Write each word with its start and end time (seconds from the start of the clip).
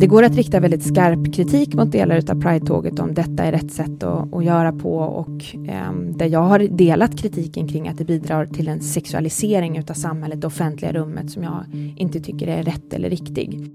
Det 0.00 0.06
går 0.06 0.22
att 0.22 0.34
rikta 0.34 0.60
väldigt 0.60 0.82
skarp 0.82 1.34
kritik 1.34 1.74
mot 1.74 1.92
delar 1.92 2.16
av 2.16 2.40
Pride-tåget 2.40 2.98
om 2.98 3.14
detta 3.14 3.44
är 3.44 3.52
rätt 3.52 3.72
sätt 3.72 4.02
att, 4.02 4.34
att 4.34 4.44
göra 4.44 4.72
på 4.72 4.96
och 4.96 5.54
eh, 5.68 5.92
där 6.10 6.26
jag 6.26 6.42
har 6.42 6.58
delat 6.58 7.18
kritiken 7.18 7.68
kring 7.68 7.88
att 7.88 7.98
det 7.98 8.04
bidrar 8.04 8.46
till 8.46 8.68
en 8.68 8.80
sexualisering 8.80 9.84
av 9.90 9.94
samhället, 9.94 10.44
och 10.44 10.48
offentliga 10.48 10.92
rummet 10.92 11.30
som 11.30 11.42
jag 11.42 11.64
inte 11.96 12.20
tycker 12.20 12.46
är 12.46 12.62
rätt 12.62 12.92
eller 12.92 13.10
riktig. 13.10 13.70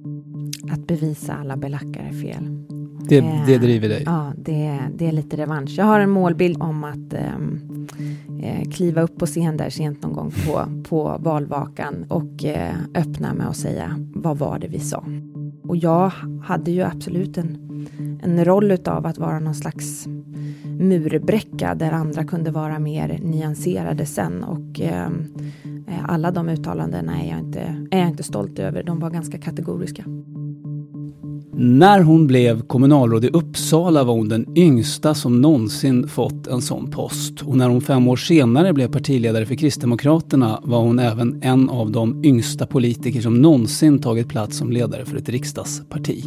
Att 0.72 0.88
bevisa 0.88 1.34
alla 1.34 1.58
belackare 1.58 2.14
fel. 2.14 2.48
Det, 3.10 3.18
eh, 3.18 3.46
det 3.46 3.58
driver 3.58 3.90
dig? 3.90 4.04
Ja, 4.06 4.34
det, 4.38 4.80
det 4.96 5.08
är 5.08 5.12
lite 5.12 5.38
revansch. 5.38 5.70
Jag 5.78 5.86
har 5.86 6.00
en 6.00 6.10
målbild 6.10 6.62
om 6.62 6.84
att 6.84 7.14
ehm, 7.14 7.88
eh, 8.44 8.70
kliva 8.70 9.02
upp 9.02 9.18
på 9.18 9.26
scen 9.26 9.58
där 9.58 9.70
sent 9.70 10.04
någon 10.04 10.14
gång 10.14 10.32
på, 10.46 10.66
på 10.90 11.18
valvakan 11.20 12.06
och 12.10 12.46
eh, 12.46 12.76
öppna 12.96 13.34
med 13.34 13.48
att 13.48 13.58
säga 13.58 13.96
vad 14.16 14.38
var 14.38 14.60
det 14.60 14.68
vi 14.68 14.80
sa? 14.80 15.04
Och 15.64 15.78
jag 15.78 16.12
hade 16.44 16.72
ju 16.72 16.82
absolut 16.82 17.38
en, 17.38 17.58
en 18.24 18.46
roll 18.46 18.72
utav 18.72 19.06
att 19.06 19.18
vara 19.18 19.40
någon 19.40 19.56
slags 19.56 20.08
murbräcka 20.80 21.76
där 21.76 21.92
andra 21.92 22.24
kunde 22.24 22.52
vara 22.52 22.80
mer 22.80 23.20
nyanserade 23.24 24.06
sen 24.06 24.44
och 24.44 24.82
ehm, 24.82 25.28
eh, 25.88 26.06
alla 26.10 26.32
de 26.32 26.50
uttalandena 26.50 27.22
är 27.22 27.30
jag, 27.30 27.40
inte, 27.40 27.86
är 27.92 28.00
jag 28.00 28.08
inte 28.08 28.24
stolt 28.24 28.60
över. 28.60 28.84
De 28.84 29.00
var 29.00 29.10
ganska 29.10 29.38
kategoriska. 29.38 30.04
När 31.64 32.02
hon 32.02 32.28
blev 32.28 32.62
kommunalråd 32.62 33.26
i 33.26 33.28
Uppsala 33.28 34.04
var 34.04 34.14
hon 34.14 34.30
den 34.30 34.58
yngsta 34.58 35.14
som 35.14 35.42
någonsin 35.42 36.08
fått 36.08 36.48
en 36.48 36.62
sån 36.62 36.92
post. 36.92 37.42
Och 37.42 37.58
när 37.58 37.70
hon 37.70 37.82
fem 37.82 38.08
år 38.08 38.16
senare 38.16 38.74
blev 38.74 38.92
partiledare 38.92 39.46
för 39.46 39.56
Kristdemokraterna 39.56 40.60
var 40.64 40.80
hon 40.80 41.00
även 41.00 41.44
en 41.44 41.70
av 41.70 41.92
de 41.92 42.26
yngsta 42.26 42.66
politiker 42.68 43.22
som 43.22 43.42
någonsin 43.42 44.00
tagit 44.00 44.30
plats 44.30 44.58
som 44.58 44.72
ledare 44.72 45.06
för 45.06 45.18
ett 45.18 45.30
riksdagsparti. 45.30 46.26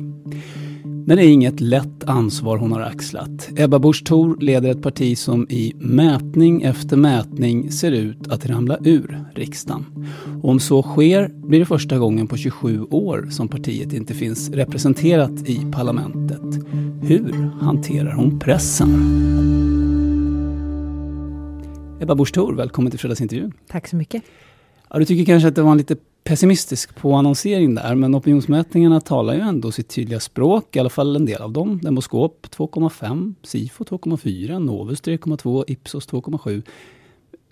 Men 1.06 1.16
det 1.16 1.24
är 1.24 1.28
inget 1.28 1.60
lätt 1.60 2.05
ansvar 2.05 2.56
hon 2.58 2.72
har 2.72 2.80
axlat. 2.80 3.48
Ebba 3.56 3.78
Busch 3.78 4.05
Thor 4.05 4.36
leder 4.41 4.70
ett 4.70 4.83
parti 4.83 5.19
som 5.19 5.47
i 5.50 5.72
mätning 5.78 6.62
efter 6.62 6.97
mätning 6.97 7.72
ser 7.72 7.92
ut 7.92 8.28
att 8.28 8.47
ramla 8.47 8.78
ur 8.84 9.25
riksdagen. 9.34 9.84
Och 10.42 10.50
om 10.50 10.60
så 10.60 10.82
sker 10.82 11.28
blir 11.28 11.60
det 11.60 11.66
första 11.66 11.98
gången 11.98 12.26
på 12.26 12.37
27 12.37 12.82
år 12.91 13.28
som 13.31 13.48
partiet 13.48 13.92
inte 13.92 14.15
finns 14.15 14.50
representerat 14.50 15.48
i 15.48 15.66
parlamentet. 15.72 16.66
Hur 17.03 17.50
hanterar 17.60 18.12
hon 18.12 18.38
pressen? 18.38 18.91
Ebba 22.00 22.15
Busch 22.15 22.32
Thor, 22.32 22.54
välkommen 22.54 22.91
till 22.91 23.00
fredagsintervjun. 23.00 23.53
Tack 23.69 23.88
så 23.88 23.97
mycket. 23.97 24.22
Ja, 24.91 24.98
du 24.98 25.04
tycker 25.04 25.25
kanske 25.25 25.48
att 25.48 25.54
det 25.54 25.62
var 25.62 25.72
en 25.72 25.78
lite 25.78 25.97
pessimistisk 26.24 26.94
på 26.94 27.14
annonsering 27.14 27.74
där, 27.74 27.94
men 27.94 28.14
opinionsmätningarna 28.14 29.00
talar 29.00 29.34
ju 29.34 29.40
ändå 29.40 29.72
sitt 29.72 29.88
tydliga 29.88 30.20
språk, 30.20 30.76
i 30.76 30.78
alla 30.78 30.90
fall 30.90 31.16
en 31.16 31.26
del 31.26 31.42
av 31.42 31.52
dem. 31.52 31.80
Demoskop 31.82 32.46
2,5, 32.50 33.34
Sifo 33.42 33.84
2,4, 33.84 34.58
Novus 34.58 35.02
3,2, 35.02 35.64
Ipsos 35.66 36.08
2,7. 36.08 36.62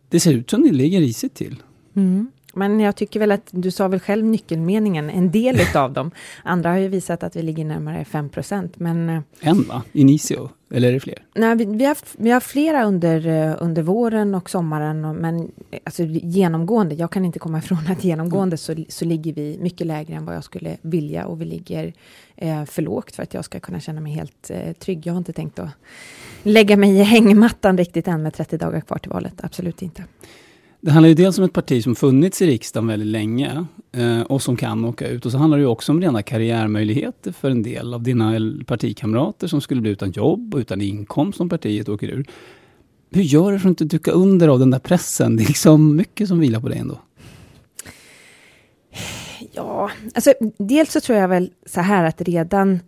Det 0.09 0.21
ser 0.21 0.35
ut 0.35 0.51
som 0.51 0.63
det 0.63 0.73
ligger 0.73 1.01
risigt 1.01 1.35
till. 1.35 1.63
Mm. 1.95 2.31
Men 2.55 2.81
jag 2.81 2.97
tycker 2.97 3.21
väl 3.21 3.33
att 3.33 3.49
du 3.51 3.71
sa 3.71 3.89
väl 3.89 4.01
själv 4.01 4.25
nyckelmeningen, 4.25 5.11
en 5.11 5.31
del 5.31 5.61
av 5.75 5.93
dem. 5.93 6.11
Andra 6.43 6.71
har 6.71 6.79
ju 6.79 6.89
visat 6.89 7.23
att 7.23 7.37
vi 7.37 7.43
ligger 7.43 7.65
närmare 7.65 8.05
5 8.05 8.31
men... 8.75 9.09
Eh, 9.09 9.23
en 9.41 9.63
va? 9.63 9.83
Inicio? 9.93 10.51
Eller 10.75 10.89
är 10.89 10.93
det 10.93 11.01
fler? 11.01 11.25
Nej, 11.35 11.57
vi, 11.57 11.65
vi, 11.65 11.85
har, 11.85 11.97
vi 12.17 12.31
har 12.31 12.41
flera 12.41 12.85
under, 12.85 13.27
eh, 13.27 13.57
under 13.61 13.83
våren 13.83 14.35
och 14.35 14.51
sommaren, 14.51 15.05
och, 15.05 15.15
men 15.15 15.53
alltså, 15.85 16.03
genomgående, 16.05 16.95
jag 16.95 17.11
kan 17.11 17.25
inte 17.25 17.39
komma 17.39 17.59
ifrån 17.59 17.87
att 17.89 18.05
genomgående 18.05 18.57
så, 18.57 18.85
så 18.89 19.05
ligger 19.05 19.33
vi 19.33 19.59
mycket 19.61 19.87
lägre 19.87 20.15
än 20.15 20.25
vad 20.25 20.37
jag 20.37 20.45
skulle 20.45 20.77
vilja 20.83 21.27
och 21.27 21.41
vi 21.41 21.45
ligger 21.45 21.93
eh, 22.37 22.65
för 22.65 22.83
lågt 22.83 23.17
för 23.17 23.23
att 23.23 23.35
jag 23.35 23.45
ska 23.45 23.61
kunna 23.61 23.81
känna 23.81 24.01
mig 24.01 24.13
helt 24.13 24.51
eh, 24.51 24.73
trygg. 24.73 25.07
Jag 25.07 25.13
har 25.13 25.19
inte 25.19 25.33
tänkt 25.33 25.59
att 25.59 25.71
lägga 26.43 26.77
mig 26.77 26.99
i 26.99 27.03
hängmattan 27.03 27.79
riktigt 27.79 28.09
än 28.09 28.23
med 28.23 28.35
30 28.35 28.59
dagar 28.59 28.81
kvar 28.81 28.99
till 28.99 29.11
valet, 29.11 29.35
absolut 29.37 29.83
inte. 29.83 30.05
Det 30.85 30.91
handlar 30.91 31.09
ju 31.09 31.15
dels 31.15 31.39
om 31.39 31.45
ett 31.45 31.53
parti 31.53 31.83
som 31.83 31.95
funnits 31.95 32.43
i 32.43 32.47
riksdagen 32.47 32.87
väldigt 32.87 33.09
länge 33.09 33.67
eh, 33.93 34.21
och 34.21 34.43
som 34.43 34.57
kan 34.57 34.85
åka 34.85 35.09
ut. 35.09 35.27
Och 35.27 35.33
så 35.33 35.39
handlar 35.39 35.59
det 35.59 35.63
ju 35.63 35.69
också 35.69 35.93
om 35.93 36.01
rena 36.01 36.23
karriärmöjligheter 36.23 37.33
för 37.33 37.51
en 37.51 37.63
del 37.63 37.95
av 37.95 38.03
dina 38.03 38.41
partikamrater 38.67 39.47
som 39.47 39.61
skulle 39.61 39.81
bli 39.81 39.91
utan 39.91 40.11
jobb 40.11 40.55
och 40.55 40.59
utan 40.59 40.81
inkomst 40.81 41.41
om 41.41 41.49
partiet 41.49 41.89
åker 41.89 42.09
ur. 42.09 42.27
Hur 43.11 43.23
gör 43.23 43.53
du 43.53 43.59
för 43.59 43.69
att 43.69 43.81
inte 43.81 43.97
duka 43.97 44.11
under 44.11 44.49
av 44.49 44.59
den 44.59 44.71
där 44.71 44.79
pressen? 44.79 45.37
Det 45.37 45.43
är 45.43 45.47
liksom 45.47 45.97
mycket 45.97 46.29
som 46.29 46.41
vilar 46.41 46.61
på 46.61 46.69
dig 46.69 46.79
ändå. 46.79 47.01
Ja, 49.53 49.91
alltså 50.15 50.35
dels 50.59 50.93
så 50.93 51.01
tror 51.01 51.19
jag 51.19 51.29
väl 51.29 51.51
så 51.67 51.81
här 51.81 52.05
att 52.05 52.21
redan 52.21 52.81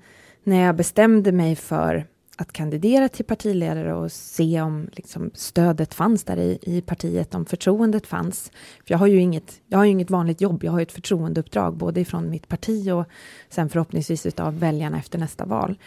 när 0.45 0.61
jag 0.67 0.77
bestämde 0.77 1.33
mig 1.33 1.57
för 1.57 2.07
att 2.37 2.53
kandidera 2.53 3.09
till 3.09 3.25
partiledare 3.25 3.95
och 3.95 4.13
se 4.13 4.61
om 4.61 4.89
liksom, 4.93 5.31
stödet 5.35 5.95
fanns 5.95 6.25
där 6.25 6.37
i, 6.37 6.59
i 6.63 6.81
partiet, 6.81 7.35
om 7.35 7.47
förtroendet 7.47 8.07
fanns. 8.07 8.51
För 8.55 8.95
jag 8.95 8.99
har 8.99 9.07
ju 9.07 9.21
inget, 9.21 9.61
jag 9.67 9.79
har 9.79 9.85
ju 9.85 9.91
inget 9.91 10.11
vanligt 10.11 10.41
jobb, 10.41 10.65
jag 10.65 10.73
har 10.73 10.81
ett 10.81 10.93
förtroendeuppdrag 10.93 11.77
både 11.77 12.01
ifrån 12.01 12.31
mitt 12.31 12.49
parti 12.49 12.91
och 12.91 13.05
sen 13.49 13.69
förhoppningsvis 13.69 14.27
utav 14.27 14.59
väljarna 14.59 14.99
efter 14.99 15.19
nästa 15.19 15.45
val. 15.45 15.79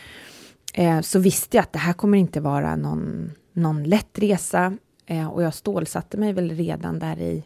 Eh, 0.74 1.02
så 1.02 1.20
visste 1.20 1.58
jag 1.58 1.64
att 1.64 1.74
det 1.74 1.80
här 1.80 1.94
kommer 1.94 2.18
inte 2.18 2.40
vara 2.40 2.76
någon, 2.76 3.32
någon 3.54 3.84
lätt 3.84 4.20
resa 4.20 4.78
eh, 5.06 5.28
och 5.28 5.44
jag 5.44 5.54
stålsatte 5.54 6.18
mig 6.18 6.34
väl 6.34 6.52
redan 6.52 7.00
där 7.00 7.20
i 7.20 7.44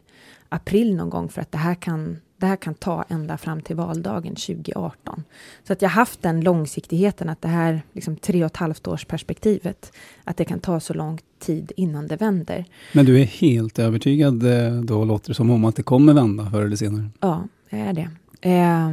april 0.50 0.96
någon 0.96 1.10
gång 1.10 1.30
för 1.30 1.42
att 1.42 1.52
det 1.52 1.58
här 1.58 1.76
kan 1.76 2.18
det 2.42 2.48
här 2.48 2.56
kan 2.56 2.74
ta 2.74 3.06
ända 3.10 3.38
fram 3.38 3.62
till 3.62 3.76
valdagen 3.76 4.36
2018. 4.36 5.24
Så 5.68 5.74
att 5.74 5.82
jag 5.82 5.90
haft 5.90 6.22
den 6.22 6.42
långsiktigheten 6.42 7.30
att 7.30 7.42
det 7.42 7.48
här 7.48 7.82
liksom 7.94 8.16
tre 8.16 8.44
och 8.44 8.52
ett 8.52 8.58
halvt 8.58 8.88
års 8.88 9.06
perspektivet, 9.06 9.92
att 10.24 10.38
det 10.38 10.46
kan 10.46 10.60
ta 10.60 10.80
så 10.80 10.94
lång 10.94 11.20
tid 11.40 11.72
innan 11.76 12.08
det 12.08 12.16
vänder. 12.16 12.66
Men 12.94 13.06
du 13.06 13.22
är 13.22 13.26
helt 13.26 13.80
övertygad 13.80 14.44
eh, 14.44 14.82
då 14.82 15.06
låter 15.06 15.28
det 15.30 15.34
som 15.34 15.50
om 15.50 15.66
att 15.66 15.76
det 15.76 15.84
kommer 15.84 16.14
vända 16.14 16.50
förr 16.52 16.62
eller 16.62 16.76
senare? 16.76 17.10
Ja, 17.20 17.44
jag 17.70 17.80
är 17.80 17.94
det. 17.94 18.10
Eh, 18.50 18.92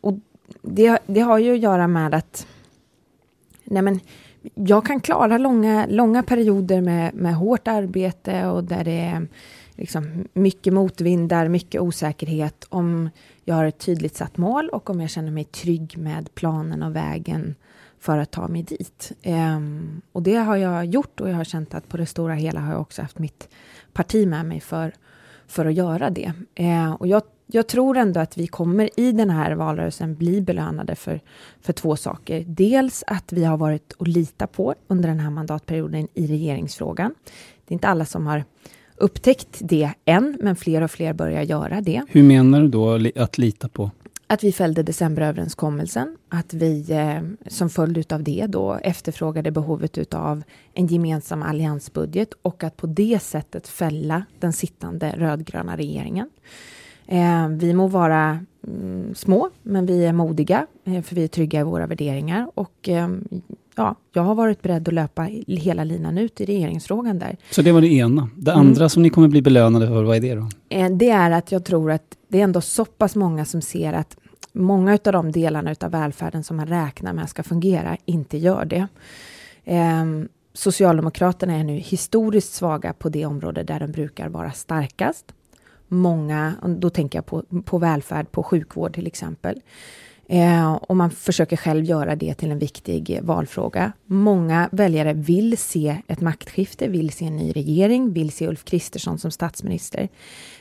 och 0.00 0.14
det, 0.62 0.98
det 1.06 1.20
har 1.20 1.38
ju 1.38 1.52
att 1.54 1.60
göra 1.60 1.88
med 1.88 2.14
att 2.14 2.46
nej 3.64 3.82
men, 3.82 4.00
jag 4.54 4.86
kan 4.86 5.00
klara 5.00 5.38
långa, 5.38 5.86
långa 5.88 6.22
perioder 6.22 6.80
med, 6.80 7.14
med 7.14 7.34
hårt 7.34 7.68
arbete 7.68 8.46
och 8.46 8.64
där 8.64 8.84
det 8.84 8.98
är 9.00 9.26
liksom 9.76 10.28
mycket 10.32 10.72
motvindar, 10.72 11.48
mycket 11.48 11.80
osäkerhet, 11.80 12.66
om 12.68 13.10
jag 13.44 13.54
har 13.54 13.64
ett 13.64 13.78
tydligt 13.78 14.16
satt 14.16 14.36
mål 14.36 14.68
och 14.68 14.90
om 14.90 15.00
jag 15.00 15.10
känner 15.10 15.30
mig 15.30 15.44
trygg 15.44 15.98
med 15.98 16.34
planen 16.34 16.82
och 16.82 16.96
vägen 16.96 17.54
för 18.00 18.18
att 18.18 18.30
ta 18.30 18.48
mig 18.48 18.62
dit. 18.62 19.12
Um, 19.24 20.00
och 20.12 20.22
det 20.22 20.36
har 20.36 20.56
jag 20.56 20.86
gjort 20.86 21.20
och 21.20 21.28
jag 21.30 21.34
har 21.34 21.44
känt 21.44 21.74
att 21.74 21.88
på 21.88 21.96
det 21.96 22.06
stora 22.06 22.34
hela 22.34 22.60
har 22.60 22.72
jag 22.72 22.80
också 22.80 23.02
haft 23.02 23.18
mitt 23.18 23.48
parti 23.92 24.28
med 24.28 24.46
mig 24.46 24.60
för, 24.60 24.94
för 25.46 25.66
att 25.66 25.74
göra 25.74 26.10
det. 26.10 26.32
Uh, 26.60 26.92
och 26.92 27.06
jag, 27.06 27.22
jag 27.46 27.66
tror 27.66 27.96
ändå 27.96 28.20
att 28.20 28.38
vi 28.38 28.46
kommer 28.46 29.00
i 29.00 29.12
den 29.12 29.30
här 29.30 29.52
valrörelsen 29.52 30.14
bli 30.14 30.40
belönade 30.40 30.94
för, 30.94 31.20
för 31.60 31.72
två 31.72 31.96
saker. 31.96 32.44
Dels 32.48 33.04
att 33.06 33.32
vi 33.32 33.44
har 33.44 33.56
varit 33.56 33.94
att 33.98 34.08
lita 34.08 34.46
på 34.46 34.74
under 34.88 35.08
den 35.08 35.20
här 35.20 35.30
mandatperioden 35.30 36.08
i 36.14 36.26
regeringsfrågan. 36.26 37.14
Det 37.66 37.72
är 37.72 37.74
inte 37.74 37.88
alla 37.88 38.04
som 38.04 38.26
har 38.26 38.44
upptäckt 38.96 39.58
det 39.60 39.90
än, 40.04 40.36
men 40.40 40.56
fler 40.56 40.82
och 40.82 40.90
fler 40.90 41.12
börjar 41.12 41.42
göra 41.42 41.80
det. 41.80 42.02
Hur 42.08 42.22
menar 42.22 42.60
du 42.60 42.68
då 42.68 43.00
att 43.16 43.38
lita 43.38 43.68
på? 43.68 43.90
att 44.26 44.44
vi 44.44 44.52
fällde 44.52 44.82
decemberöverenskommelsen, 44.82 46.16
att 46.28 46.54
vi 46.54 46.92
eh, 46.92 47.48
som 47.50 47.70
följd 47.70 48.12
av 48.12 48.22
det 48.22 48.46
då 48.48 48.74
efterfrågade 48.74 49.50
behovet 49.50 50.14
av 50.14 50.42
en 50.74 50.86
gemensam 50.86 51.42
alliansbudget 51.42 52.32
och 52.42 52.64
att 52.64 52.76
på 52.76 52.86
det 52.86 53.22
sättet 53.22 53.68
fälla 53.68 54.24
den 54.38 54.52
sittande 54.52 55.14
rödgröna 55.16 55.76
regeringen. 55.76 56.30
Eh, 57.06 57.48
vi 57.48 57.74
må 57.74 57.86
vara 57.86 58.40
mm, 58.66 59.14
små, 59.14 59.50
men 59.62 59.86
vi 59.86 60.04
är 60.04 60.12
modiga, 60.12 60.66
eh, 60.84 61.02
för 61.02 61.14
vi 61.14 61.24
är 61.24 61.28
trygga 61.28 61.60
i 61.60 61.62
våra 61.62 61.86
värderingar. 61.86 62.50
Och 62.54 62.88
eh, 62.88 63.08
ja, 63.74 63.94
jag 64.12 64.22
har 64.22 64.34
varit 64.34 64.62
beredd 64.62 64.88
att 64.88 64.94
löpa 64.94 65.22
hela 65.46 65.84
linan 65.84 66.18
ut 66.18 66.40
i 66.40 66.44
regeringsfrågan 66.44 67.18
där. 67.18 67.36
Så 67.50 67.62
det 67.62 67.72
var 67.72 67.80
det 67.80 67.92
ena. 67.92 68.28
Det 68.36 68.50
mm. 68.50 68.60
andra 68.60 68.80
mm. 68.80 68.88
som 68.88 69.02
ni 69.02 69.10
kommer 69.10 69.28
bli 69.28 69.42
belönade 69.42 69.86
för, 69.86 70.04
vad 70.04 70.16
är 70.16 70.20
det 70.20 70.34
då? 70.34 70.48
Eh, 70.68 70.90
det 70.90 71.10
är 71.10 71.30
att 71.30 71.52
jag 71.52 71.64
tror 71.64 71.90
att 71.90 72.16
det 72.28 72.40
är 72.40 72.44
ändå 72.44 72.60
så 72.60 72.84
pass 72.84 73.16
många 73.16 73.44
som 73.44 73.62
ser 73.62 73.92
att 73.92 74.16
många 74.52 74.92
av 74.92 75.12
de 75.12 75.32
delarna 75.32 75.74
av 75.80 75.90
välfärden 75.90 76.44
som 76.44 76.56
man 76.56 76.66
räknar 76.66 77.12
med 77.12 77.28
ska 77.28 77.42
fungera 77.42 77.96
inte 78.04 78.38
gör 78.38 78.64
det. 78.64 78.88
Eh, 79.64 80.04
Socialdemokraterna 80.56 81.54
är 81.54 81.64
nu 81.64 81.72
historiskt 81.72 82.52
svaga 82.52 82.92
på 82.92 83.08
det 83.08 83.26
område 83.26 83.62
där 83.62 83.80
de 83.80 83.92
brukar 83.92 84.28
vara 84.28 84.52
starkast. 84.52 85.32
Många, 85.88 86.54
då 86.78 86.90
tänker 86.90 87.18
jag 87.18 87.26
på, 87.26 87.42
på 87.64 87.78
välfärd, 87.78 88.30
på 88.32 88.42
sjukvård 88.42 88.94
till 88.94 89.06
exempel. 89.06 89.60
Eh, 90.28 90.72
och 90.72 90.96
man 90.96 91.10
försöker 91.10 91.56
själv 91.56 91.84
göra 91.84 92.16
det 92.16 92.34
till 92.34 92.50
en 92.50 92.58
viktig 92.58 93.18
valfråga. 93.22 93.92
Många 94.06 94.68
väljare 94.72 95.12
vill 95.12 95.58
se 95.58 95.96
ett 96.06 96.20
maktskifte, 96.20 96.88
vill 96.88 97.10
se 97.10 97.26
en 97.26 97.36
ny 97.36 97.52
regering, 97.52 98.12
vill 98.12 98.32
se 98.32 98.48
Ulf 98.48 98.64
Kristersson 98.64 99.18
som 99.18 99.30
statsminister. 99.30 100.08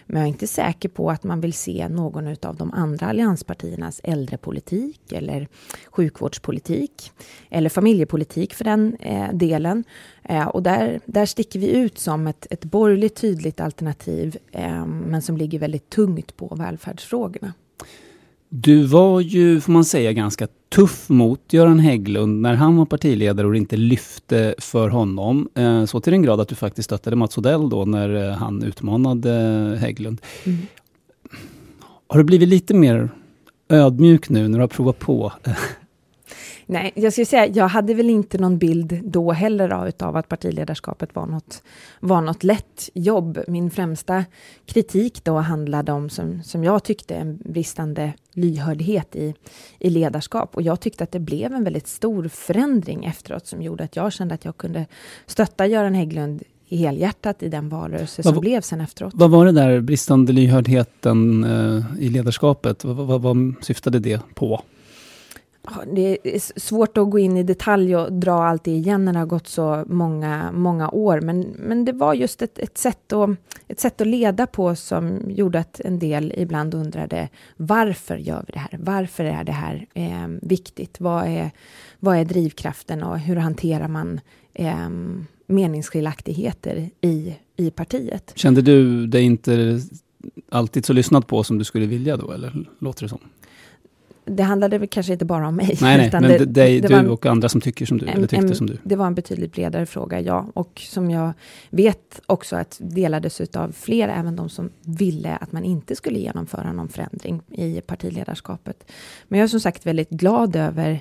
Men 0.05 0.17
jag 0.17 0.23
är 0.23 0.29
inte 0.29 0.47
säker 0.47 0.89
på 0.89 1.11
att 1.11 1.23
man 1.23 1.41
vill 1.41 1.53
se 1.53 1.87
någon 1.89 2.27
av 2.27 2.55
de 2.55 2.73
andra 2.73 3.05
allianspartiernas 3.05 4.01
äldrepolitik 4.03 5.11
eller 5.11 5.47
sjukvårdspolitik 5.89 7.11
eller 7.49 7.69
familjepolitik 7.69 8.53
för 8.53 8.63
den 8.63 8.95
eh, 8.99 9.33
delen. 9.33 9.83
Eh, 10.23 10.47
och 10.47 10.63
där, 10.63 10.99
där 11.05 11.25
sticker 11.25 11.59
vi 11.59 11.71
ut 11.71 11.99
som 11.99 12.27
ett, 12.27 12.47
ett 12.49 12.63
borgerligt 12.63 13.15
tydligt 13.15 13.59
alternativ, 13.59 14.37
eh, 14.51 14.85
men 14.85 15.21
som 15.21 15.37
ligger 15.37 15.59
väldigt 15.59 15.89
tungt 15.89 16.37
på 16.37 16.55
välfärdsfrågorna. 16.55 17.53
Du 18.49 18.83
var 18.83 19.21
ju, 19.21 19.61
får 19.61 19.71
man 19.71 19.85
säga, 19.85 20.13
ganska 20.13 20.47
tuff 20.75 21.09
mot 21.09 21.53
Göran 21.53 21.79
Hägglund 21.79 22.41
när 22.41 22.55
han 22.55 22.77
var 22.77 22.85
partiledare 22.85 23.47
och 23.47 23.55
inte 23.55 23.77
lyfte 23.77 24.55
för 24.57 24.89
honom. 24.89 25.49
Eh, 25.55 25.85
så 25.85 25.99
till 25.99 26.11
den 26.11 26.21
grad 26.21 26.41
att 26.41 26.47
du 26.47 26.55
faktiskt 26.55 26.85
stöttade 26.85 27.15
Mats 27.15 27.37
Odell 27.37 27.69
då 27.69 27.85
när 27.85 28.29
eh, 28.29 28.35
han 28.35 28.63
utmanade 28.63 29.31
Hägglund. 29.81 30.21
Mm. 30.43 30.57
Har 32.07 32.17
du 32.17 32.23
blivit 32.23 32.49
lite 32.49 32.73
mer 32.73 33.09
ödmjuk 33.69 34.29
nu 34.29 34.47
när 34.47 34.57
du 34.57 34.63
har 34.63 34.67
provat 34.67 34.99
på 34.99 35.33
Nej, 36.65 36.91
jag 36.95 37.13
skulle 37.13 37.25
säga, 37.25 37.47
jag 37.47 37.67
hade 37.67 37.93
väl 37.93 38.09
inte 38.09 38.37
någon 38.37 38.57
bild 38.57 39.01
då 39.03 39.31
heller 39.31 39.69
av, 39.69 39.87
utav 39.87 40.15
att 40.15 40.29
partiledarskapet 40.29 41.15
var 41.15 41.25
något, 41.25 41.63
var 41.99 42.21
något 42.21 42.43
lätt 42.43 42.89
jobb. 42.93 43.39
Min 43.47 43.71
främsta 43.71 44.25
kritik 44.65 45.23
då 45.23 45.37
handlade 45.37 45.91
om, 45.91 46.09
som, 46.09 46.43
som 46.43 46.63
jag 46.63 46.83
tyckte, 46.83 47.15
en 47.15 47.37
bristande 47.37 48.13
lyhördhet 48.33 49.15
i, 49.15 49.33
i 49.79 49.89
ledarskap. 49.89 50.55
Och 50.55 50.61
jag 50.61 50.79
tyckte 50.79 51.03
att 51.03 51.11
det 51.11 51.19
blev 51.19 51.53
en 51.53 51.63
väldigt 51.63 51.87
stor 51.87 52.27
förändring 52.27 53.05
efteråt 53.05 53.47
som 53.47 53.61
gjorde 53.61 53.83
att 53.83 53.95
jag 53.95 54.13
kände 54.13 54.35
att 54.35 54.45
jag 54.45 54.57
kunde 54.57 54.85
stötta 55.25 55.67
Göran 55.67 55.93
Hägglund 55.93 56.43
helhjärtat 56.69 57.43
i 57.43 57.49
den 57.49 57.69
valrörelse 57.69 58.23
som 58.23 58.33
vad, 58.33 58.41
blev 58.41 58.61
sen 58.61 58.81
efteråt. 58.81 59.13
Vad 59.15 59.31
var 59.31 59.45
det 59.45 59.51
där 59.51 59.81
bristande 59.81 60.33
lyhördheten 60.33 61.43
eh, 61.43 61.83
i 61.99 62.09
ledarskapet? 62.09 62.83
Vad, 62.83 62.95
vad, 62.95 63.21
vad 63.21 63.53
syftade 63.61 63.99
det 63.99 64.21
på? 64.35 64.61
Det 65.93 66.17
är 66.35 66.59
svårt 66.59 66.97
att 66.97 67.09
gå 67.09 67.19
in 67.19 67.37
i 67.37 67.43
detalj 67.43 67.95
och 67.95 68.13
dra 68.13 68.43
allt 68.43 68.63
det 68.63 68.71
igen 68.71 69.05
när 69.05 69.13
det 69.13 69.19
har 69.19 69.25
gått 69.25 69.47
så 69.47 69.83
många, 69.87 70.51
många 70.51 70.89
år. 70.89 71.21
Men, 71.21 71.41
men 71.41 71.85
det 71.85 71.91
var 71.91 72.13
just 72.13 72.41
ett, 72.41 72.59
ett, 72.59 72.77
sätt 72.77 73.13
att, 73.13 73.29
ett 73.67 73.79
sätt 73.79 74.01
att 74.01 74.07
leda 74.07 74.47
på 74.47 74.75
som 74.75 75.21
gjorde 75.29 75.59
att 75.59 75.79
en 75.79 75.99
del 75.99 76.33
ibland 76.37 76.73
undrade 76.73 77.29
varför 77.57 78.17
gör 78.17 78.43
vi 78.47 78.53
det 78.53 78.59
här? 78.59 78.79
Varför 78.79 79.23
är 79.23 79.43
det 79.43 79.51
här 79.51 79.87
eh, 79.93 80.27
viktigt? 80.41 80.99
Vad 80.99 81.25
är, 81.27 81.51
vad 81.99 82.17
är 82.17 82.25
drivkraften 82.25 83.03
och 83.03 83.19
hur 83.19 83.35
hanterar 83.35 83.87
man 83.87 84.19
eh, 84.53 84.89
meningsskiljaktigheter 85.47 86.89
i, 87.01 87.35
i 87.57 87.71
partiet? 87.71 88.33
Kände 88.35 88.61
du 88.61 89.07
dig 89.07 89.23
inte 89.23 89.81
alltid 90.49 90.85
så 90.85 90.93
lyssnat 90.93 91.27
på 91.27 91.43
som 91.43 91.57
du 91.57 91.63
skulle 91.63 91.85
vilja 91.85 92.17
då, 92.17 92.31
eller 92.31 92.65
låter 92.79 93.03
det 93.03 93.09
som? 93.09 93.19
Det 94.25 94.43
handlade 94.43 94.77
väl 94.77 94.87
kanske 94.87 95.13
inte 95.13 95.25
bara 95.25 95.47
om 95.47 95.55
mig. 95.55 95.77
Nej, 95.81 95.97
nej 95.97 96.09
men 96.11 96.21
det, 96.23 96.37
det, 96.37 96.45
det 96.45 96.87
du 96.87 96.93
en, 96.93 97.09
och 97.09 97.25
andra 97.25 97.49
som 97.49 97.61
tycker 97.61 97.85
som 97.85 97.97
du, 97.97 98.05
en, 98.05 98.13
eller 98.13 98.27
tyckte 98.27 98.45
en, 98.45 98.55
som 98.55 98.67
du. 98.67 98.77
Det 98.83 98.95
var 98.95 99.07
en 99.07 99.15
betydligt 99.15 99.51
bredare 99.51 99.85
fråga, 99.85 100.21
ja. 100.21 100.47
Och 100.53 100.81
som 100.85 101.11
jag 101.11 101.33
vet 101.69 102.21
också 102.25 102.55
att 102.55 102.77
delades 102.81 103.41
av 103.41 103.71
fler, 103.71 104.07
även 104.07 104.35
de 104.35 104.49
som 104.49 104.69
ville 104.81 105.35
att 105.35 105.51
man 105.51 105.63
inte 105.63 105.95
skulle 105.95 106.19
genomföra 106.19 106.73
någon 106.73 106.89
förändring 106.89 107.41
i 107.51 107.81
partiledarskapet. 107.81 108.91
Men 109.27 109.39
jag 109.39 109.43
är 109.43 109.47
som 109.47 109.59
sagt 109.59 109.85
väldigt 109.85 110.09
glad 110.09 110.55
över, 110.55 110.99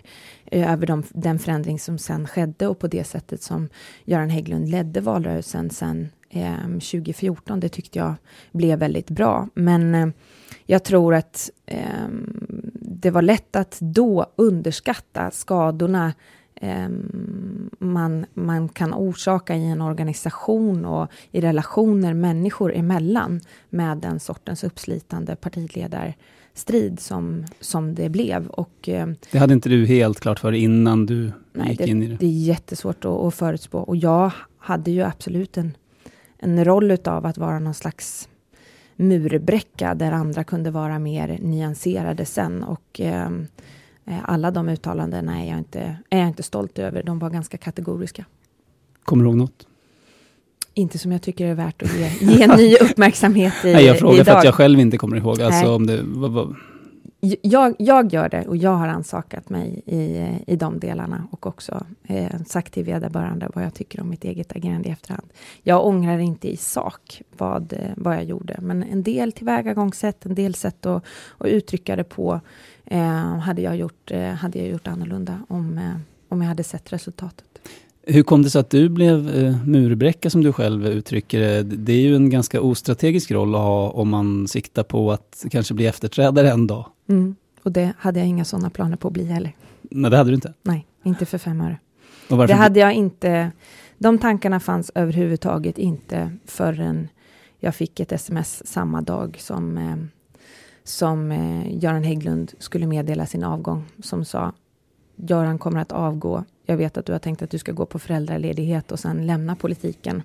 över 0.50 0.86
de, 0.86 1.02
den 1.08 1.38
förändring 1.38 1.78
som 1.78 1.98
sen 1.98 2.26
skedde 2.26 2.66
och 2.66 2.78
på 2.78 2.86
det 2.86 3.04
sättet 3.04 3.42
som 3.42 3.68
Göran 4.04 4.30
Hägglund 4.30 4.68
ledde 4.68 5.00
valrörelsen 5.00 5.70
sen 5.70 6.08
eh, 6.30 6.66
2014. 6.66 7.60
Det 7.60 7.68
tyckte 7.68 7.98
jag 7.98 8.14
blev 8.52 8.78
väldigt 8.78 9.10
bra. 9.10 9.48
Men 9.54 9.94
eh, 9.94 10.08
jag 10.66 10.84
tror 10.84 11.14
att 11.14 11.50
eh, 11.66 12.08
det 13.00 13.10
var 13.10 13.22
lätt 13.22 13.56
att 13.56 13.78
då 13.80 14.26
underskatta 14.36 15.30
skadorna 15.30 16.12
eh, 16.54 16.88
man, 17.78 18.26
man 18.34 18.68
kan 18.68 18.94
orsaka 18.94 19.56
i 19.56 19.64
en 19.64 19.80
organisation 19.80 20.84
och 20.84 21.08
i 21.30 21.40
relationer 21.40 22.14
människor 22.14 22.74
emellan 22.74 23.40
med 23.70 23.98
den 23.98 24.20
sortens 24.20 24.64
uppslitande 24.64 25.36
partiledarstrid 25.36 27.00
som, 27.00 27.44
som 27.60 27.94
det 27.94 28.08
blev. 28.08 28.46
Och, 28.46 28.88
eh, 28.88 29.06
det 29.30 29.38
hade 29.38 29.54
inte 29.54 29.68
du 29.68 29.86
helt 29.86 30.20
klart 30.20 30.38
för 30.38 30.52
innan 30.52 31.06
du 31.06 31.32
nej, 31.52 31.70
gick 31.70 31.78
det, 31.78 31.86
in 31.86 32.02
i 32.02 32.06
det? 32.06 32.16
Det 32.16 32.26
är 32.26 32.30
jättesvårt 32.30 33.04
att, 33.04 33.10
att 33.10 33.34
förutspå. 33.34 33.78
Och 33.78 33.96
jag 33.96 34.32
hade 34.58 34.90
ju 34.90 35.02
absolut 35.02 35.56
en, 35.56 35.76
en 36.38 36.64
roll 36.64 36.96
av 37.04 37.26
att 37.26 37.38
vara 37.38 37.58
någon 37.58 37.74
slags 37.74 38.28
murbräcka 38.96 39.94
där 39.94 40.12
andra 40.12 40.44
kunde 40.44 40.70
vara 40.70 40.98
mer 40.98 41.38
nyanserade 41.42 42.24
sen. 42.24 42.62
Och 42.62 43.00
ehm, 43.00 43.46
eh, 44.06 44.18
alla 44.22 44.50
de 44.50 44.68
uttalandena 44.68 45.42
är 45.42 45.48
jag, 45.48 45.58
inte, 45.58 45.96
är 46.10 46.18
jag 46.18 46.28
inte 46.28 46.42
stolt 46.42 46.78
över. 46.78 47.02
De 47.02 47.18
var 47.18 47.30
ganska 47.30 47.56
kategoriska. 47.56 48.24
Kommer 49.04 49.24
du 49.24 49.30
ihåg 49.30 49.38
något? 49.38 49.66
Inte 50.74 50.98
som 50.98 51.12
jag 51.12 51.22
tycker 51.22 51.46
är 51.46 51.54
värt 51.54 51.82
att 51.82 51.94
ge, 51.98 52.08
ge 52.20 52.46
ny 52.46 52.76
uppmärksamhet 52.80 53.54
i, 53.64 53.72
Nej, 53.72 53.84
jag 53.84 53.98
frågar 53.98 54.14
idag. 54.14 54.26
för 54.26 54.32
att 54.32 54.44
jag 54.44 54.54
själv 54.54 54.80
inte 54.80 54.96
kommer 54.98 55.16
ihåg. 55.16 55.42
Alltså, 55.42 55.74
om 55.74 55.86
det, 55.86 56.00
vad, 56.04 56.30
vad, 56.30 56.56
jag, 57.42 57.74
jag 57.78 58.12
gör 58.12 58.28
det 58.28 58.46
och 58.46 58.56
jag 58.56 58.76
har 58.76 58.88
ansakat 58.88 59.50
mig 59.50 59.82
i, 59.86 60.28
i 60.46 60.56
de 60.56 60.78
delarna 60.78 61.28
och 61.30 61.46
också 61.46 61.86
eh, 62.02 62.40
sagt 62.46 62.74
till 62.74 62.84
vederbörande 62.84 63.50
vad 63.54 63.64
jag 63.64 63.74
tycker 63.74 64.00
om 64.00 64.10
mitt 64.10 64.24
eget 64.24 64.56
agerande 64.56 64.88
i 64.88 64.92
efterhand. 64.92 65.26
Jag 65.62 65.86
ångrar 65.86 66.18
inte 66.18 66.48
i 66.48 66.56
sak 66.56 67.22
vad, 67.36 67.74
vad 67.96 68.14
jag 68.14 68.24
gjorde, 68.24 68.58
men 68.60 68.82
en 68.82 69.02
del 69.02 69.32
tillvägagångssätt, 69.32 70.26
en 70.26 70.34
del 70.34 70.54
sätt 70.54 70.86
att, 70.86 71.04
att 71.38 71.46
uttrycka 71.46 71.96
det 71.96 72.04
på 72.04 72.40
eh, 72.84 73.38
hade, 73.38 73.62
jag 73.62 73.76
gjort, 73.76 74.10
eh, 74.10 74.22
hade 74.22 74.58
jag 74.58 74.68
gjort 74.68 74.86
annorlunda 74.86 75.40
om, 75.48 75.78
eh, 75.78 75.96
om 76.28 76.42
jag 76.42 76.48
hade 76.48 76.64
sett 76.64 76.92
resultatet. 76.92 77.44
Hur 78.06 78.22
kom 78.22 78.42
det 78.42 78.50
sig 78.50 78.60
att 78.60 78.70
du 78.70 78.88
blev 78.88 79.36
eh, 79.36 79.66
murbräcka 79.66 80.30
som 80.30 80.42
du 80.42 80.52
själv 80.52 80.86
uttrycker 80.86 81.40
det? 81.40 81.62
Det 81.62 81.92
är 81.92 82.00
ju 82.00 82.16
en 82.16 82.30
ganska 82.30 82.60
ostrategisk 82.60 83.30
roll 83.30 83.54
att 83.54 83.60
ha 83.60 83.90
om 83.90 84.08
man 84.08 84.48
siktar 84.48 84.82
på 84.82 85.12
att 85.12 85.44
kanske 85.50 85.74
bli 85.74 85.86
efterträdare 85.86 86.50
en 86.50 86.66
dag. 86.66 86.86
Mm. 87.06 87.34
Och 87.62 87.72
det 87.72 87.92
hade 87.98 88.18
jag 88.18 88.28
inga 88.28 88.44
sådana 88.44 88.70
planer 88.70 88.96
på 88.96 89.08
att 89.08 89.14
bli 89.14 89.24
heller. 89.24 89.52
Nej, 89.82 90.10
det 90.10 90.16
hade 90.16 90.30
du 90.30 90.34
inte? 90.34 90.54
Nej, 90.62 90.86
inte 91.02 91.26
för 91.26 91.38
fem 91.38 91.60
öre. 91.60 91.78
Det 92.28 92.54
hade 92.54 92.80
jag 92.80 92.92
inte. 92.92 93.52
De 93.98 94.18
tankarna 94.18 94.60
fanns 94.60 94.90
överhuvudtaget 94.94 95.78
inte 95.78 96.36
förrän 96.44 97.08
jag 97.58 97.74
fick 97.74 98.00
ett 98.00 98.12
sms 98.12 98.66
samma 98.66 99.00
dag 99.00 99.36
som, 99.40 99.78
eh, 99.78 99.96
som 100.84 101.30
eh, 101.30 101.82
Göran 101.84 102.04
Hägglund 102.04 102.52
skulle 102.58 102.86
meddela 102.86 103.26
sin 103.26 103.44
avgång, 103.44 103.84
som 104.02 104.24
sa 104.24 104.52
Göran 105.16 105.58
kommer 105.58 105.80
att 105.80 105.92
avgå. 105.92 106.44
Jag 106.66 106.76
vet 106.76 106.98
att 106.98 107.06
du 107.06 107.12
har 107.12 107.18
tänkt 107.18 107.42
att 107.42 107.50
du 107.50 107.58
ska 107.58 107.72
gå 107.72 107.86
på 107.86 107.98
föräldraledighet 107.98 108.92
och 108.92 109.00
sen 109.00 109.26
lämna 109.26 109.56
politiken. 109.56 110.22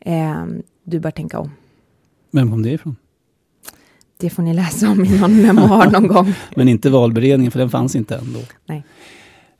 Eh, 0.00 0.46
du 0.82 1.00
bör 1.00 1.10
tänka 1.10 1.38
om. 1.38 1.50
Vem 2.30 2.50
kom 2.50 2.62
det 2.62 2.70
ifrån? 2.70 2.96
Det 4.22 4.30
får 4.30 4.42
ni 4.42 4.54
läsa 4.54 4.90
om 4.90 5.04
i 5.04 5.20
någon 5.20 5.42
memoar 5.42 5.86
någon 5.86 6.08
gång. 6.08 6.34
Men 6.56 6.68
inte 6.68 6.90
valberedningen, 6.90 7.52
för 7.52 7.58
den 7.58 7.70
fanns 7.70 7.96
inte 7.96 8.16
ändå. 8.16 8.38
Nej. 8.66 8.84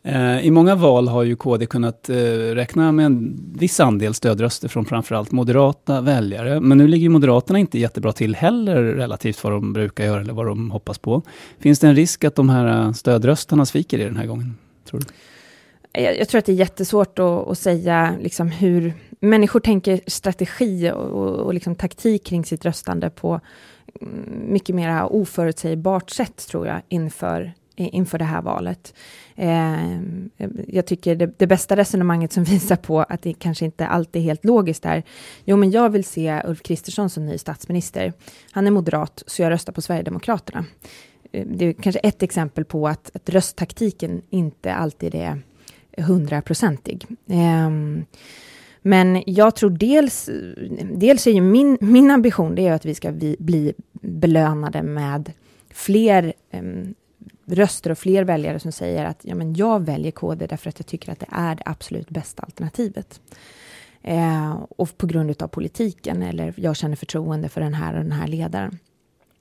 Eh, 0.03 0.47
I 0.47 0.51
många 0.51 0.75
val 0.75 1.09
har 1.09 1.23
ju 1.23 1.37
KD 1.37 1.67
kunnat 1.67 2.09
eh, 2.09 2.15
räkna 2.55 2.93
med 2.93 3.07
en 3.07 3.41
viss 3.55 3.81
andel 3.81 4.15
stödröster 4.15 4.69
från 4.69 4.85
framförallt 4.85 5.33
moderata 5.33 6.01
väljare. 6.01 6.61
Men 6.61 6.79
nu 6.79 6.87
ligger 6.87 7.09
Moderaterna 7.09 7.59
inte 7.59 7.79
jättebra 7.79 8.13
till 8.13 8.35
heller 8.35 8.83
relativt 8.83 9.45
vad 9.45 9.53
de 9.53 9.73
brukar 9.73 10.05
göra 10.05 10.21
eller 10.21 10.33
vad 10.33 10.47
de 10.47 10.71
hoppas 10.71 10.99
på. 10.99 11.23
Finns 11.59 11.79
det 11.79 11.89
en 11.89 11.97
risk 11.97 12.25
att 12.25 12.35
de 12.35 12.49
här 12.49 12.93
stödrösterna 12.93 13.67
sviker 13.67 13.99
i 13.99 14.05
den 14.05 14.17
här 14.17 14.27
gången? 14.27 14.57
Tror 14.91 15.01
du? 15.01 15.07
Jag, 16.03 16.19
jag 16.19 16.29
tror 16.29 16.39
att 16.39 16.45
det 16.45 16.53
är 16.53 16.57
jättesvårt 16.57 17.19
att, 17.19 17.49
att 17.49 17.59
säga 17.59 18.15
liksom 18.21 18.49
hur 18.49 18.95
människor 19.21 19.61
tänker 19.61 20.01
strategi 20.07 20.91
och, 20.91 21.39
och 21.39 21.55
liksom 21.55 21.75
taktik 21.75 22.27
kring 22.27 22.45
sitt 22.45 22.65
röstande 22.65 23.11
på 23.11 23.41
mycket 24.47 24.77
mer 24.77 25.13
oförutsägbart 25.13 26.11
sätt, 26.11 26.49
tror 26.49 26.67
jag, 26.67 26.83
inför 26.89 27.53
inför 27.77 28.19
det 28.19 28.25
här 28.25 28.43
valet. 28.43 28.95
Eh, 29.37 30.01
jag 30.69 30.87
tycker 30.87 31.15
det, 31.17 31.39
det, 31.39 31.47
bästa 31.47 31.77
resonemanget 31.77 32.33
som 32.33 32.45
visar 32.55 32.77
på 32.77 33.01
att 33.01 33.23
det 33.23 33.33
kanske 33.33 33.65
inte 33.65 33.87
alltid 33.87 34.23
är 34.23 34.27
helt 34.27 34.45
logiskt 34.45 34.85
är, 34.85 35.03
jo 35.45 35.57
men 35.57 35.71
jag 35.71 35.91
vill 35.91 36.05
se 36.05 36.43
Ulf 36.45 36.63
Kristersson 36.63 37.11
som 37.11 37.27
ny 37.27 37.39
statsminister. 37.39 38.13
Han 38.51 38.67
är 38.67 38.71
moderat, 38.71 39.23
så 39.27 39.43
jag 39.43 39.51
röstar 39.51 39.73
på 39.73 39.83
Sverigedemokraterna. 39.83 40.65
Eh, 41.33 41.47
det 41.47 41.65
är 41.65 41.73
kanske 41.73 42.01
ett 42.01 42.23
exempel 42.23 42.65
på 42.65 42.89
att, 42.89 43.11
att 43.15 43.31
rösttaktiken 43.31 44.23
inte 44.31 44.75
alltid 44.75 45.15
är 45.15 45.43
hundraprocentig. 45.97 47.07
Eh, 47.27 47.71
men 48.83 49.23
jag 49.27 49.57
tror 49.57 49.71
dels, 49.71 50.31
dels 50.95 51.27
är 51.27 51.31
ju 51.31 51.41
min, 51.41 51.79
min 51.81 52.11
ambition, 52.11 52.55
det 52.55 52.67
är 52.67 52.73
att 52.73 52.85
vi 52.85 52.95
ska 52.95 53.13
bli, 53.13 53.37
bli 53.39 53.73
belönade 53.93 54.83
med 54.83 55.33
fler 55.71 56.33
um, 56.53 56.95
röster 57.47 57.91
och 57.91 57.99
fler 57.99 58.25
väljare 58.25 58.61
som 58.61 58.73
säger 58.73 59.05
att 59.05 59.19
ja, 59.23 59.35
men 59.35 59.55
jag 59.55 59.81
väljer 59.81 60.13
KD 60.13 60.47
därför 60.47 60.69
att 60.69 60.79
jag 60.79 60.87
tycker 60.87 61.13
att 61.13 61.21
det 61.21 61.29
är 61.31 61.55
det 61.55 61.63
absolut 61.67 62.11
bästa 62.11 62.43
alternativet. 62.43 63.21
Eh, 64.03 64.63
och 64.77 64.99
på 64.99 65.07
grund 65.07 65.43
av 65.43 65.49
politiken, 65.49 66.23
eller 66.23 66.55
jag 66.57 66.77
känner 66.77 66.97
förtroende 66.97 67.49
för 67.49 67.61
den 67.61 67.75
här 67.75 67.95
och 67.95 68.03
den 68.03 68.13
här 68.13 68.27
ledaren. 68.27 68.79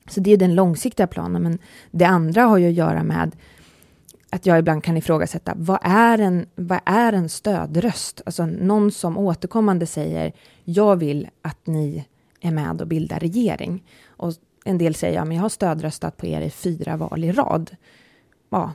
Så 0.10 0.19
det 0.19 0.31
är 0.31 0.38
den 0.38 0.55
långsiktiga 0.55 1.07
planen, 1.07 1.43
men 1.43 1.60
det 1.91 2.05
andra 2.05 2.43
har 2.43 2.57
ju 2.57 2.67
att 2.67 2.74
göra 2.74 3.03
med 3.03 3.31
att 4.31 4.45
jag 4.45 4.59
ibland 4.59 4.83
kan 4.83 4.97
ifrågasätta, 4.97 5.53
vad 5.55 5.79
är 5.81 6.17
en, 6.17 6.45
vad 6.55 6.79
är 6.85 7.13
en 7.13 7.29
stödröst? 7.29 8.21
Alltså 8.25 8.45
någon 8.45 8.91
som 8.91 9.17
återkommande 9.17 9.85
säger, 9.85 10.31
jag 10.63 10.95
vill 10.95 11.29
att 11.41 11.67
ni 11.67 12.05
är 12.41 12.51
med 12.51 12.81
och 12.81 12.88
bildar 12.88 13.19
regering. 13.19 13.83
Och 14.07 14.33
en 14.65 14.77
del 14.77 14.95
säger, 14.95 15.15
ja 15.15 15.25
men 15.25 15.38
jag 15.38 15.41
har 15.41 15.50
stödröstat 15.50 16.17
på 16.17 16.25
er 16.25 16.41
i 16.41 16.50
fyra 16.50 16.97
val 16.97 17.23
i 17.23 17.31
rad 17.31 17.71
ja, 18.51 18.73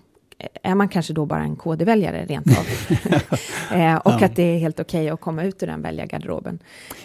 är 0.63 0.75
man 0.75 0.89
kanske 0.89 1.13
då 1.13 1.27
bara 1.27 1.43
en 1.43 1.57
KD-väljare 1.57 2.27
rent 2.27 2.47
av. 2.47 2.67
eh, 3.79 3.97
och 3.97 4.13
ja. 4.21 4.25
att 4.25 4.37
det 4.37 4.43
är 4.43 4.59
helt 4.59 4.81
okej 4.81 5.01
okay 5.01 5.11
att 5.11 5.21
komma 5.21 5.45
ut 5.45 5.63
ur 5.63 5.67
den 5.67 5.83
väljargarderoben. 5.83 6.59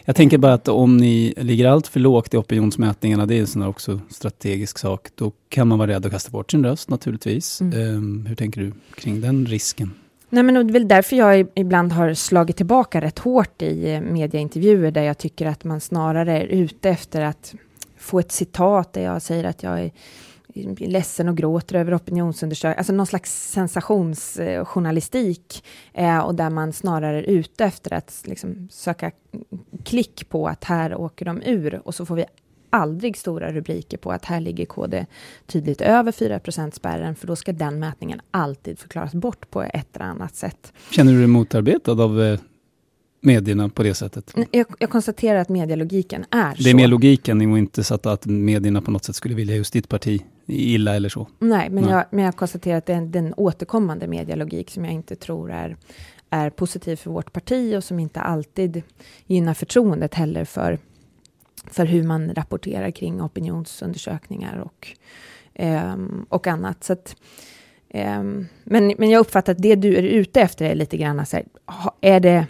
Jag 0.06 0.16
tänker 0.16 0.38
bara 0.38 0.54
att 0.54 0.68
om 0.68 0.98
ni 0.98 1.34
ligger 1.38 1.68
allt 1.68 1.88
för 1.88 2.00
lågt 2.00 2.34
i 2.34 2.38
opinionsmätningarna, 2.38 3.26
det 3.26 3.36
är 3.36 3.40
en 3.40 3.48
sån 3.48 3.64
också 3.64 4.00
strategisk 4.10 4.78
sak, 4.78 5.08
då 5.16 5.32
kan 5.50 5.68
man 5.68 5.80
vara 5.80 5.92
rädd 5.92 6.06
att 6.06 6.12
kasta 6.12 6.32
bort 6.32 6.52
sin 6.52 6.66
röst 6.66 6.90
naturligtvis. 6.90 7.62
Mm. 7.62 8.24
Eh, 8.24 8.30
hur 8.30 8.36
tänker 8.36 8.62
du 8.62 8.72
kring 8.96 9.22
den 9.22 9.46
risken? 9.46 9.94
Nej, 10.30 10.44
men 10.44 10.56
det 10.56 10.62
är 10.62 10.74
väl 10.74 10.88
därför 10.88 11.16
jag 11.16 11.48
ibland 11.56 11.92
har 11.92 12.14
slagit 12.14 12.58
tillbaka 12.58 13.02
rätt 13.02 13.20
hårt 13.20 13.62
i 13.62 13.94
eh, 13.94 14.02
mediaintervjuer, 14.02 14.92
där 14.92 15.04
jag 15.04 15.18
tycker 15.18 15.46
att 15.46 15.64
man 15.64 15.82
snarare 15.82 16.42
är 16.42 16.46
ute 16.46 16.90
efter 16.90 17.22
att 17.22 17.56
få 17.98 18.20
ett 18.20 18.32
citat 18.32 18.94
där 18.94 19.02
jag 19.02 19.22
säger 19.22 19.44
att 19.44 19.64
jag 19.64 19.80
är 19.80 19.92
ledsen 20.78 21.30
och 21.30 21.38
gråter 21.38 21.76
över 21.76 21.96
opinionsundersökningar, 21.96 22.78
alltså 22.78 22.94
någon 22.94 23.06
slags 23.06 23.52
sensationsjournalistik 23.52 25.64
eh, 25.94 26.20
och 26.20 26.36
där 26.36 26.50
man 26.50 26.74
snarare 26.74 27.18
är 27.18 27.24
ute 27.24 27.66
efter 27.66 27.94
att 27.94 28.24
liksom, 28.26 28.68
söka 28.72 29.12
klick 29.84 30.30
på 30.30 30.48
att 30.48 30.64
här 30.64 30.96
åker 30.96 31.26
de 31.26 31.42
ur 31.42 31.88
och 31.88 31.96
så 31.96 32.06
får 32.06 32.16
vi 32.16 32.26
aldrig 32.70 33.18
stora 33.18 33.52
rubriker 33.52 33.98
på 33.98 34.12
att 34.12 34.26
här 34.26 34.40
ligger 34.40 34.66
KD 34.66 35.06
tydligt 35.46 35.82
över 35.82 36.12
4 36.12 36.40
spärren 36.72 37.16
för 37.16 37.28
då 37.28 37.36
ska 37.36 37.54
den 37.54 37.80
mätningen 37.80 38.22
alltid 38.32 38.80
förklaras 38.80 39.14
bort 39.14 39.50
på 39.50 39.62
ett 39.62 39.96
eller 39.96 40.06
annat 40.06 40.36
sätt. 40.36 40.74
Känner 40.92 41.12
du 41.12 41.18
dig 41.18 41.28
motarbetad 41.28 41.92
av 41.92 42.22
eh, 42.22 42.40
medierna 43.22 43.70
på 43.70 43.84
det 43.84 43.94
sättet? 43.94 44.34
Jag, 44.52 44.66
jag 44.80 44.90
konstaterar 44.90 45.40
att 45.40 45.50
medielogiken 45.50 46.26
är 46.32 46.56
så. 46.56 46.64
Det 46.64 46.70
är 46.70 46.76
mer 46.76 46.88
logiken 46.88 47.52
och 47.52 47.58
inte 47.58 47.84
så 47.84 47.96
att, 47.96 48.06
att 48.06 48.26
medierna 48.26 48.82
på 48.82 48.92
något 48.92 49.04
sätt 49.04 49.16
skulle 49.16 49.36
vilja 49.36 49.56
just 49.56 49.74
ditt 49.74 49.90
parti 49.90 50.22
illa 50.48 50.96
eller 50.96 51.10
så? 51.10 51.28
Nej, 51.40 51.70
men, 51.70 51.84
Nej. 51.84 51.94
Jag, 51.94 52.06
men 52.10 52.26
jag 52.26 52.36
konstaterar 52.36 52.78
att 52.78 52.86
det 52.86 52.94
är 52.94 53.02
den 53.02 53.34
återkommande 53.38 54.08
medialogik 54.08 54.72
som 54.72 54.86
jag 54.86 54.94
inte 54.94 55.16
tror 55.16 55.52
är, 55.52 55.78
är 56.30 56.50
positiv 56.50 56.96
för 56.96 57.12
vårt 57.12 57.34
parti 57.34 57.76
och 57.78 57.84
som 57.84 58.00
inte 58.00 58.22
alltid 58.22 58.82
gynnar 59.26 59.54
förtroendet 59.54 60.14
heller 60.14 60.46
för, 60.46 60.80
för 61.66 61.86
hur 61.86 62.04
man 62.04 62.34
rapporterar 62.34 62.92
kring 62.92 63.22
opinionsundersökningar 63.22 64.58
och, 64.58 64.88
um, 65.60 66.26
och 66.30 66.48
annat. 66.48 66.84
Så 66.84 66.94
att, 66.94 67.16
um, 67.94 68.48
men, 68.64 68.94
men 68.98 69.10
jag 69.10 69.20
uppfattar 69.20 69.54
att 69.54 69.62
det 69.62 69.76
du 69.76 69.98
är 69.98 70.04
ute 70.04 70.42
efter 70.42 70.66
är 70.66 70.76
lite 70.76 70.98
grann 70.98 71.26
så 71.26 71.36
här, 71.36 71.46
är 72.02 72.20
det 72.20 72.48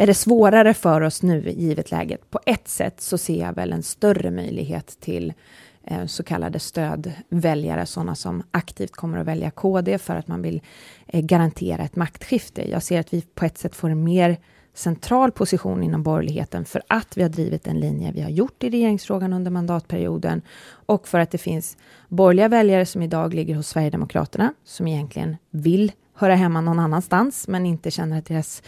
är 0.00 0.06
det 0.06 0.14
svårare 0.14 0.74
för 0.74 1.00
oss 1.00 1.22
nu, 1.22 1.50
givet 1.50 1.90
läget? 1.90 2.30
På 2.30 2.40
ett 2.46 2.68
sätt 2.68 3.00
så 3.00 3.18
ser 3.18 3.40
jag 3.40 3.54
väl 3.54 3.72
en 3.72 3.82
större 3.82 4.30
möjlighet 4.30 5.00
till 5.00 5.32
eh, 5.84 6.06
så 6.06 6.22
kallade 6.22 6.58
stödväljare, 6.58 7.86
sådana 7.86 8.14
som 8.14 8.42
aktivt 8.50 8.92
kommer 8.92 9.18
att 9.18 9.26
välja 9.26 9.50
KD 9.50 9.98
för 9.98 10.16
att 10.16 10.28
man 10.28 10.42
vill 10.42 10.60
eh, 11.06 11.20
garantera 11.20 11.82
ett 11.82 11.96
maktskifte. 11.96 12.70
Jag 12.70 12.82
ser 12.82 13.00
att 13.00 13.14
vi 13.14 13.22
på 13.22 13.44
ett 13.44 13.58
sätt 13.58 13.76
får 13.76 13.90
en 13.90 14.04
mer 14.04 14.36
central 14.74 15.32
position 15.32 15.82
inom 15.82 16.02
borgerligheten 16.02 16.64
för 16.64 16.82
att 16.86 17.16
vi 17.16 17.22
har 17.22 17.28
drivit 17.28 17.64
den 17.64 17.80
linje 17.80 18.12
vi 18.12 18.20
har 18.20 18.30
gjort 18.30 18.64
i 18.64 18.70
regeringsfrågan 18.70 19.32
under 19.32 19.50
mandatperioden 19.50 20.42
och 20.70 21.08
för 21.08 21.18
att 21.18 21.30
det 21.30 21.38
finns 21.38 21.76
borgerliga 22.08 22.48
väljare 22.48 22.86
som 22.86 23.02
idag 23.02 23.34
ligger 23.34 23.54
hos 23.54 23.68
Sverigedemokraterna 23.68 24.54
som 24.64 24.88
egentligen 24.88 25.36
vill 25.50 25.92
höra 26.14 26.34
hemma 26.34 26.60
någon 26.60 26.78
annanstans 26.78 27.48
men 27.48 27.66
inte 27.66 27.90
känner 27.90 28.18
att 28.18 28.26
deras 28.26 28.62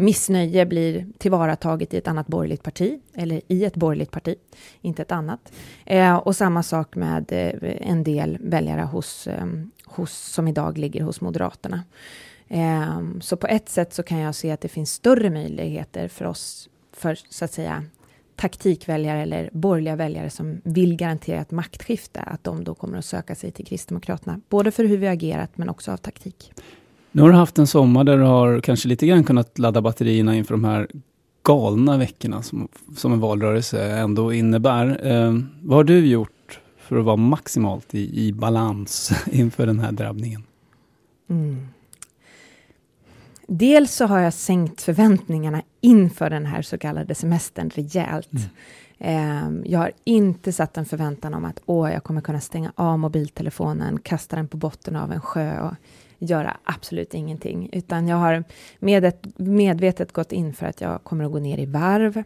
missnöje 0.00 0.66
blir 0.66 1.06
tillvarataget 1.18 1.94
i 1.94 1.96
ett 1.96 2.08
annat 2.08 2.26
borgerligt 2.26 2.62
parti, 2.62 3.00
eller 3.14 3.40
i 3.48 3.64
ett 3.64 3.76
borgerligt 3.76 4.10
parti, 4.10 4.34
inte 4.80 5.02
ett 5.02 5.12
annat. 5.12 5.52
Eh, 5.86 6.16
och 6.16 6.36
samma 6.36 6.62
sak 6.62 6.96
med 6.96 7.32
eh, 7.32 7.88
en 7.90 8.04
del 8.04 8.38
väljare 8.40 8.82
hos, 8.82 9.26
eh, 9.26 9.46
hos, 9.84 10.12
som 10.12 10.48
idag 10.48 10.78
ligger 10.78 11.02
hos 11.02 11.20
Moderaterna. 11.20 11.82
Eh, 12.48 13.00
så 13.20 13.36
på 13.36 13.46
ett 13.46 13.68
sätt 13.68 13.94
så 13.94 14.02
kan 14.02 14.18
jag 14.18 14.34
se 14.34 14.50
att 14.50 14.60
det 14.60 14.68
finns 14.68 14.92
större 14.92 15.30
möjligheter 15.30 16.08
för 16.08 16.24
oss, 16.24 16.68
för 16.92 17.18
så 17.28 17.44
att 17.44 17.52
säga 17.52 17.84
taktikväljare 18.36 19.22
eller 19.22 19.50
borgerliga 19.52 19.96
väljare 19.96 20.30
som 20.30 20.60
vill 20.64 20.96
garantera 20.96 21.40
ett 21.40 21.50
maktskifte, 21.50 22.20
att 22.20 22.44
de 22.44 22.64
då 22.64 22.74
kommer 22.74 22.98
att 22.98 23.04
söka 23.04 23.34
sig 23.34 23.50
till 23.50 23.66
Kristdemokraterna, 23.66 24.40
både 24.48 24.70
för 24.70 24.84
hur 24.84 24.96
vi 24.96 25.08
agerat 25.08 25.58
men 25.58 25.68
också 25.68 25.92
av 25.92 25.96
taktik. 25.96 26.52
Nu 27.12 27.22
har 27.22 27.28
du 27.28 27.36
haft 27.36 27.58
en 27.58 27.66
sommar 27.66 28.04
där 28.04 28.16
du 28.16 28.22
har 28.22 28.60
kanske 28.60 28.88
lite 28.88 29.06
grann 29.06 29.24
kunnat 29.24 29.58
ladda 29.58 29.82
batterierna 29.82 30.36
inför 30.36 30.54
de 30.54 30.64
här 30.64 30.88
galna 31.42 31.96
veckorna 31.96 32.42
som, 32.42 32.68
som 32.96 33.12
en 33.12 33.20
valrörelse 33.20 33.84
ändå 33.84 34.32
innebär. 34.32 35.06
Eh, 35.06 35.34
vad 35.62 35.76
har 35.76 35.84
du 35.84 36.06
gjort 36.06 36.60
för 36.78 36.96
att 36.96 37.04
vara 37.04 37.16
maximalt 37.16 37.94
i, 37.94 38.26
i 38.26 38.32
balans 38.32 39.12
inför 39.32 39.66
den 39.66 39.80
här 39.80 39.92
drabbningen? 39.92 40.42
Mm. 41.28 41.68
Dels 43.46 43.94
så 43.94 44.06
har 44.06 44.18
jag 44.18 44.34
sänkt 44.34 44.82
förväntningarna 44.82 45.62
inför 45.80 46.30
den 46.30 46.46
här 46.46 46.62
så 46.62 46.78
kallade 46.78 47.14
semestern 47.14 47.70
rejält. 47.70 48.30
Mm. 48.98 49.62
Eh, 49.62 49.70
jag 49.70 49.78
har 49.78 49.92
inte 50.04 50.52
satt 50.52 50.76
en 50.76 50.84
förväntan 50.84 51.34
om 51.34 51.44
att 51.44 51.60
åh, 51.66 51.92
jag 51.92 52.04
kommer 52.04 52.20
kunna 52.20 52.40
stänga 52.40 52.72
av 52.74 52.98
mobiltelefonen, 52.98 53.98
kasta 54.00 54.36
den 54.36 54.48
på 54.48 54.56
botten 54.56 54.96
av 54.96 55.12
en 55.12 55.20
sjö 55.20 55.60
och 55.60 55.74
göra 56.20 56.56
absolut 56.64 57.14
ingenting, 57.14 57.68
utan 57.72 58.08
jag 58.08 58.16
har 58.16 58.44
med 58.78 59.12
medvetet 59.36 60.12
gått 60.12 60.32
in 60.32 60.54
för 60.54 60.66
att 60.66 60.80
jag 60.80 61.04
kommer 61.04 61.24
att 61.24 61.32
gå 61.32 61.38
ner 61.38 61.58
i 61.58 61.66
varv. 61.66 62.22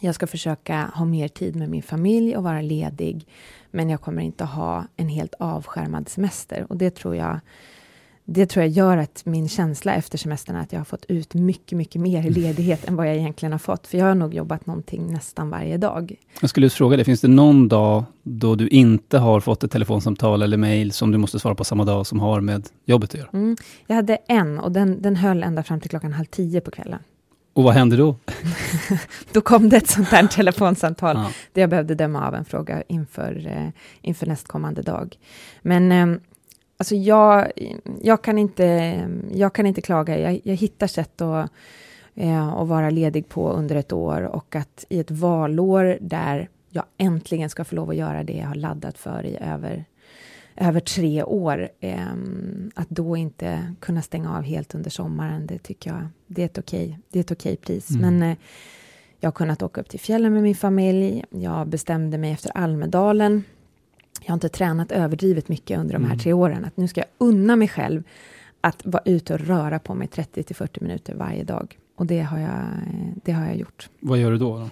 Jag 0.00 0.14
ska 0.14 0.26
försöka 0.26 0.90
ha 0.94 1.04
mer 1.04 1.28
tid 1.28 1.56
med 1.56 1.70
min 1.70 1.82
familj 1.82 2.36
och 2.36 2.42
vara 2.42 2.60
ledig, 2.60 3.26
men 3.70 3.90
jag 3.90 4.00
kommer 4.00 4.22
inte 4.22 4.44
ha 4.44 4.84
en 4.96 5.08
helt 5.08 5.34
avskärmad 5.38 6.08
semester. 6.08 6.66
Och 6.68 6.76
det 6.76 6.90
tror 6.90 7.16
jag 7.16 7.40
det 8.30 8.46
tror 8.46 8.64
jag 8.64 8.72
gör 8.72 8.96
att 8.96 9.22
min 9.24 9.48
känsla 9.48 9.94
efter 9.94 10.18
semestern 10.18 10.56
är 10.56 10.60
att 10.60 10.72
jag 10.72 10.80
har 10.80 10.84
fått 10.84 11.04
ut 11.08 11.34
mycket, 11.34 11.78
mycket 11.78 12.00
mer 12.00 12.20
mm. 12.20 12.32
ledighet 12.32 12.88
än 12.88 12.96
vad 12.96 13.08
jag 13.08 13.16
egentligen 13.16 13.52
har 13.52 13.58
fått. 13.58 13.86
För 13.86 13.98
jag 13.98 14.04
har 14.04 14.14
nog 14.14 14.34
jobbat 14.34 14.66
någonting 14.66 15.12
nästan 15.12 15.50
varje 15.50 15.76
dag. 15.76 16.14
Jag 16.40 16.50
skulle 16.50 16.70
fråga 16.70 16.96
dig, 16.96 17.04
finns 17.04 17.20
det 17.20 17.28
någon 17.28 17.68
dag 17.68 18.04
då 18.22 18.54
du 18.54 18.68
inte 18.68 19.18
har 19.18 19.40
fått 19.40 19.64
ett 19.64 19.70
telefonsamtal 19.70 20.42
eller 20.42 20.56
mejl 20.56 20.92
som 20.92 21.12
du 21.12 21.18
måste 21.18 21.38
svara 21.38 21.54
på 21.54 21.64
samma 21.64 21.84
dag 21.84 22.06
som 22.06 22.20
har 22.20 22.40
med 22.40 22.68
jobbet 22.84 23.10
att 23.10 23.20
göra? 23.20 23.28
Mm. 23.32 23.56
Jag 23.86 23.96
hade 23.96 24.16
en 24.16 24.58
och 24.58 24.72
den, 24.72 25.02
den 25.02 25.16
höll 25.16 25.42
ända 25.42 25.62
fram 25.62 25.80
till 25.80 25.90
klockan 25.90 26.12
halv 26.12 26.26
tio 26.26 26.60
på 26.60 26.70
kvällen. 26.70 27.00
Och 27.52 27.64
vad 27.64 27.74
hände 27.74 27.96
då? 27.96 28.16
då 29.32 29.40
kom 29.40 29.68
det 29.68 29.76
ett 29.76 29.88
sånt 29.90 30.08
här 30.08 30.26
telefonsamtal 30.36 31.16
ja. 31.16 31.30
där 31.52 31.62
jag 31.62 31.70
behövde 31.70 31.94
döma 31.94 32.26
av 32.26 32.34
en 32.34 32.44
fråga 32.44 32.82
inför, 32.88 33.46
eh, 33.46 33.68
inför 34.02 34.26
nästkommande 34.26 34.82
dag. 34.82 35.16
Men 35.62 35.92
eh, 35.92 36.20
alltså 36.78 36.94
jag, 36.94 37.52
jag, 38.00 38.22
kan 38.22 38.38
inte, 38.38 39.08
jag 39.32 39.52
kan 39.52 39.66
inte 39.66 39.80
klaga. 39.80 40.18
Jag, 40.18 40.40
jag 40.44 40.54
hittar 40.54 40.86
sätt 40.86 41.20
att, 41.20 41.50
eh, 42.14 42.48
att 42.48 42.68
vara 42.68 42.90
ledig 42.90 43.28
på 43.28 43.50
under 43.50 43.76
ett 43.76 43.92
år 43.92 44.22
och 44.22 44.56
att 44.56 44.84
i 44.88 45.00
ett 45.00 45.10
valår 45.10 45.98
där 46.00 46.48
jag 46.70 46.84
äntligen 46.98 47.50
ska 47.50 47.64
få 47.64 47.74
lov 47.74 47.90
att 47.90 47.96
göra 47.96 48.24
det 48.24 48.32
jag 48.32 48.46
har 48.46 48.54
laddat 48.54 48.98
för 48.98 49.26
i 49.26 49.36
över, 49.40 49.84
över 50.56 50.80
tre 50.80 51.22
år, 51.22 51.68
eh, 51.80 52.06
att 52.74 52.90
då 52.90 53.16
inte 53.16 53.74
kunna 53.80 54.02
stänga 54.02 54.36
av 54.36 54.42
helt 54.42 54.74
under 54.74 54.90
sommaren, 54.90 55.46
det 55.46 55.58
tycker 55.58 55.90
jag, 55.90 56.08
det 56.26 56.42
är 56.42 56.46
ett 56.46 56.58
okej, 56.58 56.98
det 57.10 57.18
är 57.18 57.20
ett 57.20 57.32
okej 57.32 57.56
pris. 57.56 57.90
Mm. 57.90 58.00
Men 58.18 58.30
eh, 58.30 58.36
jag 59.20 59.26
har 59.26 59.32
kunnat 59.32 59.62
åka 59.62 59.80
upp 59.80 59.88
till 59.88 60.00
fjällen 60.00 60.32
med 60.32 60.42
min 60.42 60.54
familj. 60.54 61.24
Jag 61.30 61.68
bestämde 61.68 62.18
mig 62.18 62.32
efter 62.32 62.56
Almedalen 62.56 63.44
jag 64.20 64.28
har 64.28 64.34
inte 64.34 64.48
tränat 64.48 64.92
överdrivet 64.92 65.48
mycket 65.48 65.78
under 65.78 65.92
de 65.92 66.02
här 66.02 66.12
mm. 66.12 66.18
tre 66.18 66.32
åren, 66.32 66.64
att 66.64 66.76
nu 66.76 66.88
ska 66.88 67.00
jag 67.00 67.08
unna 67.18 67.56
mig 67.56 67.68
själv 67.68 68.02
att 68.60 68.86
vara 68.86 69.02
ute 69.04 69.34
och 69.34 69.40
röra 69.40 69.78
på 69.78 69.94
mig 69.94 70.08
30 70.08 70.42
till 70.42 70.56
40 70.56 70.80
minuter 70.80 71.14
varje 71.14 71.44
dag. 71.44 71.78
Och 71.96 72.06
det 72.06 72.20
har 72.20 72.38
jag, 72.38 72.64
det 73.24 73.32
har 73.32 73.46
jag 73.46 73.56
gjort. 73.56 73.88
Vad 74.00 74.18
gör 74.18 74.30
du 74.30 74.38
då? 74.38 74.58
då? 74.58 74.68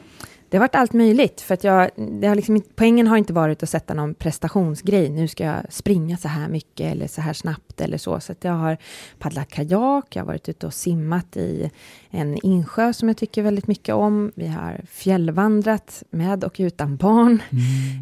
Det 0.49 0.57
har 0.57 0.61
varit 0.61 0.75
allt 0.75 0.93
möjligt, 0.93 1.41
för 1.41 1.55
att 1.55 1.65
jag, 1.65 1.91
det 1.97 2.27
har 2.27 2.35
liksom, 2.35 2.63
poängen 2.75 3.07
har 3.07 3.17
inte 3.17 3.33
varit 3.33 3.63
att 3.63 3.69
sätta 3.69 3.95
någon 3.95 4.15
prestationsgrej. 4.15 5.09
Nu 5.09 5.29
ska 5.29 5.45
jag 5.45 5.63
springa 5.69 6.17
så 6.17 6.29
här 6.29 6.49
mycket 6.49 6.93
eller 6.93 7.07
så 7.07 7.21
här 7.21 7.33
snabbt 7.33 7.81
eller 7.81 7.99
så. 7.99 8.21
Så 8.21 8.33
att 8.33 8.45
jag 8.45 8.53
har 8.53 8.77
paddlat 9.19 9.49
kajak, 9.49 10.17
jag 10.17 10.23
har 10.23 10.27
varit 10.27 10.49
ute 10.49 10.67
och 10.67 10.75
simmat 10.75 11.37
i 11.37 11.71
en 12.11 12.39
insjö 12.43 12.93
som 12.93 13.09
jag 13.09 13.17
tycker 13.17 13.43
väldigt 13.43 13.67
mycket 13.67 13.95
om. 13.95 14.33
Vi 14.35 14.47
har 14.47 14.81
fjällvandrat 14.91 16.03
med 16.11 16.45
och 16.45 16.57
utan 16.59 16.97
barn 16.97 17.43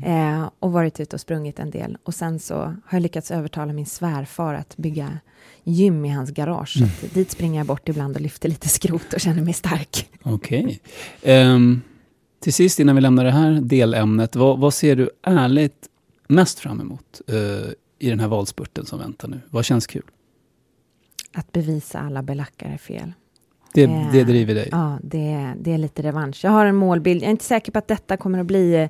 mm. 0.02 0.42
eh, 0.42 0.50
och 0.58 0.72
varit 0.72 1.00
ute 1.00 1.16
och 1.16 1.20
sprungit 1.20 1.58
en 1.58 1.70
del. 1.70 1.98
Och 2.02 2.14
sen 2.14 2.38
så 2.38 2.54
har 2.54 2.76
jag 2.90 3.02
lyckats 3.02 3.30
övertala 3.30 3.72
min 3.72 3.86
svärfar 3.86 4.54
att 4.54 4.76
bygga 4.76 5.18
gym 5.64 6.04
i 6.04 6.08
hans 6.08 6.30
garage. 6.30 6.76
Mm. 6.76 6.90
Så 7.00 7.06
dit 7.06 7.30
springer 7.30 7.60
jag 7.60 7.66
bort 7.66 7.88
ibland 7.88 8.16
och 8.16 8.22
lyfter 8.22 8.48
lite 8.48 8.68
skrot 8.68 9.12
och 9.12 9.20
känner 9.20 9.42
mig 9.42 9.54
stark. 9.54 10.08
Okej. 10.22 10.80
Okay. 11.22 11.40
Um 11.42 11.54
ehm, 11.54 11.82
till 12.44 12.54
sist 12.54 12.80
innan 12.80 12.94
vi 12.94 13.00
lämnar 13.00 13.24
det 13.24 13.30
här 13.30 13.60
delämnet, 13.60 14.36
vad, 14.36 14.58
vad 14.58 14.74
ser 14.74 14.96
du 14.96 15.10
ärligt 15.22 15.88
mest 16.28 16.58
fram 16.58 16.80
emot 16.80 17.20
uh, 17.32 17.70
i 17.98 18.10
den 18.10 18.20
här 18.20 18.28
valspurten 18.28 18.86
som 18.86 18.98
väntar 18.98 19.28
nu? 19.28 19.40
Vad 19.50 19.64
känns 19.64 19.86
kul? 19.86 20.02
Att 21.32 21.52
bevisa 21.52 22.00
alla 22.00 22.22
belackare 22.22 22.78
fel. 22.78 23.12
Det, 23.74 23.86
det 23.86 24.20
eh, 24.20 24.26
driver 24.26 24.54
dig? 24.54 24.68
Ja, 24.72 24.98
det, 25.02 25.54
det 25.60 25.72
är 25.72 25.78
lite 25.78 26.02
revansch. 26.02 26.44
Jag 26.44 26.50
har 26.50 26.66
en 26.66 26.76
målbild. 26.76 27.22
Jag 27.22 27.26
är 27.26 27.30
inte 27.30 27.44
säker 27.44 27.72
på 27.72 27.78
att 27.78 27.88
detta 27.88 28.16
kommer 28.16 28.38
att 28.38 28.46
bli, 28.46 28.88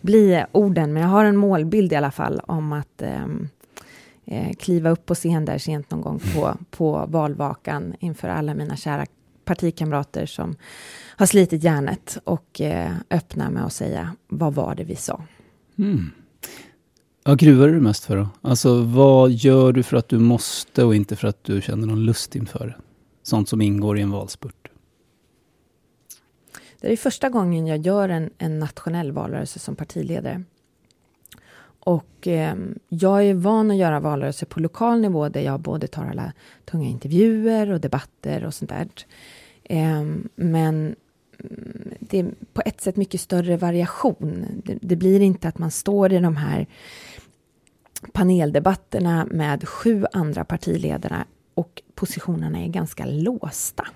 bli 0.00 0.44
orden, 0.52 0.92
men 0.92 1.02
jag 1.02 1.10
har 1.10 1.24
en 1.24 1.36
målbild 1.36 1.92
i 1.92 1.96
alla 1.96 2.10
fall 2.10 2.40
om 2.46 2.72
att 2.72 3.02
um, 3.24 3.48
eh, 4.24 4.52
kliva 4.52 4.90
upp 4.90 5.06
på 5.06 5.14
scen 5.14 5.44
där 5.44 5.58
sent 5.58 5.90
någon 5.90 6.00
gång 6.00 6.20
på, 6.34 6.54
på 6.70 7.06
valvakan 7.08 7.94
inför 8.00 8.28
alla 8.28 8.54
mina 8.54 8.76
kära 8.76 9.06
partikamrater 9.44 10.26
som 10.26 10.56
har 11.16 11.26
slitit 11.26 11.62
järnet 11.62 12.18
och 12.24 12.60
eh, 12.60 12.92
öppna 13.10 13.50
med 13.50 13.64
att 13.64 13.72
säga 13.72 14.16
vad 14.28 14.54
var 14.54 14.74
det 14.74 14.84
vi 14.84 14.96
sa. 14.96 15.22
Mm. 15.78 16.10
Vad 17.24 17.38
gruvar 17.38 17.68
du 17.68 17.80
mest 17.80 18.04
för 18.04 18.16
då? 18.16 18.28
Alltså 18.42 18.82
vad 18.82 19.30
gör 19.30 19.72
du 19.72 19.82
för 19.82 19.96
att 19.96 20.08
du 20.08 20.18
måste 20.18 20.84
och 20.84 20.94
inte 20.94 21.16
för 21.16 21.28
att 21.28 21.44
du 21.44 21.60
känner 21.60 21.86
någon 21.86 22.04
lust 22.04 22.36
inför 22.36 22.66
det? 22.66 22.74
Sånt 23.22 23.48
som 23.48 23.60
ingår 23.60 23.98
i 23.98 24.02
en 24.02 24.10
valspurt. 24.10 24.70
Det 26.80 26.92
är 26.92 26.96
första 26.96 27.28
gången 27.28 27.66
jag 27.66 27.86
gör 27.86 28.08
en, 28.08 28.30
en 28.38 28.58
nationell 28.58 29.12
valrörelse 29.12 29.58
som 29.58 29.76
partiledare. 29.76 30.44
Och 31.84 32.28
eh, 32.28 32.54
jag 32.88 33.24
är 33.24 33.34
van 33.34 33.70
att 33.70 33.76
göra 33.76 34.00
valrörelser 34.00 34.46
på 34.46 34.60
lokal 34.60 35.00
nivå 35.00 35.28
där 35.28 35.40
jag 35.40 35.60
både 35.60 35.86
tar 35.86 36.04
alla 36.04 36.32
tunga 36.64 36.88
intervjuer 36.88 37.70
och 37.70 37.80
debatter 37.80 38.44
och 38.44 38.54
sånt 38.54 38.70
där. 38.70 38.88
Eh, 39.64 40.04
men 40.34 40.94
mm, 41.44 41.94
det 42.00 42.18
är 42.18 42.26
på 42.52 42.62
ett 42.66 42.80
sätt 42.80 42.96
mycket 42.96 43.20
större 43.20 43.56
variation. 43.56 44.46
Det, 44.64 44.78
det, 44.80 44.96
blir 44.96 45.20
inte 45.20 45.48
att 45.48 45.58
man 45.58 45.70
står 45.70 46.12
i 46.12 46.18
de 46.18 46.36
här 46.36 46.66
paneldebatterna 48.12 49.26
med 49.30 49.68
sju 49.68 50.04
andra 50.12 50.44
partiledare 50.44 51.24
och 51.54 51.82
positionerna 51.94 52.58
är 52.58 52.68
ganska 52.68 53.06
låsta. 53.06 53.86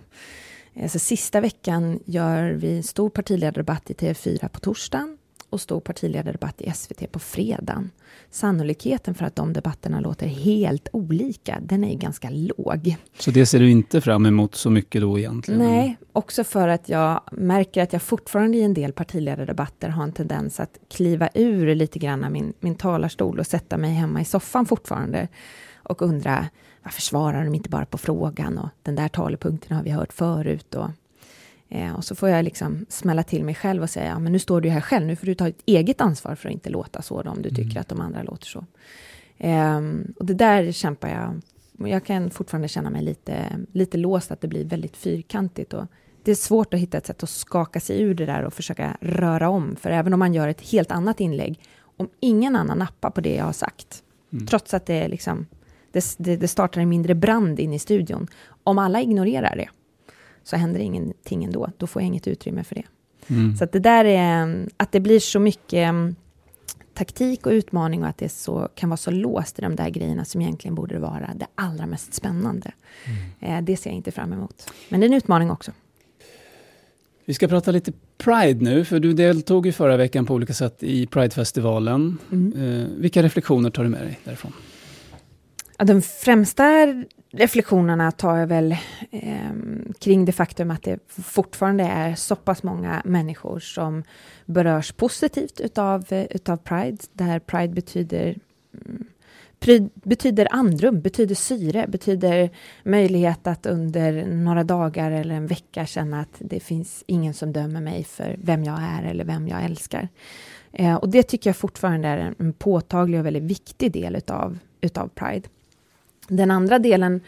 Alltså, 0.82 0.98
sista 0.98 1.40
veckan 1.40 2.00
gör 2.04 2.50
vi 2.50 2.82
stor 2.82 3.10
partiledardebatt 3.10 3.90
i 3.90 3.94
TV4 3.94 4.48
på 4.48 4.60
torsdagen 4.60 5.17
och 5.50 5.60
stor 5.60 5.80
partiledardebatt 5.80 6.60
i 6.60 6.72
SVT 6.72 7.12
på 7.12 7.18
fredagen. 7.18 7.90
Sannolikheten 8.30 9.14
för 9.14 9.24
att 9.24 9.36
de 9.36 9.52
debatterna 9.52 10.00
låter 10.00 10.26
helt 10.26 10.88
olika, 10.92 11.58
den 11.62 11.84
är 11.84 11.94
ganska 11.94 12.30
låg. 12.30 12.96
Så 13.18 13.30
det 13.30 13.46
ser 13.46 13.60
du 13.60 13.70
inte 13.70 14.00
fram 14.00 14.26
emot 14.26 14.54
så 14.54 14.70
mycket 14.70 15.00
då 15.00 15.18
egentligen? 15.18 15.60
Nej, 15.60 15.96
också 16.12 16.44
för 16.44 16.68
att 16.68 16.88
jag 16.88 17.20
märker 17.32 17.82
att 17.82 17.92
jag 17.92 18.02
fortfarande 18.02 18.58
i 18.58 18.62
en 18.62 18.74
del 18.74 18.92
partiledardebatter 18.92 19.88
har 19.88 20.04
en 20.04 20.12
tendens 20.12 20.60
att 20.60 20.78
kliva 20.90 21.28
ur 21.34 21.74
lite 21.74 21.98
grann 21.98 22.24
av 22.24 22.32
min, 22.32 22.52
min 22.60 22.74
talarstol 22.74 23.38
och 23.38 23.46
sätta 23.46 23.78
mig 23.78 23.90
hemma 23.90 24.20
i 24.20 24.24
soffan 24.24 24.66
fortfarande 24.66 25.28
och 25.76 26.02
undra 26.02 26.46
varför 26.82 27.02
svarar 27.02 27.44
de 27.44 27.54
inte 27.54 27.68
bara 27.68 27.86
på 27.86 27.98
frågan 27.98 28.58
och 28.58 28.68
den 28.82 28.94
där 28.94 29.08
talepunkten 29.08 29.76
har 29.76 29.84
vi 29.84 29.90
hört 29.90 30.12
förut 30.12 30.74
och 30.74 30.90
Eh, 31.68 31.94
och 31.94 32.04
så 32.04 32.14
får 32.14 32.28
jag 32.28 32.44
liksom 32.44 32.86
smälla 32.88 33.22
till 33.22 33.44
mig 33.44 33.54
själv 33.54 33.82
och 33.82 33.90
säga, 33.90 34.06
ja, 34.06 34.18
men 34.18 34.32
nu 34.32 34.38
står 34.38 34.60
du 34.60 34.68
här 34.68 34.80
själv, 34.80 35.06
nu 35.06 35.16
får 35.16 35.26
du 35.26 35.34
ta 35.34 35.48
ett 35.48 35.62
eget 35.66 36.00
ansvar 36.00 36.34
för 36.34 36.48
att 36.48 36.52
inte 36.52 36.70
låta 36.70 37.02
så 37.02 37.22
då, 37.22 37.30
om 37.30 37.42
du 37.42 37.50
tycker 37.50 37.70
mm. 37.70 37.80
att 37.80 37.88
de 37.88 38.00
andra 38.00 38.22
låter 38.22 38.46
så. 38.46 38.64
Eh, 39.38 39.78
och 40.16 40.26
det 40.26 40.34
där 40.34 40.72
kämpar 40.72 41.08
jag. 41.08 41.40
Jag 41.90 42.04
kan 42.04 42.30
fortfarande 42.30 42.68
känna 42.68 42.90
mig 42.90 43.02
lite, 43.02 43.44
lite 43.72 43.98
låst, 43.98 44.30
att 44.30 44.40
det 44.40 44.48
blir 44.48 44.64
väldigt 44.64 44.96
fyrkantigt. 44.96 45.74
Och 45.74 45.84
det 46.22 46.30
är 46.30 46.34
svårt 46.34 46.74
att 46.74 46.80
hitta 46.80 46.98
ett 46.98 47.06
sätt 47.06 47.22
att 47.22 47.30
skaka 47.30 47.80
sig 47.80 48.02
ur 48.02 48.14
det 48.14 48.26
där 48.26 48.42
och 48.42 48.52
försöka 48.52 48.96
röra 49.00 49.48
om. 49.48 49.76
För 49.76 49.90
även 49.90 50.12
om 50.12 50.18
man 50.18 50.34
gör 50.34 50.48
ett 50.48 50.60
helt 50.60 50.90
annat 50.90 51.20
inlägg, 51.20 51.60
om 51.96 52.08
ingen 52.20 52.56
annan 52.56 52.78
nappar 52.78 53.10
på 53.10 53.20
det 53.20 53.34
jag 53.34 53.44
har 53.44 53.52
sagt, 53.52 54.02
mm. 54.32 54.46
trots 54.46 54.74
att 54.74 54.86
det, 54.86 55.08
liksom, 55.08 55.46
det, 55.92 56.14
det, 56.18 56.36
det 56.36 56.48
startar 56.48 56.80
en 56.80 56.88
mindre 56.88 57.14
brand 57.14 57.60
in 57.60 57.72
i 57.72 57.78
studion, 57.78 58.26
om 58.64 58.78
alla 58.78 59.00
ignorerar 59.00 59.56
det, 59.56 59.68
så 60.48 60.56
händer 60.56 60.80
ingenting 60.80 61.44
ändå. 61.44 61.70
Då 61.76 61.86
får 61.86 62.02
jag 62.02 62.06
inget 62.06 62.28
utrymme 62.28 62.64
för 62.64 62.74
det. 62.74 62.84
Mm. 63.26 63.56
Så 63.56 63.64
att 63.64 63.72
det 63.72 63.78
där 63.78 64.04
är, 64.04 64.66
att 64.76 64.92
det 64.92 65.00
blir 65.00 65.20
så 65.20 65.40
mycket 65.40 65.88
mm, 65.88 66.16
taktik 66.94 67.46
och 67.46 67.50
utmaning 67.50 68.02
och 68.02 68.08
att 68.08 68.18
det 68.18 68.28
så, 68.28 68.68
kan 68.74 68.88
vara 68.88 68.96
så 68.96 69.10
låst 69.10 69.58
i 69.58 69.62
de 69.62 69.76
där 69.76 69.88
grejerna 69.88 70.24
som 70.24 70.40
egentligen 70.40 70.74
borde 70.74 70.98
vara 70.98 71.30
det 71.34 71.46
allra 71.54 71.86
mest 71.86 72.14
spännande. 72.14 72.72
Mm. 73.40 73.56
Eh, 73.58 73.64
det 73.64 73.76
ser 73.76 73.90
jag 73.90 73.96
inte 73.96 74.10
fram 74.10 74.32
emot. 74.32 74.72
Men 74.88 75.00
det 75.00 75.06
är 75.06 75.08
en 75.08 75.14
utmaning 75.14 75.50
också. 75.50 75.72
Vi 77.24 77.34
ska 77.34 77.48
prata 77.48 77.70
lite 77.70 77.92
Pride 78.18 78.64
nu, 78.64 78.84
för 78.84 79.00
du 79.00 79.12
deltog 79.12 79.66
ju 79.66 79.72
förra 79.72 79.96
veckan 79.96 80.26
på 80.26 80.34
olika 80.34 80.52
sätt 80.52 80.82
i 80.82 81.06
Pridefestivalen. 81.06 82.18
Mm. 82.32 82.52
Eh, 82.52 82.86
vilka 82.96 83.22
reflektioner 83.22 83.70
tar 83.70 83.84
du 83.84 83.88
med 83.88 84.00
dig 84.00 84.18
därifrån? 84.24 84.52
Ja, 85.78 85.84
de 85.84 86.02
främsta 86.02 86.86
reflektionerna 87.30 88.10
tar 88.12 88.36
jag 88.36 88.46
väl 88.46 88.72
eh, 89.10 89.50
kring 89.98 90.24
det 90.24 90.32
faktum 90.32 90.70
att 90.70 90.82
det 90.82 90.98
fortfarande 91.08 91.84
är 91.84 92.14
så 92.14 92.36
pass 92.36 92.62
många 92.62 93.02
människor 93.04 93.58
som 93.58 94.04
berörs 94.46 94.92
positivt 94.92 95.60
utav, 95.60 96.04
eh, 96.12 96.26
utav 96.30 96.56
Pride, 96.56 96.98
där 97.12 97.38
Pride 97.38 97.74
betyder 97.74 98.38
mm, 98.86 99.06
betyder 99.94 100.48
andrum, 100.50 101.00
betyder 101.00 101.34
syre, 101.34 101.86
betyder 101.88 102.50
möjlighet 102.82 103.46
att 103.46 103.66
under 103.66 104.26
några 104.26 104.64
dagar 104.64 105.10
eller 105.10 105.34
en 105.34 105.46
vecka 105.46 105.86
känna 105.86 106.20
att 106.20 106.36
det 106.38 106.60
finns 106.60 107.04
ingen 107.06 107.34
som 107.34 107.52
dömer 107.52 107.80
mig 107.80 108.04
för 108.04 108.36
vem 108.42 108.64
jag 108.64 108.80
är 108.80 109.02
eller 109.02 109.24
vem 109.24 109.48
jag 109.48 109.64
älskar. 109.64 110.08
Eh, 110.72 110.94
och 110.94 111.08
det 111.08 111.22
tycker 111.22 111.50
jag 111.50 111.56
fortfarande 111.56 112.08
är 112.08 112.34
en 112.38 112.52
påtaglig 112.52 113.20
och 113.20 113.26
väldigt 113.26 113.42
viktig 113.42 113.92
del 113.92 114.16
utav, 114.16 114.58
utav 114.80 115.08
Pride. 115.08 115.48
Den 116.28 116.50
andra 116.50 116.78
delen 116.78 117.20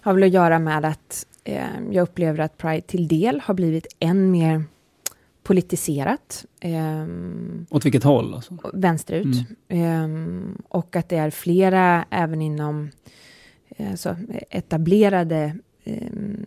har 0.00 0.14
väl 0.14 0.22
att 0.22 0.30
göra 0.30 0.58
med 0.58 0.84
att 0.84 1.26
eh, 1.44 1.66
jag 1.90 2.02
upplever 2.02 2.38
att 2.38 2.58
Pride 2.58 2.80
till 2.80 3.08
del 3.08 3.40
har 3.40 3.54
blivit 3.54 3.86
än 4.00 4.30
mer 4.30 4.64
politiserat. 5.42 6.44
Eh, 6.60 7.06
Åt 7.70 7.84
vilket 7.84 8.04
håll? 8.04 8.34
Alltså? 8.34 8.58
Vänsterut. 8.72 9.48
Mm. 9.68 10.54
Eh, 10.54 10.64
och 10.68 10.96
att 10.96 11.08
det 11.08 11.16
är 11.16 11.30
flera, 11.30 12.04
även 12.10 12.42
inom 12.42 12.90
alltså, 13.78 14.16
etablerade 14.50 15.56
ehm, 15.84 16.46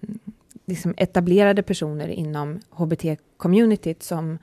liksom 0.67 0.93
etablerade 0.97 1.63
personer 1.63 2.07
inom 2.07 2.59
HBT-communityt 2.69 4.03
som 4.03 4.37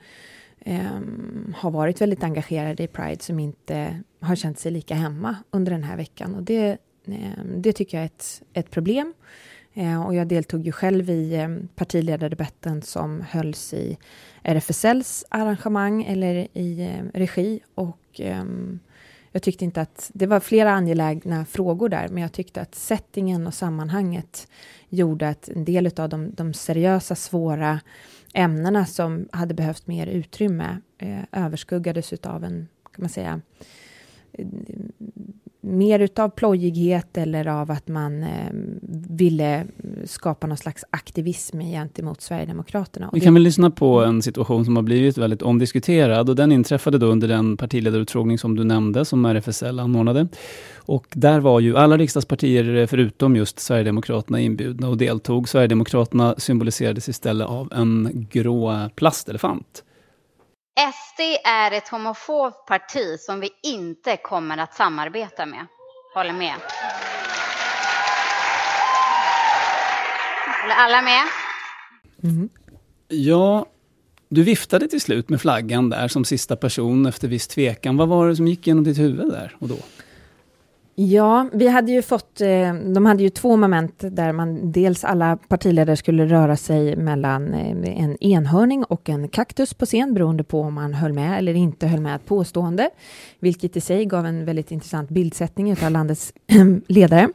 um, 0.65 1.55
har 1.57 1.71
varit 1.71 2.01
väldigt 2.01 2.23
engagerade 2.23 2.83
i 2.83 2.87
Pride 2.87 3.21
som 3.23 3.39
inte 3.39 3.99
har 4.19 4.35
känt 4.35 4.59
sig 4.59 4.71
lika 4.71 4.95
hemma 4.95 5.35
under 5.51 5.71
den 5.71 5.83
här 5.83 5.97
veckan. 5.97 6.35
Och 6.35 6.43
det 6.43 6.77
Ehm, 7.07 7.61
det 7.61 7.73
tycker 7.73 7.97
jag 7.97 8.01
är 8.01 8.05
ett, 8.05 8.41
ett 8.53 8.71
problem. 8.71 9.13
Ehm, 9.73 10.01
och 10.01 10.15
jag 10.15 10.27
deltog 10.27 10.65
ju 10.65 10.71
själv 10.71 11.09
i 11.09 11.35
ehm, 11.35 11.67
partiledardebatten 11.75 12.81
som 12.81 13.21
hölls 13.21 13.73
i 13.73 13.97
RFSLs 14.43 15.25
arrangemang 15.29 16.03
eller 16.03 16.47
i 16.53 17.01
regi. 17.13 17.59
Och 17.75 18.21
jag 19.35 19.43
tyckte 19.43 19.65
inte 19.65 19.81
att, 19.81 20.11
det 20.13 20.27
var 20.27 20.39
flera 20.39 20.71
angelägna 20.71 21.45
frågor 21.45 21.89
där, 21.89 22.07
men 22.07 22.23
jag 22.23 22.31
tyckte 22.31 22.61
att 22.61 22.75
settingen 22.75 23.47
och 23.47 23.53
sammanhanget 23.53 24.47
gjorde 24.89 25.29
att 25.29 25.49
en 25.49 25.65
del 25.65 25.91
av 25.99 26.09
de, 26.09 26.33
de 26.33 26.53
seriösa, 26.53 27.15
svåra 27.15 27.79
ämnena 28.33 28.85
som 28.85 29.27
hade 29.31 29.53
behövt 29.53 29.87
mer 29.87 30.07
utrymme 30.07 30.77
eh, 30.97 31.19
överskuggades 31.31 32.13
av 32.13 32.43
en, 32.43 32.67
kan 32.91 33.01
man 33.03 33.09
säga, 33.09 33.41
mer 35.65 35.99
utav 35.99 36.29
plojighet 36.29 37.17
eller 37.17 37.47
av 37.47 37.71
att 37.71 37.87
man 37.87 38.23
eh, 38.23 38.29
ville 39.09 39.65
skapa 40.05 40.47
någon 40.47 40.57
slags 40.57 40.83
aktivism 40.89 41.59
gentemot 41.59 42.21
Sverigedemokraterna. 42.21 43.09
Vi 43.13 43.19
kan 43.19 43.33
väl 43.33 43.43
lyssna 43.43 43.71
på 43.71 44.03
en 44.03 44.21
situation 44.21 44.65
som 44.65 44.75
har 44.75 44.83
blivit 44.83 45.17
väldigt 45.17 45.41
omdiskuterad 45.41 46.29
och 46.29 46.35
den 46.35 46.51
inträffade 46.51 46.97
då 46.97 47.05
under 47.05 47.27
den 47.27 47.57
partiledarutfrågning 47.57 48.37
som 48.37 48.55
du 48.55 48.63
nämnde, 48.63 49.05
som 49.05 49.25
RFSL 49.25 49.79
anordnade. 49.79 50.27
Och 50.75 51.05
där 51.13 51.39
var 51.39 51.59
ju 51.59 51.77
alla 51.77 51.97
riksdagspartier 51.97 52.75
eh, 52.75 52.87
förutom 52.87 53.35
just 53.35 53.59
Sverigedemokraterna 53.59 54.39
inbjudna 54.39 54.89
och 54.89 54.97
deltog. 54.97 55.49
Sverigedemokraterna 55.49 56.35
symboliserades 56.37 57.09
istället 57.09 57.47
av 57.47 57.73
en 57.73 58.27
grå 58.31 58.89
plastelefant. 58.95 59.83
SD 60.75 61.21
är 61.43 61.71
ett 61.71 61.87
homofobt 61.87 62.67
parti 62.67 63.19
som 63.19 63.39
vi 63.39 63.49
inte 63.63 64.17
kommer 64.17 64.57
att 64.57 64.75
samarbeta 64.75 65.45
med. 65.45 65.65
Håller 66.13 66.33
med? 66.33 66.53
Håller 70.61 70.75
alla 70.75 71.01
med? 71.01 71.21
Mm. 72.23 72.49
Ja, 73.07 73.65
du 74.29 74.43
viftade 74.43 74.87
till 74.87 75.01
slut 75.01 75.29
med 75.29 75.41
flaggan 75.41 75.89
där 75.89 76.07
som 76.07 76.25
sista 76.25 76.55
person 76.55 77.05
efter 77.05 77.27
viss 77.27 77.47
tvekan. 77.47 77.97
Vad 77.97 78.07
var 78.07 78.27
det 78.27 78.35
som 78.35 78.47
gick 78.47 78.67
genom 78.67 78.83
ditt 78.83 78.97
huvud 78.97 79.31
där 79.31 79.55
och 79.59 79.67
då? 79.67 79.77
Ja, 80.97 81.49
vi 81.53 81.67
hade 81.67 81.91
ju 81.91 82.01
fått, 82.01 82.41
eh, 82.41 82.73
de 82.73 83.05
hade 83.05 83.23
ju 83.23 83.29
två 83.29 83.57
moment 83.57 83.93
där 83.97 84.31
man 84.31 84.71
dels 84.71 85.03
alla 85.03 85.37
partiledare 85.47 85.97
skulle 85.97 86.25
röra 86.25 86.55
sig 86.57 86.95
mellan 86.95 87.53
eh, 87.53 88.03
en 88.03 88.23
enhörning 88.23 88.83
och 88.83 89.09
en 89.09 89.27
kaktus 89.27 89.73
på 89.73 89.85
scen 89.85 90.13
beroende 90.13 90.43
på 90.43 90.61
om 90.61 90.73
man 90.73 90.93
höll 90.93 91.13
med 91.13 91.37
eller 91.37 91.53
inte 91.53 91.87
höll 91.87 92.01
med 92.01 92.15
ett 92.15 92.25
påstående, 92.25 92.89
vilket 93.39 93.77
i 93.77 93.81
sig 93.81 94.05
gav 94.05 94.25
en 94.25 94.45
väldigt 94.45 94.71
intressant 94.71 95.09
bildsättning 95.09 95.71
av 95.83 95.91
landets 95.91 96.33
ledare. 96.87 97.29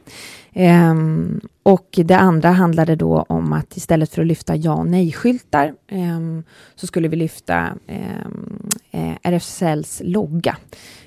Ehm, 0.53 1.41
och 1.63 1.87
det 1.91 2.17
andra 2.17 2.49
handlade 2.49 2.95
då 2.95 3.25
om 3.29 3.53
att 3.53 3.77
istället 3.77 4.13
för 4.13 4.21
att 4.21 4.27
lyfta 4.27 4.55
ja 4.55 4.73
och 4.73 4.87
nej-skyltar 4.87 5.73
ehm, 5.87 6.43
så 6.75 6.87
skulle 6.87 7.07
vi 7.07 7.15
lyfta 7.15 7.69
ehm, 7.87 8.69
eh, 8.91 9.13
RFSLs 9.23 10.01
logga. 10.03 10.57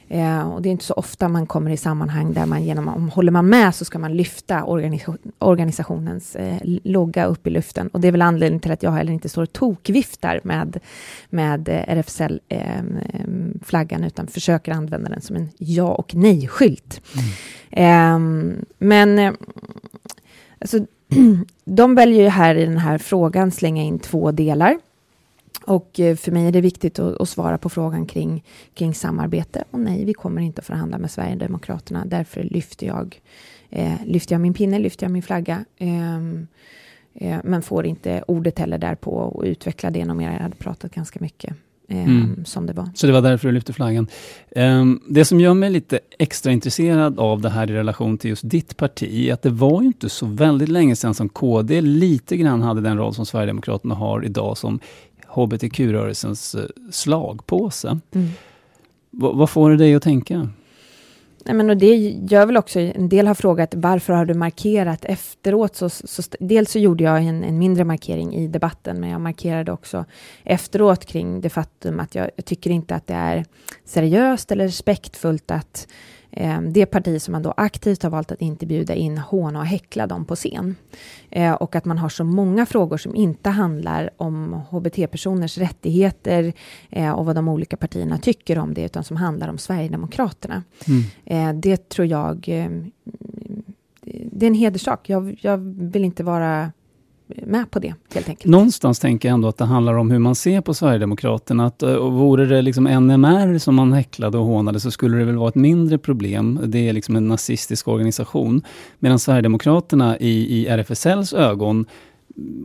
Eh, 0.08 0.52
och 0.52 0.62
det 0.62 0.68
är 0.68 0.70
inte 0.70 0.84
så 0.84 0.94
ofta 0.94 1.28
man 1.28 1.46
kommer 1.46 1.70
i 1.70 1.76
sammanhang 1.76 2.32
där 2.32 2.46
man 2.46 2.64
genom, 2.64 2.88
om 2.88 3.08
håller 3.08 3.32
man 3.32 3.48
med 3.48 3.74
så 3.74 3.84
ska 3.84 3.98
man 3.98 4.16
lyfta 4.16 4.64
organis 4.64 5.04
organisationens 5.38 6.36
eh, 6.36 6.58
logga 6.62 7.24
upp 7.24 7.46
i 7.46 7.50
luften. 7.50 7.88
Och 7.88 8.00
det 8.00 8.08
är 8.08 8.12
väl 8.12 8.22
anledningen 8.22 8.60
till 8.60 8.72
att 8.72 8.82
jag 8.82 8.90
heller 8.90 9.12
inte 9.12 9.28
står 9.28 9.42
och 9.42 9.52
tokviftar 9.52 10.40
med, 10.44 10.78
med 11.30 11.68
eh, 11.68 11.88
RFSL-flaggan, 11.88 13.96
ehm, 13.96 13.96
ehm, 13.96 14.02
eh, 14.02 14.06
utan 14.06 14.26
försöker 14.26 14.72
använda 14.72 15.10
den 15.10 15.20
som 15.20 15.36
en 15.36 15.48
ja 15.58 15.94
och 15.94 16.14
nej-skylt. 16.14 17.00
Mm. 17.70 18.64
Men 18.78 19.18
eh, 19.18 19.32
alltså, 20.58 20.78
de 21.64 21.94
väljer 21.94 22.22
ju 22.22 22.28
här 22.28 22.54
i 22.54 22.66
den 22.66 22.78
här 22.78 22.98
frågan 22.98 23.50
slänga 23.50 23.82
in 23.82 23.98
två 23.98 24.32
delar. 24.32 24.78
Och 25.66 26.00
eh, 26.00 26.16
för 26.16 26.32
mig 26.32 26.46
är 26.46 26.52
det 26.52 26.60
viktigt 26.60 26.98
att, 26.98 27.20
att, 27.20 27.28
svara 27.28 27.58
på 27.58 27.68
frågan 27.68 28.06
kring, 28.06 28.44
kring 28.74 28.94
samarbete. 28.94 29.64
Och 29.70 29.80
nej, 29.80 30.04
vi 30.04 30.14
kommer 30.14 30.42
inte 30.42 30.60
att 30.60 30.66
förhandla 30.66 30.98
med 30.98 31.10
Sverigedemokraterna. 31.10 32.04
Därför 32.06 32.42
lyfter 32.42 32.86
jag, 32.86 33.20
eh, 33.70 33.94
lyfter 34.06 34.34
jag 34.34 34.40
min 34.40 34.54
pinne, 34.54 34.78
lyfter 34.78 35.04
jag 35.04 35.12
min 35.12 35.22
flagga. 35.22 35.64
Eh, 35.76 36.16
eh, 37.14 37.40
men 37.44 37.62
får 37.62 37.86
inte 37.86 38.24
ordet 38.26 38.58
heller 38.58 38.78
därpå 38.78 39.10
och 39.10 39.44
utveckla 39.44 39.90
det 39.90 40.04
något 40.04 40.16
mer. 40.16 40.32
Jag 40.32 40.38
hade 40.38 40.56
pratat 40.56 40.94
ganska 40.94 41.20
mycket. 41.20 41.54
Eh, 41.88 42.04
mm. 42.04 42.44
som 42.44 42.66
det 42.66 42.72
var. 42.72 42.88
Så 42.94 43.06
det 43.06 43.12
var 43.12 43.22
därför 43.22 43.48
du 43.48 43.54
lyfte 43.54 43.72
flaggan. 43.72 44.06
Um, 44.56 45.02
det 45.08 45.24
som 45.24 45.40
gör 45.40 45.54
mig 45.54 45.70
lite 45.70 46.00
extra 46.18 46.52
intresserad 46.52 47.18
av 47.18 47.40
det 47.40 47.50
här 47.50 47.70
i 47.70 47.74
relation 47.74 48.18
till 48.18 48.30
just 48.30 48.50
ditt 48.50 48.76
parti, 48.76 49.28
är 49.28 49.32
att 49.32 49.42
det 49.42 49.50
var 49.50 49.80
ju 49.80 49.86
inte 49.86 50.08
så 50.08 50.26
väldigt 50.26 50.68
länge 50.68 50.96
sedan 50.96 51.14
som 51.14 51.28
KD 51.28 51.80
lite 51.80 52.36
grann 52.36 52.62
hade 52.62 52.80
den 52.80 52.98
roll 52.98 53.14
som 53.14 53.26
Sverigedemokraterna 53.26 53.94
har 53.94 54.24
idag 54.24 54.58
som 54.58 54.80
hbtq-rörelsens 55.34 56.54
eh, 56.54 56.64
slagpåse. 56.90 57.98
Mm. 58.12 58.28
vad 59.10 59.50
får 59.50 59.70
det 59.70 59.76
dig 59.76 59.94
att 59.94 60.02
tänka? 60.02 60.48
Nej, 61.46 61.54
men 61.54 61.70
och 61.70 61.76
det 61.76 61.96
gör 62.30 62.46
väl 62.46 62.56
också, 62.56 62.80
en 62.80 63.08
del 63.08 63.26
har 63.26 63.34
frågat 63.34 63.74
varför 63.74 64.12
har 64.12 64.24
du 64.24 64.34
markerat 64.34 65.04
efteråt? 65.04 65.76
Så, 65.76 65.88
så, 65.88 66.22
dels 66.40 66.70
så 66.70 66.78
gjorde 66.78 67.04
jag 67.04 67.24
en, 67.24 67.44
en, 67.44 67.58
mindre 67.58 67.84
markering 67.84 68.34
i 68.34 68.48
debatten, 68.48 69.00
men 69.00 69.10
jag 69.10 69.20
markerade 69.20 69.72
också 69.72 70.04
efteråt 70.44 71.04
kring 71.04 71.40
det 71.40 71.50
faktum 71.50 72.00
att 72.00 72.14
jag, 72.14 72.30
jag 72.36 72.44
tycker 72.44 72.70
inte 72.70 72.94
att 72.94 73.06
det 73.06 73.14
är 73.14 73.44
seriöst 73.84 74.52
eller 74.52 74.64
respektfullt 74.64 75.50
att 75.50 75.88
det 76.72 76.86
parti 76.86 77.22
som 77.22 77.32
man 77.32 77.42
då 77.42 77.54
aktivt 77.56 78.02
har 78.02 78.10
valt 78.10 78.32
att 78.32 78.40
inte 78.40 78.66
bjuda 78.66 78.94
in 78.94 79.18
håna 79.18 79.58
och 79.58 79.66
häckla 79.66 80.06
dem 80.06 80.24
på 80.24 80.36
scen. 80.36 80.76
Eh, 81.30 81.52
och 81.52 81.76
att 81.76 81.84
man 81.84 81.98
har 81.98 82.08
så 82.08 82.24
många 82.24 82.66
frågor 82.66 82.96
som 82.96 83.14
inte 83.14 83.50
handlar 83.50 84.10
om 84.16 84.60
hbt-personers 84.70 85.58
rättigheter 85.58 86.52
eh, 86.90 87.10
och 87.10 87.24
vad 87.24 87.36
de 87.36 87.48
olika 87.48 87.76
partierna 87.76 88.18
tycker 88.18 88.58
om 88.58 88.74
det, 88.74 88.84
utan 88.84 89.04
som 89.04 89.16
handlar 89.16 89.48
om 89.48 89.58
Sverigedemokraterna. 89.58 90.62
Mm. 90.86 91.02
Eh, 91.24 91.60
det 91.60 91.88
tror 91.88 92.06
jag 92.06 92.48
eh, 92.48 92.68
det 94.32 94.46
är 94.46 94.50
en 94.50 94.54
hederssak. 94.54 95.08
Jag, 95.08 95.38
jag 95.40 95.58
vill 95.92 96.04
inte 96.04 96.24
vara 96.24 96.72
med 97.46 97.70
på 97.70 97.78
det, 97.78 97.94
helt 98.14 98.28
enkelt. 98.28 98.50
Någonstans 98.50 98.98
tänker 98.98 99.28
jag 99.28 99.34
ändå 99.34 99.48
att 99.48 99.56
det 99.56 99.64
handlar 99.64 99.94
om 99.94 100.10
hur 100.10 100.18
man 100.18 100.34
ser 100.34 100.60
på 100.60 100.74
Sverigedemokraterna. 100.74 101.66
Att, 101.66 101.82
eh, 101.82 101.94
och 101.94 102.12
vore 102.12 102.46
det 102.46 102.62
liksom 102.62 102.84
NMR 102.84 103.58
som 103.58 103.74
man 103.74 103.92
häcklade 103.92 104.38
och 104.38 104.44
hånade 104.44 104.80
så 104.80 104.90
skulle 104.90 105.16
det 105.16 105.24
väl 105.24 105.36
vara 105.36 105.48
ett 105.48 105.54
mindre 105.54 105.98
problem. 105.98 106.60
Det 106.64 106.88
är 106.88 106.92
liksom 106.92 107.16
en 107.16 107.28
nazistisk 107.28 107.88
organisation. 107.88 108.62
Medan 108.98 109.18
Sverigedemokraterna 109.18 110.18
i, 110.18 110.60
i 110.60 110.66
RFSLs 110.66 111.32
ögon 111.32 111.86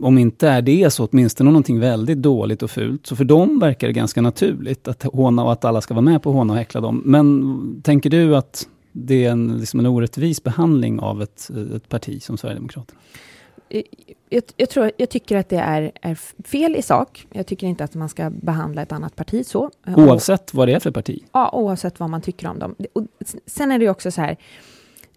om 0.02 0.18
inte 0.18 0.48
är 0.48 0.62
det 0.62 0.90
så 0.90 1.08
åtminstone 1.12 1.50
någonting 1.50 1.80
väldigt 1.80 2.18
dåligt 2.18 2.62
och 2.62 2.70
fult. 2.70 3.06
Så 3.06 3.16
för 3.16 3.24
dem 3.24 3.58
verkar 3.58 3.86
det 3.86 3.92
ganska 3.92 4.20
naturligt 4.22 4.88
att 4.88 5.02
håna 5.02 5.44
och 5.44 5.52
att 5.52 5.64
alla 5.64 5.80
ska 5.80 5.94
vara 5.94 6.02
med 6.02 6.22
på 6.22 6.30
att 6.30 6.36
håna 6.36 6.52
och 6.52 6.58
häckla 6.58 6.80
dem. 6.80 7.02
Men 7.04 7.82
tänker 7.82 8.10
du 8.10 8.36
att 8.36 8.68
det 8.92 9.24
är 9.24 9.30
en, 9.30 9.58
liksom 9.58 9.80
en 9.80 9.86
orättvis 9.86 10.42
behandling 10.42 11.00
av 11.00 11.22
ett, 11.22 11.50
ett 11.76 11.88
parti 11.88 12.22
som 12.22 12.36
Sverigedemokraterna? 12.36 13.00
Jag, 14.28 14.42
jag, 14.56 14.70
tror, 14.70 14.90
jag 14.96 15.10
tycker 15.10 15.36
att 15.36 15.48
det 15.48 15.56
är, 15.56 15.92
är, 16.02 16.14
fel 16.48 16.76
i 16.76 16.82
sak. 16.82 17.26
Jag 17.32 17.46
tycker 17.46 17.66
inte 17.66 17.84
att 17.84 17.94
man 17.94 18.08
ska 18.08 18.30
behandla 18.30 18.82
ett 18.82 18.92
annat 18.92 19.16
parti 19.16 19.46
så. 19.46 19.70
Oavsett 19.86 20.54
vad 20.54 20.68
det 20.68 20.74
är 20.74 20.80
för 20.80 20.90
parti? 20.90 21.24
Ja, 21.32 21.50
oavsett 21.52 22.00
vad 22.00 22.10
man 22.10 22.20
tycker 22.20 22.48
om 22.48 22.58
dem. 22.58 22.74
Och 22.92 23.06
sen 23.46 23.72
är 23.72 23.78
det 23.78 23.88
också 23.88 24.10
så 24.10 24.20
här, 24.20 24.36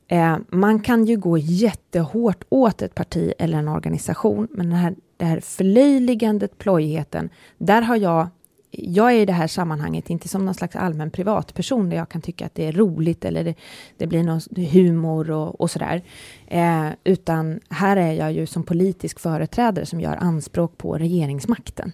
eh, 0.08 0.38
man 0.50 0.80
kan 0.80 1.06
ju 1.06 1.18
gå 1.18 1.38
jättehårt 1.38 2.44
åt 2.50 2.82
ett 2.82 2.96
parti 2.96 3.34
eller 3.40 3.58
en 3.58 3.68
organisation, 3.68 4.48
men 4.52 4.70
den 4.70 4.80
här, 4.80 4.96
det 5.18 5.26
här 5.26 5.40
förlöjligandet, 5.40 6.58
plojheten, 6.58 7.30
där 7.58 7.82
har 7.82 7.96
jag 7.96 8.28
jag 8.78 9.12
är 9.12 9.20
i 9.20 9.26
det 9.26 9.34
här 9.34 9.48
sammanhanget 9.48 10.10
inte 10.10 10.28
som 10.28 10.46
någon 10.46 10.54
slags 10.54 10.76
allmän 10.76 11.12
privatperson 11.12 11.90
där 11.90 11.98
jag 11.98 12.10
kan 12.10 12.22
tycka 12.22 12.46
att 12.46 12.56
det 12.56 12.66
är 12.66 12.72
roligt 12.72 13.26
eller 13.26 13.44
det, 13.44 13.56
det 13.98 14.08
blir 14.08 14.24
någon 14.24 14.42
humor 14.72 15.32
och, 15.32 15.62
och 15.62 15.72
sådär. 15.72 16.02
Eh, 16.48 16.88
utan 17.04 17.60
här 17.70 17.98
är 17.98 18.14
jag 18.14 18.34
ju 18.34 18.46
som 18.46 18.64
politisk 18.64 19.20
företrädare 19.20 19.86
som 19.86 20.02
gör 20.02 20.16
anspråk 20.16 20.78
på 20.78 20.98
regeringsmakten. 20.98 21.92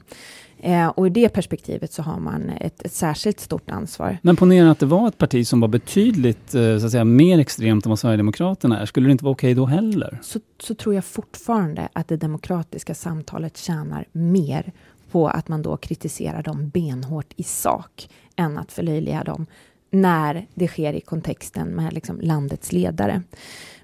Eh, 0.62 0.88
och 0.88 1.08
i 1.08 1.10
det 1.10 1.30
perspektivet 1.30 1.94
så 1.94 2.02
har 2.02 2.20
man 2.20 2.50
ett, 2.50 2.86
ett, 2.86 2.94
särskilt 2.94 3.40
stort 3.40 3.70
ansvar. 3.70 4.18
Men 4.22 4.36
ponera 4.36 4.72
att 4.72 4.80
det 4.80 4.86
var 4.86 5.08
ett 5.08 5.18
parti 5.18 5.48
som 5.48 5.60
var 5.60 5.68
betydligt 5.68 6.56
eh, 6.56 6.78
så 6.78 6.86
att 6.86 6.92
säga, 6.92 7.06
mer 7.06 7.40
extremt 7.40 7.86
än 7.86 7.90
vad 7.90 8.00
Sverigedemokraterna 8.00 8.80
är. 8.80 8.86
Skulle 8.86 9.08
det 9.08 9.12
inte 9.12 9.24
vara 9.24 9.32
okej 9.32 9.52
okay 9.52 9.54
då 9.54 9.66
heller? 9.66 10.20
Så, 10.22 10.40
så 10.60 10.76
tror 10.76 10.96
jag 10.96 11.06
fortfarande 11.06 11.90
att 11.94 12.08
det 12.08 12.18
demokratiska 12.18 12.96
samtalet 12.96 13.58
tjänar 13.58 14.06
mer 14.12 14.72
på 15.12 15.28
att 15.28 15.48
man 15.48 15.62
då 15.62 15.78
kritiserar 15.78 16.44
dem 16.44 16.70
benhårt 16.70 17.34
i 17.36 17.44
sak 17.44 18.10
än 18.36 18.58
att 18.58 18.72
förlöjliga 18.72 19.24
dem 19.24 19.46
när 19.92 20.48
det 20.54 20.68
sker 20.68 20.94
i 20.94 21.02
kontexten 21.02 21.68
med 21.68 21.94
liksom 21.94 22.22
landets 22.22 22.72
ledare. 22.72 23.22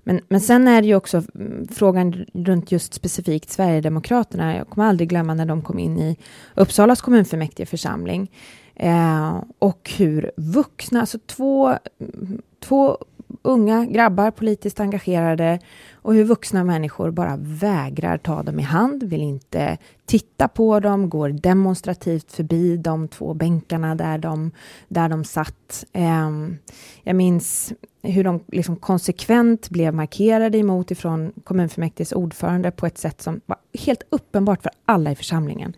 Men, 0.04 0.22
men 0.28 0.42
sen 0.42 0.68
är 0.68 0.82
det 0.82 0.88
ju 0.88 0.96
också 0.96 1.24
mm, 1.36 1.68
frågan 1.68 2.26
runt 2.34 2.72
just 2.72 2.94
specifikt 2.94 3.50
Sverigedemokraterna. 3.50 4.58
Jag 4.58 4.70
kommer 4.70 4.88
aldrig 4.88 5.10
glömma 5.10 5.34
när 5.34 5.46
de 5.46 5.62
kom 5.62 5.80
in 5.80 6.00
i 6.00 6.18
Uppsalas 6.56 7.02
kommunfullmäktigeförsamling 7.02 8.32
eh, 8.76 9.44
och 9.60 9.92
hur 9.98 10.32
vuxna, 10.38 11.00
alltså 11.00 11.20
två, 11.26 11.68
mm, 12.00 12.42
två 12.60 12.98
unga 13.46 13.86
grabbar 13.86 14.32
politiskt 14.32 14.80
engagerade 14.80 15.60
och 15.94 16.14
hur 16.14 16.24
vuxna 16.24 16.64
människor 16.64 17.12
bara 17.12 17.38
vägrar 17.38 18.18
ta 18.18 18.44
dem 18.44 18.60
i 18.60 18.64
hand, 18.64 19.04
vill 19.04 19.22
inte 19.22 19.78
titta 20.06 20.48
på 20.48 20.80
dem, 20.80 21.10
går 21.10 21.30
demonstrativt 21.30 22.32
förbi 22.32 22.78
de 22.78 23.08
två 23.08 23.34
bänkarna 23.34 23.96
där 23.96 24.18
de, 24.18 24.52
där 24.88 25.10
de 25.10 25.24
satt. 25.24 25.86
Um, 25.94 26.58
jag 27.04 27.16
minns 27.16 27.74
hur 28.02 28.24
de 28.24 28.44
liksom 28.48 28.76
konsekvent 28.76 29.70
blev 29.70 29.94
markerade 29.94 30.58
emot 30.58 30.92
ifrån 30.92 31.32
kommunfullmäktiges 31.44 32.12
ordförande 32.12 32.72
på 32.72 32.86
ett 32.86 32.98
sätt 32.98 33.22
som 33.22 33.42
var 33.46 33.58
helt 33.74 34.04
uppenbart 34.10 34.62
för 34.62 34.72
alla 34.86 35.12
i 35.12 35.16
församlingen. 35.16 35.76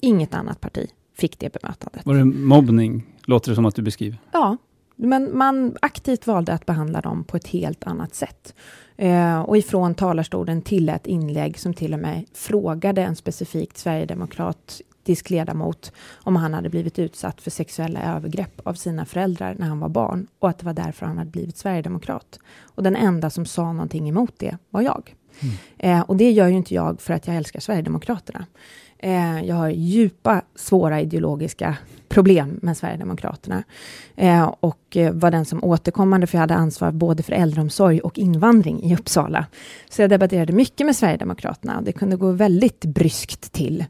Inget 0.00 0.34
annat 0.34 0.60
parti 0.60 0.90
fick 1.16 1.38
det 1.38 1.52
bemötandet. 1.52 2.06
Var 2.06 2.14
det 2.14 2.24
mobbning, 2.24 3.06
låter 3.24 3.50
det 3.50 3.54
som 3.54 3.66
att 3.66 3.74
du 3.74 3.82
beskriver? 3.82 4.18
Ja, 4.32 4.56
men 4.98 5.38
man 5.38 5.76
aktivt 5.82 6.26
valde 6.26 6.52
att 6.52 6.66
behandla 6.66 7.00
dem 7.00 7.24
på 7.24 7.36
ett 7.36 7.46
helt 7.48 7.84
annat 7.84 8.14
sätt. 8.14 8.54
Eh, 8.96 9.40
och 9.40 9.56
ifrån 9.56 9.94
talarstolen 9.94 10.62
till 10.62 10.88
ett 10.88 11.06
inlägg 11.06 11.58
som 11.58 11.74
till 11.74 11.94
och 11.94 12.00
med 12.00 12.24
frågade 12.34 13.02
en 13.02 13.16
specifikt 13.16 13.78
sverigedemokratisk 13.78 15.30
ledamot 15.30 15.92
om 16.14 16.36
han 16.36 16.54
hade 16.54 16.68
blivit 16.68 16.98
utsatt 16.98 17.40
för 17.40 17.50
sexuella 17.50 18.16
övergrepp 18.16 18.60
av 18.66 18.74
sina 18.74 19.04
föräldrar 19.04 19.56
när 19.58 19.66
han 19.66 19.80
var 19.80 19.88
barn 19.88 20.26
och 20.38 20.48
att 20.48 20.58
det 20.58 20.66
var 20.66 20.72
därför 20.72 21.06
han 21.06 21.18
hade 21.18 21.30
blivit 21.30 21.56
sverigedemokrat. 21.56 22.38
Och 22.60 22.82
den 22.82 22.96
enda 22.96 23.30
som 23.30 23.46
sa 23.46 23.72
någonting 23.72 24.08
emot 24.08 24.34
det 24.36 24.56
var 24.70 24.82
jag. 24.82 25.14
Mm. 25.40 25.54
Eh, 25.78 26.04
och 26.04 26.16
det 26.16 26.30
gör 26.30 26.48
ju 26.48 26.56
inte 26.56 26.74
jag 26.74 27.00
för 27.00 27.14
att 27.14 27.26
jag 27.26 27.36
älskar 27.36 27.60
Sverigedemokraterna. 27.60 28.46
Eh, 28.98 29.44
jag 29.44 29.54
har 29.54 29.68
djupa, 29.68 30.42
svåra 30.54 31.00
ideologiska 31.00 31.76
problem 32.08 32.58
med 32.62 32.76
Sverigedemokraterna. 32.76 33.64
Eh, 34.16 34.54
och 34.60 34.96
eh, 34.96 35.12
var 35.12 35.30
den 35.30 35.44
som 35.44 35.64
återkommande, 35.64 36.26
för 36.26 36.38
jag 36.38 36.40
hade 36.40 36.54
ansvar 36.54 36.90
både 36.92 37.22
för 37.22 37.32
äldreomsorg 37.32 38.00
och 38.00 38.18
invandring 38.18 38.82
i 38.82 38.94
Uppsala. 38.94 39.46
Så 39.90 40.02
jag 40.02 40.10
debatterade 40.10 40.52
mycket 40.52 40.86
med 40.86 40.96
Sverigedemokraterna. 40.96 41.82
Det 41.82 41.92
kunde 41.92 42.16
gå 42.16 42.30
väldigt 42.30 42.84
bryskt 42.84 43.52
till. 43.52 43.84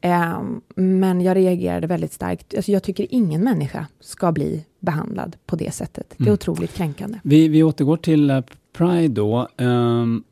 Eh, 0.00 0.40
men 0.74 1.20
jag 1.20 1.36
reagerade 1.36 1.86
väldigt 1.86 2.12
starkt. 2.12 2.54
Alltså 2.56 2.72
jag 2.72 2.82
tycker 2.82 3.06
ingen 3.10 3.44
människa 3.44 3.86
ska 4.00 4.32
bli 4.32 4.64
behandlad 4.80 5.36
på 5.46 5.56
det 5.56 5.74
sättet. 5.74 6.14
Det 6.16 6.22
är 6.22 6.26
mm. 6.26 6.34
otroligt 6.34 6.74
kränkande. 6.74 7.18
Vi, 7.22 7.48
vi 7.48 7.62
återgår 7.62 7.96
till 7.96 8.30
uh, 8.30 8.40
Pride 8.72 9.14
då. 9.14 9.48
Um, 9.56 10.24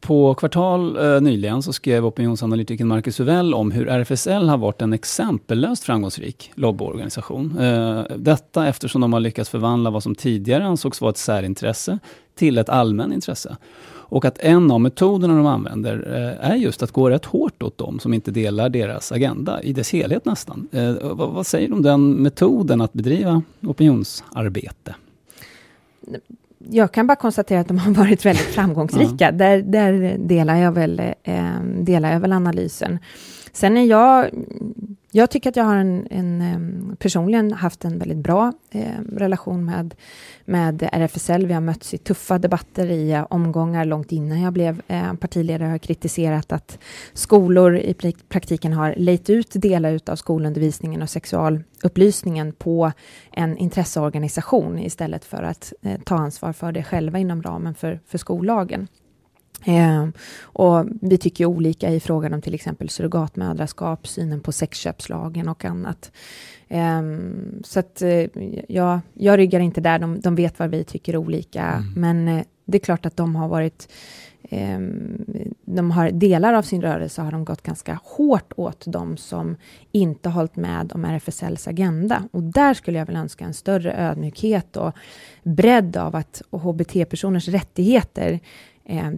på 0.00 0.34
Kvartal 0.34 0.96
eh, 0.96 1.20
nyligen 1.20 1.62
så 1.62 1.72
skrev 1.72 2.06
opinionsanalytikern 2.06 2.88
Marcus 2.88 3.20
Uvell 3.20 3.54
om 3.54 3.70
hur 3.70 3.88
RFSL 3.88 4.48
har 4.48 4.58
varit 4.58 4.82
en 4.82 4.92
exempellöst 4.92 5.84
framgångsrik 5.84 6.52
lobbyorganisation. 6.54 7.58
Eh, 7.58 8.02
detta 8.16 8.66
eftersom 8.66 9.00
de 9.00 9.12
har 9.12 9.20
lyckats 9.20 9.50
förvandla 9.50 9.90
vad 9.90 10.02
som 10.02 10.14
tidigare 10.14 10.64
ansågs 10.64 11.00
vara 11.00 11.10
ett 11.10 11.16
särintresse 11.16 11.98
till 12.34 12.58
ett 12.58 12.68
allmänintresse. 12.68 13.56
Och 14.08 14.24
att 14.24 14.38
en 14.38 14.70
av 14.70 14.80
metoderna 14.80 15.36
de 15.36 15.46
använder 15.46 15.94
eh, 16.40 16.50
är 16.50 16.54
just 16.54 16.82
att 16.82 16.90
gå 16.90 17.10
rätt 17.10 17.24
hårt 17.24 17.62
åt 17.62 17.78
dem 17.78 17.98
som 17.98 18.14
inte 18.14 18.30
delar 18.30 18.68
deras 18.68 19.12
agenda, 19.12 19.62
i 19.62 19.72
dess 19.72 19.92
helhet 19.92 20.24
nästan. 20.24 20.68
Eh, 20.72 20.94
vad, 21.02 21.30
vad 21.30 21.46
säger 21.46 21.68
du 21.68 21.74
om 21.74 21.82
den 21.82 22.10
metoden 22.12 22.80
att 22.80 22.92
bedriva 22.92 23.42
opinionsarbete? 23.62 24.94
Jag 26.58 26.92
kan 26.92 27.06
bara 27.06 27.16
konstatera 27.16 27.60
att 27.60 27.68
de 27.68 27.78
har 27.78 27.92
varit 27.94 28.26
väldigt 28.26 28.46
framgångsrika. 28.46 29.28
Mm. 29.28 29.38
Där, 29.38 29.62
där 29.62 30.18
delar, 30.18 30.56
jag 30.56 30.72
väl, 30.72 31.02
eh, 31.22 31.60
delar 31.80 32.12
jag 32.12 32.20
väl 32.20 32.32
analysen. 32.32 32.98
Sen 33.52 33.76
är 33.76 33.84
jag 33.84 34.30
jag 35.10 35.30
tycker 35.30 35.50
att 35.50 35.56
jag 35.56 35.64
har 35.64 35.76
en, 35.76 36.06
en 36.10 36.96
personligen 36.98 37.52
haft 37.52 37.84
en 37.84 37.98
väldigt 37.98 38.18
bra 38.18 38.52
eh, 38.70 39.00
relation 39.12 39.64
med, 39.64 39.94
med 40.44 40.88
RFSL. 40.92 41.46
Vi 41.46 41.54
har 41.54 41.60
mötts 41.60 41.94
i 41.94 41.98
tuffa 41.98 42.38
debatter 42.38 42.86
i 42.86 43.12
eh, 43.12 43.26
omgångar 43.30 43.84
långt 43.84 44.12
innan 44.12 44.40
jag 44.40 44.52
blev 44.52 44.82
eh, 44.88 45.14
partiledare. 45.14 45.64
Jag 45.64 45.70
har 45.70 45.78
kritiserat 45.78 46.52
att 46.52 46.78
skolor 47.12 47.76
i 47.76 47.94
praktiken 48.28 48.72
har 48.72 48.94
lejt 48.96 49.30
ut 49.30 49.50
delar 49.54 50.00
av 50.06 50.16
skolundervisningen 50.16 51.02
och 51.02 51.10
sexualupplysningen 51.10 52.52
på 52.52 52.92
en 53.32 53.56
intresseorganisation 53.56 54.78
istället 54.78 55.24
för 55.24 55.42
att 55.42 55.72
eh, 55.82 56.00
ta 56.04 56.14
ansvar 56.14 56.52
för 56.52 56.72
det 56.72 56.82
själva 56.82 57.18
inom 57.18 57.42
ramen 57.42 57.74
för, 57.74 58.00
för 58.06 58.18
skollagen. 58.18 58.88
Eh, 59.64 60.08
och 60.42 60.86
vi 61.00 61.18
tycker 61.18 61.46
olika 61.46 61.90
i 61.90 62.00
frågan 62.00 62.34
om 62.34 62.42
till 62.42 62.54
exempel 62.54 62.88
surrogatmödraskap, 62.88 64.08
synen 64.08 64.40
på 64.40 64.52
sexköpslagen 64.52 65.48
och 65.48 65.64
annat. 65.64 66.12
Eh, 66.68 67.02
så 67.64 67.80
att 67.80 68.02
eh, 68.02 68.26
jag, 68.68 69.00
jag 69.14 69.38
ryggar 69.38 69.60
inte 69.60 69.80
där, 69.80 69.98
de, 69.98 70.20
de 70.20 70.34
vet 70.34 70.58
vad 70.58 70.70
vi 70.70 70.84
tycker 70.84 71.16
olika, 71.16 71.62
mm. 71.62 71.92
men 71.96 72.28
eh, 72.28 72.44
det 72.64 72.78
är 72.78 72.84
klart 72.84 73.06
att 73.06 73.16
de 73.16 73.36
har 73.36 73.48
varit 73.48 73.92
ehm, 74.50 75.24
de 75.64 75.90
har 75.90 76.10
delar 76.10 76.54
av 76.54 76.62
sin 76.62 76.82
rörelse 76.82 77.22
har 77.22 77.32
de 77.32 77.44
gått 77.44 77.62
ganska 77.62 77.98
hårt 78.04 78.52
åt 78.56 78.84
de 78.86 79.16
som 79.16 79.56
inte 79.92 80.28
hållit 80.28 80.56
med 80.56 80.92
om 80.92 81.04
RFSLs 81.04 81.68
agenda. 81.68 82.28
Och 82.32 82.42
där 82.42 82.74
skulle 82.74 82.98
jag 82.98 83.06
väl 83.06 83.16
önska 83.16 83.44
en 83.44 83.54
större 83.54 83.94
ödmjukhet 83.96 84.76
och 84.76 84.92
bredd 85.42 85.96
av 85.96 86.16
att 86.16 86.42
hbt-personers 86.50 87.48
rättigheter 87.48 88.40
eh, 88.84 89.10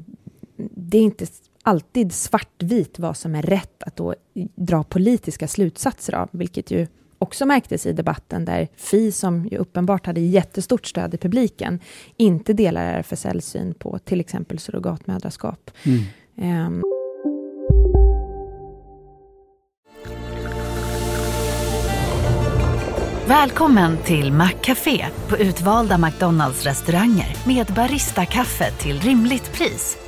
det 0.58 0.98
är 0.98 1.02
inte 1.02 1.26
alltid 1.62 2.12
svartvitt 2.12 2.98
vad 2.98 3.16
som 3.16 3.34
är 3.34 3.42
rätt 3.42 3.82
att 3.82 3.96
då 3.96 4.14
dra 4.54 4.82
politiska 4.82 5.48
slutsatser 5.48 6.14
av, 6.14 6.28
vilket 6.32 6.70
ju 6.70 6.86
också 7.18 7.46
märktes 7.46 7.86
i 7.86 7.92
debatten 7.92 8.44
där 8.44 8.68
Fi, 8.76 9.12
som 9.12 9.46
ju 9.46 9.56
uppenbart 9.56 10.06
hade 10.06 10.20
jättestort 10.20 10.86
stöd 10.86 11.14
i 11.14 11.18
publiken, 11.18 11.80
inte 12.16 12.52
delar 12.52 12.84
RFSLs 12.84 13.46
syn 13.46 13.74
på 13.74 13.98
till 13.98 14.20
exempel 14.20 14.58
surrogatmödraskap. 14.58 15.70
Mm. 16.36 16.66
Um. 16.66 16.82
Välkommen 23.28 23.96
till 23.96 24.32
Maccafé 24.32 25.06
på 25.28 25.38
utvalda 25.38 25.98
McDonalds 25.98 26.64
restauranger 26.64 27.36
med 27.46 27.66
Baristakaffe 27.66 28.70
till 28.70 29.00
rimligt 29.00 29.52
pris. 29.52 30.07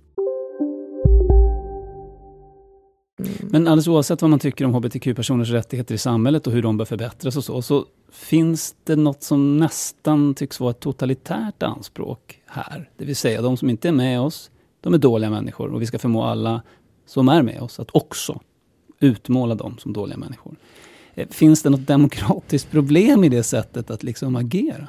Mm. 3.21 3.49
Men 3.51 3.67
alldeles 3.67 3.87
oavsett 3.87 4.21
vad 4.21 4.29
man 4.29 4.39
tycker 4.39 4.65
om 4.65 4.73
hbtq-personers 4.73 5.49
rättigheter 5.49 5.95
i 5.95 5.97
samhället 5.97 6.47
och 6.47 6.53
hur 6.53 6.61
de 6.61 6.77
bör 6.77 6.85
förbättras 6.85 7.37
och 7.37 7.43
så, 7.43 7.61
så 7.61 7.85
finns 8.11 8.75
det 8.83 8.95
något 8.95 9.23
som 9.23 9.57
nästan 9.57 10.33
tycks 10.33 10.59
vara 10.59 10.71
ett 10.71 10.79
totalitärt 10.79 11.63
anspråk 11.63 12.41
här. 12.45 12.89
Det 12.97 13.05
vill 13.05 13.15
säga, 13.15 13.41
de 13.41 13.57
som 13.57 13.69
inte 13.69 13.87
är 13.87 13.91
med 13.91 14.21
oss, 14.21 14.51
de 14.81 14.93
är 14.93 14.97
dåliga 14.97 15.29
människor 15.29 15.73
och 15.73 15.81
vi 15.81 15.85
ska 15.85 15.99
förmå 15.99 16.23
alla 16.23 16.61
som 17.05 17.29
är 17.29 17.41
med 17.41 17.61
oss 17.61 17.79
att 17.79 17.89
också 17.91 18.39
utmåla 18.99 19.55
dem 19.55 19.77
som 19.77 19.93
dåliga 19.93 20.17
människor. 20.17 20.55
Eh, 21.13 21.27
finns 21.29 21.63
det 21.63 21.69
något 21.69 21.87
demokratiskt 21.87 22.71
problem 22.71 23.23
i 23.23 23.29
det 23.29 23.43
sättet 23.43 23.91
att 23.91 24.03
liksom 24.03 24.35
agera? 24.35 24.87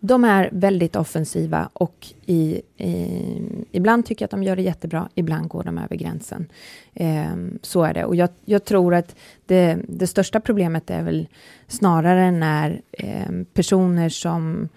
De 0.00 0.24
är 0.24 0.48
väldigt 0.52 0.96
offensiva 0.96 1.70
och 1.72 2.06
i, 2.26 2.62
i, 2.76 3.42
ibland 3.72 4.06
tycker 4.06 4.22
jag 4.22 4.26
att 4.26 4.30
de 4.30 4.42
gör 4.42 4.56
det 4.56 4.62
jättebra, 4.62 5.08
ibland 5.14 5.48
går 5.48 5.62
de 5.64 5.78
över 5.78 5.96
gränsen. 5.96 6.46
Eh, 6.94 7.36
så 7.62 7.82
är 7.82 7.94
det. 7.94 8.04
Och 8.04 8.16
jag, 8.16 8.28
jag 8.44 8.64
tror 8.64 8.94
att 8.94 9.16
det, 9.46 9.78
det, 9.88 10.06
största 10.06 10.40
problemet 10.40 10.90
är 10.90 11.02
väl 11.02 11.28
snarare 11.66 12.30
när 12.30 12.80
eh, 12.92 13.42
personer 13.54 14.08
som 14.08 14.62
eh, 14.62 14.68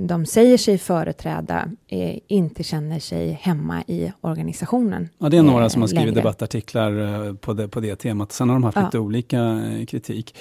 de 0.00 0.26
säger 0.26 0.58
sig 0.58 0.78
företräda 0.78 1.68
eh, 1.88 2.18
inte 2.26 2.62
känner 2.62 2.98
sig 2.98 3.30
hemma 3.42 3.82
i 3.86 4.12
organisationen. 4.20 5.08
Ja, 5.18 5.28
det 5.28 5.36
är 5.36 5.42
några 5.42 5.68
som 5.70 5.82
har 5.82 5.86
eh, 5.86 5.90
skrivit 5.90 6.06
längre. 6.06 6.20
debattartiklar 6.20 7.24
eh, 7.28 7.34
på 7.34 7.52
det, 7.52 7.68
på 7.68 7.80
det 7.80 7.96
temat. 7.96 8.32
Sen 8.32 8.48
har 8.48 8.56
de 8.56 8.64
haft 8.64 8.76
Ja. 8.76 8.84
lite 8.84 8.98
olika 8.98 9.38
eh, 9.42 9.84
kritik. 9.86 10.36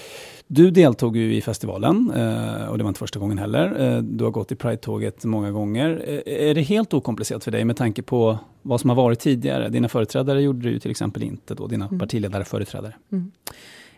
Du 0.47 0.71
deltog 0.71 1.17
ju 1.17 1.35
i 1.35 1.41
festivalen 1.41 2.11
eh, 2.15 2.65
och 2.67 2.77
det 2.77 2.83
var 2.83 2.89
inte 2.89 2.99
första 2.99 3.19
gången 3.19 3.37
heller. 3.37 3.95
Eh, 3.95 4.01
Du 4.01 4.23
har 4.23 4.31
gått 4.31 4.51
i 4.51 4.55
Pride-tåget 4.55 5.23
många 5.25 5.51
gånger. 5.51 6.03
Eh, 6.25 6.49
Är 6.49 6.53
det 6.55 6.61
helt 6.61 6.93
okomplicerat 6.93 7.43
för 7.43 7.51
dig 7.51 7.65
med 7.65 7.77
tanke 7.77 8.01
på 8.01 8.37
vad 8.61 8.81
som 8.81 8.89
har 8.89 8.97
varit 8.97 9.19
tidigare? 9.19 9.69
Dina 9.69 9.89
företrädare 9.89 10.41
gjorde 10.41 10.61
det 10.67 10.69
ju 10.69 10.79
till 10.79 10.91
exempel 10.91 11.23
inte 11.23 11.55
då, 11.55 11.67
dina 11.67 11.85
Mm. 11.85 11.99
partiledare 11.99 12.43
företrädare. 12.43 12.93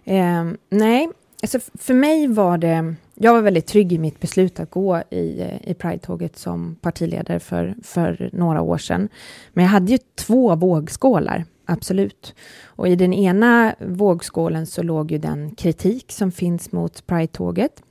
Eh, 0.04 0.46
nej, 0.70 1.10
alltså 1.42 1.60
för 1.74 1.94
mig 1.94 2.28
var 2.28 2.58
det... 2.58 2.96
Jag 3.16 3.34
var 3.34 3.42
väldigt 3.42 3.68
trygg 3.68 3.94
i 3.94 3.98
mitt 3.98 4.20
beslut 4.20 4.60
att 4.60 4.72
gå 4.72 5.04
i, 5.10 5.42
eh, 5.42 5.70
i 5.70 5.74
Pride-tåget 5.74 6.38
som 6.38 6.76
partiledare 6.76 7.40
för, 7.40 7.76
för 7.84 8.30
några 8.34 8.62
år 8.62 8.78
sedan. 8.78 9.10
Men 9.54 9.64
jag 9.64 9.72
hade 9.72 9.92
ju 9.92 9.98
två 10.16 10.56
vågskålar, 10.56 11.46
absolut. 11.66 12.36
Och 12.66 12.88
i 12.88 12.96
den 12.96 13.14
ena 13.14 13.76
vågskålen 13.80 14.68
så 14.68 14.84
låg 14.84 15.12
ju 15.12 15.18
den 15.18 15.56
kritik 15.56 16.12
som 16.12 16.32
finns 16.32 16.72
mot 16.72 17.08
Pride-tåget 17.08 17.84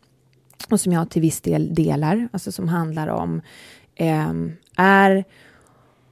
och 0.71 0.81
som 0.81 0.93
jag 0.93 1.11
till 1.11 1.23
viss 1.23 1.41
del 1.41 1.75
delar, 1.75 2.29
alltså 2.33 2.53
som 2.53 2.69
handlar 2.69 3.09
om 3.09 3.41
eh, 3.95 4.33
är 4.77 5.25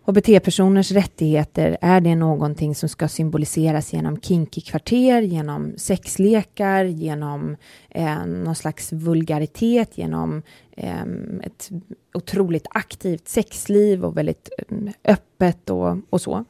HBT-personers 0.06 0.92
rättigheter, 0.92 1.76
är 1.80 2.00
det 2.00 2.14
någonting 2.14 2.74
som 2.74 2.88
ska 2.88 3.08
symboliseras 3.08 3.92
genom 3.92 4.20
kinky-kvarter, 4.20 5.22
genom 5.22 5.72
sexlekar, 5.76 6.84
genom 6.84 7.56
eh, 7.90 8.26
någon 8.26 8.54
slags 8.54 8.92
vulgaritet, 8.92 9.98
genom 9.98 10.42
eh, 10.76 11.02
ett 11.42 11.70
otroligt 12.14 12.66
aktivt 12.70 13.28
sexliv 13.28 14.04
och 14.04 14.16
väldigt 14.16 14.48
eh, 14.68 15.12
öppet 15.12 15.70
och, 15.70 15.96
och 16.10 16.20
så. 16.20 16.44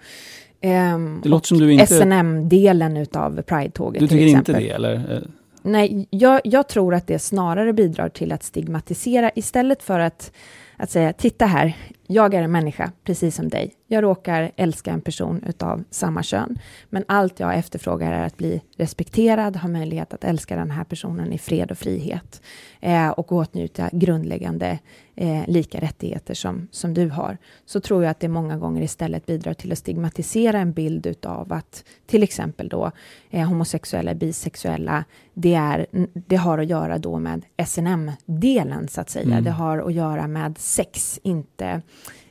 Ehm, 0.60 1.20
Det 1.22 1.28
låter 1.28 1.46
som 1.46 1.58
du 1.58 1.72
inte- 1.72 1.86
SNM-delen 1.86 2.96
utav 2.96 3.42
Pride-tåget 3.42 4.00
Du 4.00 4.08
tycker 4.08 4.26
inte 4.26 4.52
det, 4.52 4.70
eller? 4.70 4.94
Eh, 5.14 5.22
Nej, 5.66 6.06
jag, 6.10 6.40
jag 6.44 6.68
tror 6.68 6.94
att 6.94 7.06
det 7.06 7.18
snarare 7.18 7.72
bidrar 7.72 8.08
till 8.08 8.32
att 8.32 8.42
stigmatisera 8.42 9.30
istället 9.34 9.82
för 9.82 10.00
att, 10.00 10.32
att 10.76 10.90
säga 10.90 11.12
titta 11.12 11.46
här, 11.46 11.76
jag 12.06 12.34
är 12.34 12.42
en 12.42 12.52
människa 12.52 12.92
precis 13.04 13.36
som 13.36 13.48
dig. 13.48 13.74
Jag 13.86 14.04
råkar 14.04 14.52
älska 14.56 14.90
en 14.90 15.00
person 15.00 15.42
utav 15.46 15.84
samma 15.90 16.22
kön, 16.22 16.58
men 16.90 17.04
allt 17.08 17.40
jag 17.40 17.54
efterfrågar 17.54 18.12
är 18.12 18.26
att 18.26 18.36
bli 18.36 18.62
respekterad, 18.76 19.56
ha 19.56 19.68
möjlighet 19.68 20.14
att 20.14 20.24
älska 20.24 20.56
den 20.56 20.70
här 20.70 20.84
personen 20.84 21.32
i 21.32 21.38
fred 21.38 21.70
och 21.70 21.78
frihet 21.78 22.42
eh, 22.84 23.08
och 23.08 23.32
åtnjuta 23.32 23.90
grundläggande 23.92 24.78
eh, 25.16 25.42
lika 25.48 25.80
rättigheter 25.80 26.34
som, 26.34 26.68
som 26.70 26.94
du 26.94 27.08
har. 27.08 27.38
Så 27.66 27.80
tror 27.80 28.02
jag 28.02 28.10
att 28.10 28.20
det 28.20 28.28
många 28.28 28.56
gånger 28.56 28.82
istället 28.82 29.26
bidrar 29.26 29.54
till 29.54 29.72
att 29.72 29.78
stigmatisera 29.78 30.58
en 30.58 30.72
bild 30.72 31.06
utav 31.06 31.52
att 31.52 31.84
till 32.06 32.22
exempel 32.22 32.68
då 32.68 32.90
eh, 33.30 33.48
homosexuella, 33.48 34.14
bisexuella, 34.14 35.04
det, 35.34 35.54
är, 35.54 35.86
det 36.12 36.36
har 36.36 36.58
att 36.58 36.66
göra 36.66 36.98
då 36.98 37.18
med 37.18 37.42
SNM-delen 37.66 38.88
så 38.88 39.00
att 39.00 39.10
säga. 39.10 39.26
Mm. 39.26 39.44
Det 39.44 39.50
har 39.50 39.78
att 39.78 39.94
göra 39.94 40.26
med 40.26 40.58
sex, 40.58 41.20
inte 41.22 41.82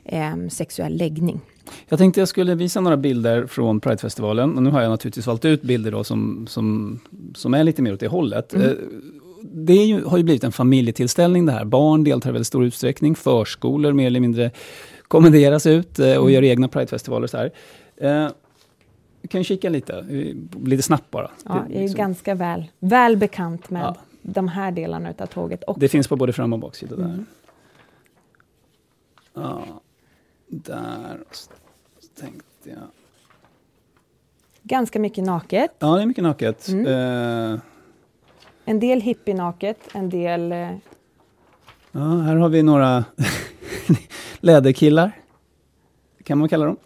eh, 0.04 0.36
sexuell 0.50 0.96
läggning. 0.96 1.40
Jag 1.88 1.98
tänkte 1.98 2.20
jag 2.20 2.28
skulle 2.28 2.54
visa 2.54 2.80
några 2.80 2.96
bilder 2.96 3.46
från 3.46 3.80
Pridefestivalen. 3.80 4.56
Och 4.56 4.62
nu 4.62 4.70
har 4.70 4.82
jag 4.82 4.90
naturligtvis 4.90 5.26
valt 5.26 5.44
ut 5.44 5.62
bilder 5.62 5.90
då 5.90 6.04
som, 6.04 6.46
som, 6.46 7.00
som 7.34 7.54
är 7.54 7.64
lite 7.64 7.82
mer 7.82 7.92
åt 7.92 8.00
det 8.00 8.08
hållet. 8.08 8.54
Mm. 8.54 8.76
Det 9.52 9.74
ju, 9.74 10.04
har 10.04 10.16
ju 10.18 10.22
blivit 10.24 10.44
en 10.44 10.52
familjetillställning 10.52 11.46
det 11.46 11.52
här. 11.52 11.64
Barn 11.64 12.04
deltar 12.04 12.30
i 12.30 12.32
väldigt 12.32 12.46
stor 12.46 12.64
utsträckning. 12.64 13.14
Förskolor 13.14 13.92
mer 13.92 14.06
eller 14.06 14.20
mindre 14.20 14.50
kommenderas 15.08 15.66
ut 15.66 15.98
eh, 15.98 16.06
och 16.06 16.12
Mm. 16.22 16.32
gör 16.32 16.44
egna 16.44 16.68
Pridefestivaler. 16.68 17.26
Så 17.26 17.36
här. 17.36 17.50
Eh, 17.96 18.28
vi 19.22 19.28
kan 19.28 19.44
kika 19.44 19.68
lite, 19.70 19.98
eh, 19.98 20.34
lite 20.66 20.82
snabbt 20.82 21.10
bara. 21.10 21.30
Ja, 21.44 21.52
Det- 21.52 21.58
jag 21.72 21.76
är 21.76 21.80
liksom. 21.80 21.98
ganska 21.98 22.34
väl, 22.34 22.64
väl 22.78 23.16
bekant 23.16 23.70
med 23.70 23.82
Ja. 23.82 23.96
de 24.22 24.48
här 24.48 24.72
delarna 24.72 25.10
utav 25.10 25.26
tåget 25.26 25.64
också. 25.66 25.80
Det 25.80 25.88
finns 25.88 26.08
på 26.08 26.16
både 26.16 26.32
fram 26.32 26.52
och 26.52 26.58
baksida 26.58 26.96
där. 26.96 27.04
Mm. 27.04 27.26
Ja, 29.34 29.64
där 30.48 31.18
tänkte 32.20 32.70
jag. 32.70 32.78
Ganska 34.62 34.98
mycket 35.00 35.24
naket. 35.24 35.70
Ja, 35.78 35.96
det 35.96 36.02
är 36.02 36.06
mycket 36.06 36.24
naket. 36.24 36.68
Mm. 36.68 36.86
Eh, 37.52 37.58
En 38.64 38.80
del 38.80 39.00
hippie-naket, 39.00 39.78
en 39.92 40.08
del... 40.10 40.52
eh, 40.52 40.68
Ja, 41.92 42.00
här 42.00 42.36
har 42.36 42.48
vi 42.48 42.62
några 42.62 43.04
läderkillar. 44.40 45.12
Kan 46.24 46.38
man 46.38 46.48
kalla 46.48 46.64
dem. 46.66 46.76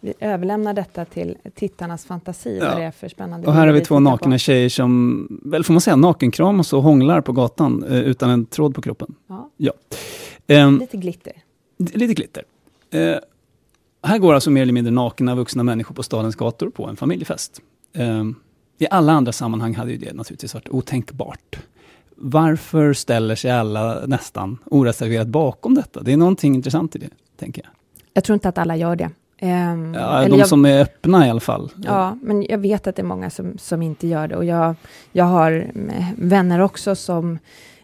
Vi 0.00 0.14
överlämnar 0.20 0.74
detta 0.74 1.04
till 1.04 1.36
tittarnas 1.54 2.04
fantasi, 2.04 2.58
Ja. 2.60 2.68
vad 2.68 2.76
det 2.76 2.82
är 2.84 2.90
för 2.90 3.08
spännande 3.08 3.46
Och 3.46 3.52
här 3.52 3.66
har 3.66 3.74
vi 3.74 3.80
två 3.80 4.00
nakna 4.00 4.30
på. 4.34 4.38
tjejer 4.38 4.68
som, 4.68 5.26
väl 5.44 5.64
får 5.64 5.72
man 5.74 5.80
säga, 5.80 5.96
nakenkramas 5.96 6.72
och 6.72 6.82
hånglar 6.82 7.20
på 7.20 7.32
gatan 7.32 7.84
eh, 7.84 7.98
utan 8.00 8.30
en 8.30 8.46
tråd 8.46 8.74
på 8.74 8.82
kroppen. 8.82 9.14
Ja. 9.26 9.50
Ja. 9.56 9.72
Ehm, 10.46 10.78
Lite 10.78 10.96
glitter. 10.96 11.32
lite 11.78 12.14
glitter. 12.14 12.44
Eh, 12.90 13.16
här 14.02 14.18
går 14.18 14.34
alltså 14.34 14.50
mer 14.50 14.62
eller 14.62 14.72
mindre 14.72 14.90
nakna 14.92 15.34
vuxna 15.34 15.62
människor 15.62 15.94
på 15.94 16.02
stadens 16.02 16.36
gator 16.36 16.70
på 16.70 16.86
en 16.86 16.96
familjefest. 16.96 17.60
I 18.78 18.86
alla 18.90 19.12
andra 19.12 19.32
sammanhang 19.32 19.74
hade 19.74 19.90
ju 19.90 19.96
det 19.98 20.12
naturligtvis 20.12 20.54
varit 20.54 20.68
otänkbart. 20.68 21.58
Varför 22.16 22.92
ställer 22.92 23.34
sig 23.34 23.50
alla 23.50 24.06
nästan 24.06 24.58
oreserverat 24.64 25.26
bakom 25.28 25.74
detta? 25.74 26.02
Det 26.02 26.12
är 26.12 26.16
någonting 26.16 26.54
intressant 26.54 26.96
i 26.96 26.98
det, 26.98 27.10
tänker 27.38 27.62
jag. 27.62 27.70
Jag 28.14 28.24
tror 28.24 28.34
inte 28.34 28.48
att 28.48 28.58
alla 28.58 28.76
gör 28.76 28.96
det. 28.96 29.10
Ehm, 29.38 29.94
Ja, 29.94 30.28
de 30.28 30.38
jag- 30.38 30.48
som 30.48 30.64
är 30.64 30.80
öppna 30.82 31.26
i 31.26 31.30
alla 31.30 31.40
fall. 31.40 31.72
Ja, 31.84 32.18
men 32.22 32.42
jag 32.42 32.58
vet 32.58 32.86
att 32.86 32.96
det 32.96 33.02
är 33.02 33.06
många 33.06 33.30
som, 33.30 33.58
som 33.58 33.82
inte 33.82 34.06
gör 34.06 34.28
det. 34.28 34.36
Och 34.36 34.44
jag, 34.44 34.74
jag 35.12 35.24
har 35.24 35.70
vänner 36.16 36.60
också 36.60 36.94
som 36.94 37.38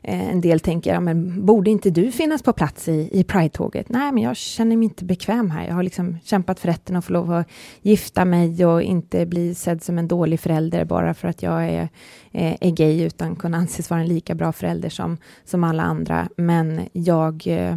Eh, 0.04 0.30
en 0.30 0.40
del 0.40 0.60
tänker, 0.60 0.94
ja, 0.94 1.00
men 1.00 1.46
borde 1.46 1.70
inte 1.70 1.90
du 1.90 2.12
finnas 2.12 2.42
på 2.42 2.52
plats 2.52 2.88
i, 2.88 3.08
i 3.12 3.24
Pride-tåget? 3.24 3.88
Nej, 3.88 4.12
men 4.12 4.22
jag 4.22 4.36
känner 4.36 4.76
mig 4.76 4.84
inte 4.84 5.04
bekväm 5.04 5.50
här. 5.50 5.66
Jag 5.66 5.74
har 5.74 5.82
liksom 5.82 6.18
kämpat 6.24 6.60
för 6.60 6.68
rätten 6.68 6.96
att 6.96 7.04
få 7.04 7.12
lov 7.12 7.32
att 7.32 7.48
gifta 7.82 8.24
mig 8.24 8.66
och 8.66 8.82
inte 8.82 9.26
bli 9.26 9.54
sedd 9.54 9.82
som 9.82 9.98
en 9.98 10.08
dålig 10.08 10.40
förälder 10.40 10.84
bara 10.84 11.14
för 11.14 11.28
att 11.28 11.42
jag 11.42 11.64
är, 11.64 11.88
är, 12.32 12.56
är 12.60 12.70
gay, 12.70 13.02
utan 13.02 13.36
kunna 13.36 13.56
anses 13.58 13.90
vara 13.90 14.00
en 14.00 14.08
lika 14.08 14.34
bra 14.34 14.52
förälder 14.52 14.88
som, 14.88 15.16
som 15.44 15.64
alla 15.64 15.82
andra. 15.82 16.28
Men 16.36 16.80
jag, 16.92 17.46
eh, 17.46 17.76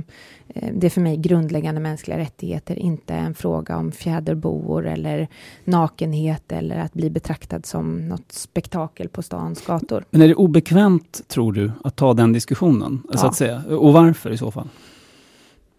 det 0.74 0.88
är 0.88 0.90
för 0.90 1.02
mig 1.02 1.18
grundläggande 1.18 1.82
mänskliga 1.82 2.18
rättigheter, 2.18 2.80
inte 2.80 3.14
en 3.14 3.36
fråga 3.36 3.78
om 3.78 3.92
fjäderboor 3.92 4.88
eller 4.88 5.28
nakenhet 5.64 6.52
eller 6.52 6.78
att 6.80 6.94
bli 6.94 7.10
betraktad 7.10 7.66
som 7.66 8.08
något 8.08 8.32
spektakel 8.32 9.10
på 9.10 9.22
stans 9.22 9.66
gator. 9.66 10.06
Men 10.10 10.22
är 10.22 10.28
det 10.28 10.36
obekvämt, 10.36 11.22
tror 11.28 11.54
du, 11.54 11.72
att 11.84 11.96
ta 11.96 12.14
den 12.14 12.34
diskussionen? 12.34 13.02
Så 13.04 13.26
Ja. 13.26 13.28
att 13.30 13.36
säga? 13.36 13.64
Och 13.70 13.94
varför 13.94 14.32
i 14.32 14.38
så 14.38 14.52
fall? 14.52 14.68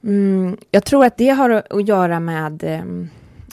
Mm, 0.04 0.56
jag 0.70 0.84
tror 0.84 1.04
att 1.04 1.16
det 1.16 1.28
har 1.28 1.50
att 1.50 1.88
göra 1.88 2.20
med 2.20 2.64
ehm, 2.64 3.08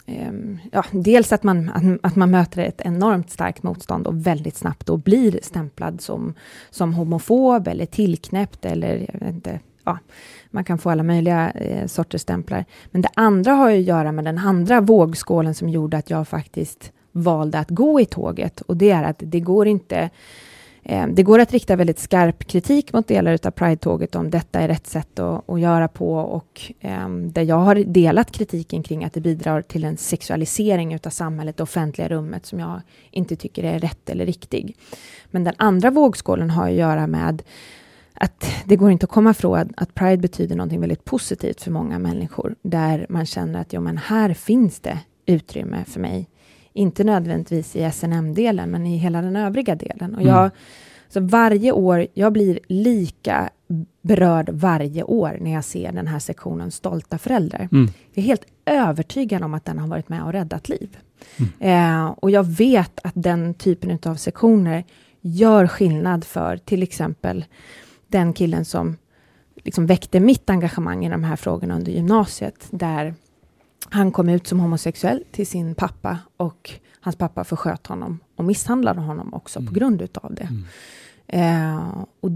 ehm, 0.06 0.58
ja, 0.72 0.84
dels 0.90 1.32
att 1.32 1.42
man, 1.42 1.70
att, 1.74 1.82
att 2.10 2.16
man 2.16 2.30
möter 2.30 2.62
ett 2.62 2.80
enormt 2.84 3.30
starkt 3.30 3.62
motstånd 3.62 4.06
och 4.06 4.26
väldigt 4.26 4.56
snabbt 4.56 4.86
då 4.86 4.96
blir 4.96 5.38
stämplad 5.42 6.00
som, 6.00 6.34
som 6.70 6.94
homofob 6.94 7.68
eller 7.68 7.86
tillknäppt 7.86 8.64
eller 8.64 9.06
jag 9.12 9.20
vet 9.20 9.34
inte, 9.34 9.60
ja, 9.84 9.98
man 10.50 10.64
kan 10.64 10.78
få 10.78 10.90
alla 10.90 11.02
möjliga 11.02 11.50
eh, 11.50 11.86
sorters 11.86 12.20
stämplar. 12.20 12.64
Men 12.90 13.02
det 13.02 13.10
andra 13.14 13.52
har 13.52 13.70
ju 13.70 13.78
att 13.78 13.84
göra 13.84 14.12
med 14.12 14.24
den 14.24 14.38
andra 14.38 14.80
vågskålen 14.80 15.54
som 15.54 15.68
gjorde 15.68 15.96
att 15.96 16.10
jag 16.10 16.28
faktiskt 16.28 16.92
valde 17.12 17.58
att 17.58 17.70
gå 17.70 18.00
i 18.00 18.04
tåget 18.04 18.60
och 18.60 18.76
det 18.76 18.90
är 18.90 19.02
att 19.02 19.16
det 19.18 19.40
går 19.40 19.66
inte 19.68 20.10
Eh, 20.84 21.06
Det 21.06 21.22
går 21.22 21.38
att 21.38 21.52
rikta 21.52 21.76
väldigt 21.76 21.98
skarp 21.98 22.44
kritik 22.44 22.92
mot 22.92 23.08
delar 23.08 23.32
av 23.32 23.50
Pride-tåget 23.50 24.14
om 24.14 24.30
detta 24.30 24.60
är 24.60 24.68
rätt 24.68 24.86
sätt 24.86 25.18
att, 25.18 25.50
att 25.50 25.60
göra 25.60 25.88
på 25.88 26.14
och 26.14 26.72
eh, 26.80 27.08
där 27.08 27.42
jag 27.42 27.56
har 27.56 27.74
delat 27.74 28.30
kritiken 28.30 28.82
kring 28.82 29.04
att 29.04 29.12
det 29.12 29.20
bidrar 29.20 29.62
till 29.62 29.84
en 29.84 29.96
sexualisering 29.96 30.98
av 31.04 31.10
samhället, 31.10 31.56
det 31.56 31.62
offentliga 31.62 32.08
rummet 32.08 32.46
som 32.46 32.58
jag 32.58 32.80
inte 33.10 33.36
tycker 33.36 33.64
är 33.64 33.78
rätt 33.78 34.10
eller 34.10 34.26
riktig. 34.26 34.76
Men 35.30 35.44
den 35.44 35.54
andra 35.56 35.90
vågskålen 35.90 36.50
har 36.50 36.68
att 36.68 36.74
göra 36.74 37.06
med 37.06 37.42
att 38.14 38.46
det 38.64 38.76
går 38.76 38.90
inte 38.90 39.04
att 39.04 39.10
komma 39.10 39.30
ifrån 39.30 39.72
att, 39.76 39.94
Pride 39.94 40.16
betyder 40.16 40.56
någonting 40.56 40.80
väldigt 40.80 41.04
positivt 41.04 41.62
för 41.62 41.70
många 41.70 41.98
människor, 41.98 42.54
där 42.62 43.06
man 43.08 43.26
känner 43.26 43.60
att 43.60 43.72
jo, 43.72 43.80
men 43.80 43.98
här 43.98 44.34
finns 44.34 44.80
det 44.80 44.98
utrymme 45.26 45.84
för 45.84 46.00
mig. 46.00 46.28
Inte 46.72 47.04
nödvändigtvis 47.04 47.76
i 47.76 47.90
SNM-delen, 47.92 48.70
men 48.70 48.86
i 48.86 48.96
hela 48.96 49.22
den 49.22 49.36
övriga 49.36 49.74
delen. 49.74 50.14
Och 50.14 50.20
Mm. 50.22 50.34
jag, 50.34 50.50
så 51.08 51.20
varje 51.20 51.72
år, 51.72 52.06
jag 52.14 52.32
blir 52.32 52.58
lika 52.68 53.50
berörd 54.02 54.50
varje 54.50 55.02
år 55.02 55.38
när 55.40 55.52
jag 55.52 55.64
ser 55.64 55.92
den 55.92 56.06
här 56.06 56.18
sektionen 56.18 56.70
Stolta 56.70 57.18
föräldrar. 57.18 57.68
Mm. 57.72 57.90
Jag 58.12 58.22
är 58.22 58.26
helt 58.26 58.46
övertygad 58.66 59.42
om 59.42 59.54
att 59.54 59.64
den 59.64 59.78
har 59.78 59.88
varit 59.88 60.08
med 60.08 60.22
och 60.24 60.32
räddat 60.32 60.68
liv. 60.68 60.98
Eh, 61.60 62.06
och 62.06 62.30
jag 62.30 62.44
vet 62.44 63.00
att 63.04 63.12
den 63.14 63.54
typen 63.54 63.98
av 64.04 64.14
sektioner 64.14 64.84
gör 65.20 65.66
skillnad 65.66 66.24
för 66.24 66.56
till 66.56 66.82
exempel 66.82 67.44
den 68.14 68.32
killen 68.32 68.64
som 68.64 68.96
liksom 69.56 69.86
väckte 69.86 70.20
mitt 70.20 70.50
engagemang 70.50 71.06
i 71.06 71.08
de 71.08 71.24
här 71.24 71.36
frågorna 71.36 71.76
under 71.76 71.92
gymnasiet, 71.92 72.66
där 72.70 73.14
han 73.90 74.12
kom 74.12 74.28
ut 74.28 74.46
som 74.46 74.60
homosexuell 74.60 75.24
till 75.32 75.46
sin 75.46 75.74
pappa 75.74 76.18
och 76.36 76.70
hans 77.00 77.16
pappa 77.16 77.44
försköt 77.44 77.86
honom 77.86 78.18
och 78.36 78.44
misshandlade 78.44 79.00
honom 79.00 79.34
också 79.34 79.58
mm. 79.58 79.66
på 79.66 79.74
grund 79.74 80.02
utav 80.02 80.34
det. 80.34 80.48
Mm. 80.50 80.64
Eh, 81.26 82.04
och 82.20 82.30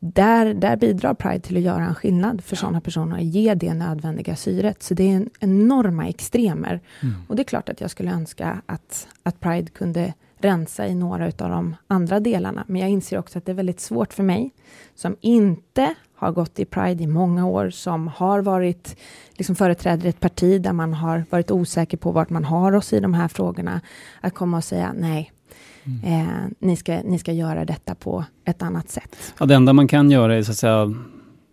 där, 0.00 0.54
där 0.54 0.76
bidrar 0.76 1.14
Pride 1.14 1.40
till 1.40 1.56
att 1.56 1.62
göra 1.62 1.84
en 1.84 1.94
skillnad 1.94 2.44
för 2.44 2.56
ja. 2.56 2.60
sådana 2.60 2.80
personer 2.80 3.16
och 3.16 3.22
ge 3.22 3.54
det 3.54 3.74
nödvändiga 3.74 4.36
syret. 4.36 4.82
Så 4.82 4.94
det 4.94 5.12
är 5.12 5.16
en 5.16 5.30
enorma 5.40 6.08
extremer. 6.08 6.80
Mm. 7.02 7.14
Och 7.28 7.36
det 7.36 7.42
är 7.42 7.44
klart 7.44 7.68
att 7.68 7.80
jag 7.80 7.90
skulle 7.90 8.10
önska 8.10 8.62
att, 8.66 9.08
att 9.22 9.40
Pride 9.40 9.70
kunde 9.70 10.14
rensa 10.44 10.86
i 10.86 10.94
några 10.94 11.26
av 11.26 11.32
de 11.50 11.76
andra 11.86 12.20
delarna. 12.20 12.64
Men 12.68 12.80
jag 12.80 12.90
inser 12.90 13.18
också 13.18 13.38
att 13.38 13.46
det 13.46 13.52
är 13.52 13.56
väldigt 13.56 13.80
svårt 13.80 14.12
för 14.12 14.22
mig, 14.22 14.50
som 14.94 15.16
inte 15.20 15.94
har 16.16 16.32
gått 16.32 16.58
i 16.58 16.64
Pride 16.64 17.04
i 17.04 17.06
många 17.06 17.46
år, 17.46 17.70
som 17.70 18.08
har 18.08 18.40
varit, 18.40 18.96
liksom 19.34 19.56
företräder 19.56 20.08
ett 20.08 20.20
parti 20.20 20.62
där 20.62 20.72
man 20.72 20.94
har 20.94 21.24
varit 21.30 21.50
osäker 21.50 21.96
på 21.96 22.12
vart 22.12 22.30
man 22.30 22.44
har 22.44 22.72
oss 22.72 22.92
i 22.92 23.00
de 23.00 23.14
här 23.14 23.28
frågorna, 23.28 23.80
att 24.20 24.34
komma 24.34 24.56
och 24.56 24.64
säga 24.64 24.94
nej, 24.98 25.30
Mm. 25.86 26.20
Eh, 26.20 26.50
ni, 26.58 26.76
ska, 26.76 27.00
ni 27.04 27.18
ska 27.18 27.32
göra 27.32 27.64
detta 27.64 27.94
på 27.94 28.24
ett 28.44 28.62
annat 28.62 28.90
sätt. 28.90 29.34
Ja, 29.38 29.46
det 29.46 29.54
enda 29.54 29.72
man 29.72 29.88
kan 29.88 30.10
göra 30.10 30.34
är 30.34 30.42
så 30.42 30.50
att 30.50 30.58
säga, 30.58 30.94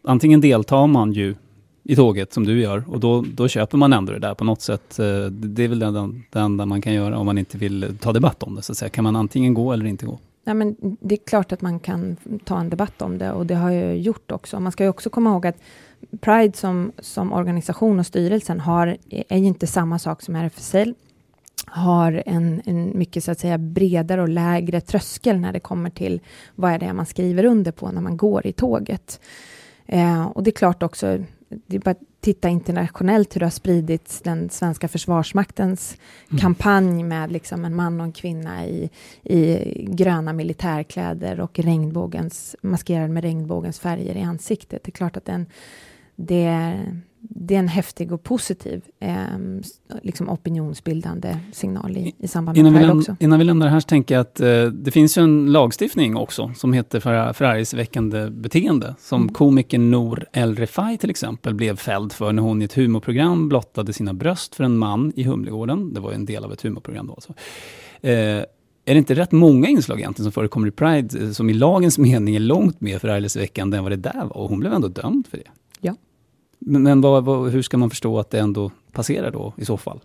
antingen 0.08 0.42
deltar 0.42 0.88
man 0.88 1.14
ju 1.14 1.36
i 1.84 1.96
tåget 1.96 2.34
som 2.34 2.46
du 2.46 2.62
gör 2.62 2.84
och 2.88 3.00
då, 3.00 3.26
då 3.34 3.48
köper 3.48 3.78
man 3.78 3.94
ändå 3.94 4.14
det 4.14 4.20
där 4.20 4.34
på 4.34 4.44
något 4.44 4.62
sätt. 4.62 5.00
Eh, 5.00 5.26
det 5.26 5.64
är 5.64 5.68
väl 5.68 5.80
det, 5.80 6.10
det 6.30 6.40
enda 6.40 6.66
man 6.66 6.82
kan 6.82 6.94
göra 6.94 7.18
om 7.18 7.26
man 7.26 7.38
inte 7.38 7.58
vill 7.58 7.98
ta 8.00 8.14
debatt 8.14 8.44
om 8.44 8.56
det. 8.56 8.62
Så 8.62 8.72
att 8.72 8.78
säga. 8.78 8.90
Kan 8.90 9.04
man 9.04 9.16
antingen 9.16 9.54
gå 9.54 9.74
eller 9.74 9.86
inte 9.86 10.06
gå? 10.06 10.20
Ja, 10.44 10.54
men 10.54 10.76
det 10.80 11.16
är 11.16 11.26
klart 11.26 11.52
att 11.52 11.62
man 11.62 11.80
kan 11.80 12.18
ta 12.44 12.60
en 12.60 12.70
debatt 12.70 13.02
om 13.02 13.18
det 13.18 13.32
och 13.32 13.46
det 13.46 13.56
har 13.56 13.72
jag 13.72 13.98
gjort 13.98 14.32
också. 14.32 14.60
Man 14.60 14.72
ska 14.72 14.84
ju 14.84 14.90
också 14.90 15.10
komma 15.10 15.30
ihåg 15.30 15.48
att 15.48 15.58
Pride 16.22 16.58
som, 16.58 16.92
som 17.00 17.34
organisation 17.34 18.00
och 18.00 18.06
styrelsen 18.06 18.60
har, 18.60 18.98
är 19.10 19.38
ju 19.38 19.46
inte 19.46 19.68
samma 19.68 20.00
sak 20.00 20.22
som 20.22 20.36
RFSL 20.36 20.94
har 21.66 22.24
en, 22.26 22.62
en 22.66 22.98
mycket 22.98 23.24
så 23.24 23.32
att 23.32 23.40
säga 23.40 23.58
bredare 23.58 24.22
och 24.22 24.30
lägre 24.30 24.82
tröskel 24.82 25.40
när 25.40 25.54
det 25.54 25.60
kommer 25.60 25.90
till 25.90 26.20
vad 26.56 26.72
är 26.72 26.80
det 26.80 26.94
man 26.94 27.06
skriver 27.06 27.46
under 27.46 27.72
på 27.72 27.92
när 27.92 28.02
man 28.02 28.18
går 28.18 28.48
i 28.48 28.54
tåget. 28.54 29.20
Eh, 29.86 30.26
och 30.26 30.44
det 30.44 30.50
är 30.50 30.56
klart 30.56 30.84
också, 30.84 31.20
det 31.68 31.76
är 31.76 31.80
bara 31.80 31.92
att 31.92 32.02
titta 32.20 32.50
internationellt 32.50 33.36
hur 33.36 33.40
det 33.40 33.46
har 33.46 33.52
spridits 33.52 34.22
den 34.22 34.50
svenska 34.50 34.88
försvarsmaktens 34.88 35.98
mm. 36.30 36.42
kampanj 36.42 37.04
med 37.04 37.32
liksom 37.32 37.66
en 37.66 37.76
man 37.76 38.00
och 38.00 38.06
en 38.06 38.12
kvinna 38.12 38.66
i, 38.66 38.90
i 39.24 39.58
gröna 39.90 40.34
militärkläder 40.34 41.40
och 41.40 41.60
regnbågens, 41.60 42.56
maskerad 42.62 43.10
med 43.10 43.24
regnbågens 43.24 43.80
färger 43.80 44.16
i 44.16 44.22
ansiktet. 44.22 44.84
Det 44.84 44.90
är 44.90 44.92
klart 44.92 45.18
att 45.18 45.26
den, 45.26 45.46
det 46.16 46.44
är 46.44 47.02
det 47.24 47.56
är 47.56 47.60
en 47.60 47.68
häftig 47.68 48.12
och 48.12 48.24
positiv 48.24 48.82
eh, 49.00 49.16
liksom 50.02 50.30
opinionsbildande 50.30 51.38
signal 51.52 51.98
i, 51.98 52.16
i 52.18 52.28
samband 52.28 52.58
med 52.58 52.68
innan 52.68 52.82
det 52.82 52.94
också. 52.94 53.16
Innan 53.20 53.40
vi 53.40 53.46
lämnar 53.46 53.66
det 53.66 53.72
här 53.72 53.80
så 53.80 53.88
tänker 53.88 54.16
jag 54.16 54.22
att 54.22 54.40
eh, 54.40 54.66
det 54.66 54.92
finns 54.92 55.18
ju 55.18 55.22
en 55.22 55.52
lagstiftning 55.52 56.16
också 56.16 56.52
som 56.56 56.74
heter 56.74 57.00
för, 57.00 57.34
förargelseväckande 57.34 58.30
beteende. 58.30 58.96
Som 59.00 59.22
mm. 59.22 59.34
komikern 59.34 59.92
Nour 59.92 60.26
El 60.34 60.56
Refai 60.56 60.98
till 60.98 61.10
exempel 61.10 61.54
blev 61.54 61.76
fälld 61.76 62.14
för 62.14 62.32
när 62.34 62.44
hon 62.44 62.62
i 62.62 62.66
ett 62.66 62.74
humorprogram 62.74 63.50
blottade 63.50 63.94
sina 63.94 64.14
bröst 64.14 64.56
för 64.56 64.64
en 64.64 64.78
man 64.78 65.14
i 65.16 65.24
Humlegården. 65.24 65.94
Det 65.94 66.00
var 66.00 66.12
en 66.12 66.26
del 66.26 66.44
av 66.44 66.54
ett 66.54 66.62
humorprogram 66.62 67.08
då 67.08 67.14
alltså. 67.14 67.34
Eh, 68.02 68.44
är 68.86 68.94
det 68.94 68.98
inte 68.98 69.16
rätt 69.16 69.32
många 69.32 69.68
inslag 69.68 70.00
egentligen 70.00 70.26
som 70.26 70.32
förekommer 70.32 70.68
i 70.68 70.72
Pride 70.72 71.34
som 71.34 71.50
i 71.50 71.54
lagens 71.54 71.98
mening 71.98 72.36
är 72.36 72.40
långt 72.40 72.82
mer 72.82 73.00
förargelseväckande 73.00 73.78
än 73.78 73.84
vad 73.84 73.92
det 73.92 73.96
där 73.96 74.24
var? 74.24 74.38
Och 74.38 74.50
hon 74.50 74.60
blev 74.60 74.74
ändå 74.74 74.88
dömd 74.88 75.28
för 75.28 75.38
det. 75.38 75.48
Men, 76.66 77.02
vad, 77.02 77.26
vad, 77.26 77.52
hur 77.52 77.62
ska 77.62 77.78
man 77.78 77.90
förstå 77.90 78.20
att 78.20 78.30
det 78.30 78.40
ändå 78.40 78.72
passerar 78.92 79.32
då 79.32 79.54
i 79.58 79.66
så 79.66 79.78
fall? 79.78 80.00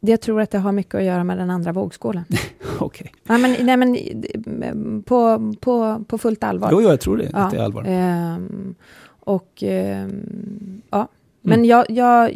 Jag 0.00 0.20
tror 0.20 0.40
att 0.40 0.50
det 0.50 0.58
har 0.58 0.72
mycket 0.72 0.94
att 0.94 1.04
göra 1.04 1.24
med 1.24 1.38
den 1.38 1.50
andra 1.50 1.72
vågskålen. 1.72 2.24
Okej. 2.78 3.12
Okay. 3.20 3.38
Nej, 3.38 3.56
men, 3.56 3.66
nej, 3.66 3.76
men 3.76 5.02
på, 5.02 5.52
på, 5.60 6.04
på 6.08 6.18
fullt 6.18 6.44
allvar. 6.44 6.68
Jo, 6.72 6.82
jo 6.82 6.88
jag 6.88 7.00
tror 7.00 7.16
det, 7.16 7.30
ja. 7.32 7.38
att 7.38 7.50
det 7.50 7.56
är 7.56 7.62
allvar. 7.62 7.88
Um, 8.36 8.74
och 9.20 9.62
um, 9.62 10.82
ja, 10.90 11.08
men 11.40 11.58
mm. 11.58 11.64
jag, 11.64 11.90
jag, 11.90 12.30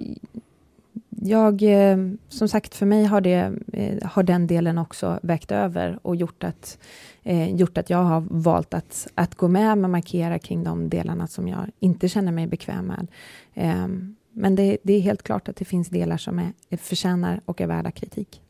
jag, 1.25 1.63
eh, 1.63 1.97
som 2.29 2.49
sagt, 2.49 2.75
för 2.75 2.87
mig 2.87 3.05
har, 3.05 3.21
det, 3.21 3.53
eh, 3.73 4.09
har 4.09 4.23
den 4.23 4.47
delen 4.47 4.79
också 4.79 5.21
vägt 5.23 5.53
över 5.53 5.99
och 6.03 6.17
gjort 6.17 6.45
att, 6.45 6.79
eh, 7.23 7.55
gjort 7.55 7.79
att 7.79 7.91
jag 7.91 7.99
har 7.99 8.21
valt 8.31 8.75
att, 8.75 9.07
att 9.15 9.35
gå 9.35 9.49
med 9.49 9.73
och 9.73 9.91
markera 9.91 10.39
kring 10.39 10.65
de 10.65 10.89
delarna 10.89 11.27
som 11.27 11.49
jag 11.49 11.71
inte 11.81 12.09
känner 12.09 12.33
mig 12.33 12.47
bekväm 12.47 12.87
med. 12.87 13.07
Eh, 13.55 13.89
men 14.33 14.55
det, 14.55 14.79
det, 14.83 14.93
är 14.93 15.01
helt 15.01 15.23
klart 15.23 15.49
att 15.49 15.57
det 15.57 15.65
finns 15.65 15.89
delar 15.89 16.17
som 16.17 16.39
är, 16.39 16.77
förtjänar 16.77 17.41
och 17.45 17.61
är 17.61 17.67
värda 17.67 17.91
kritik. 17.91 18.41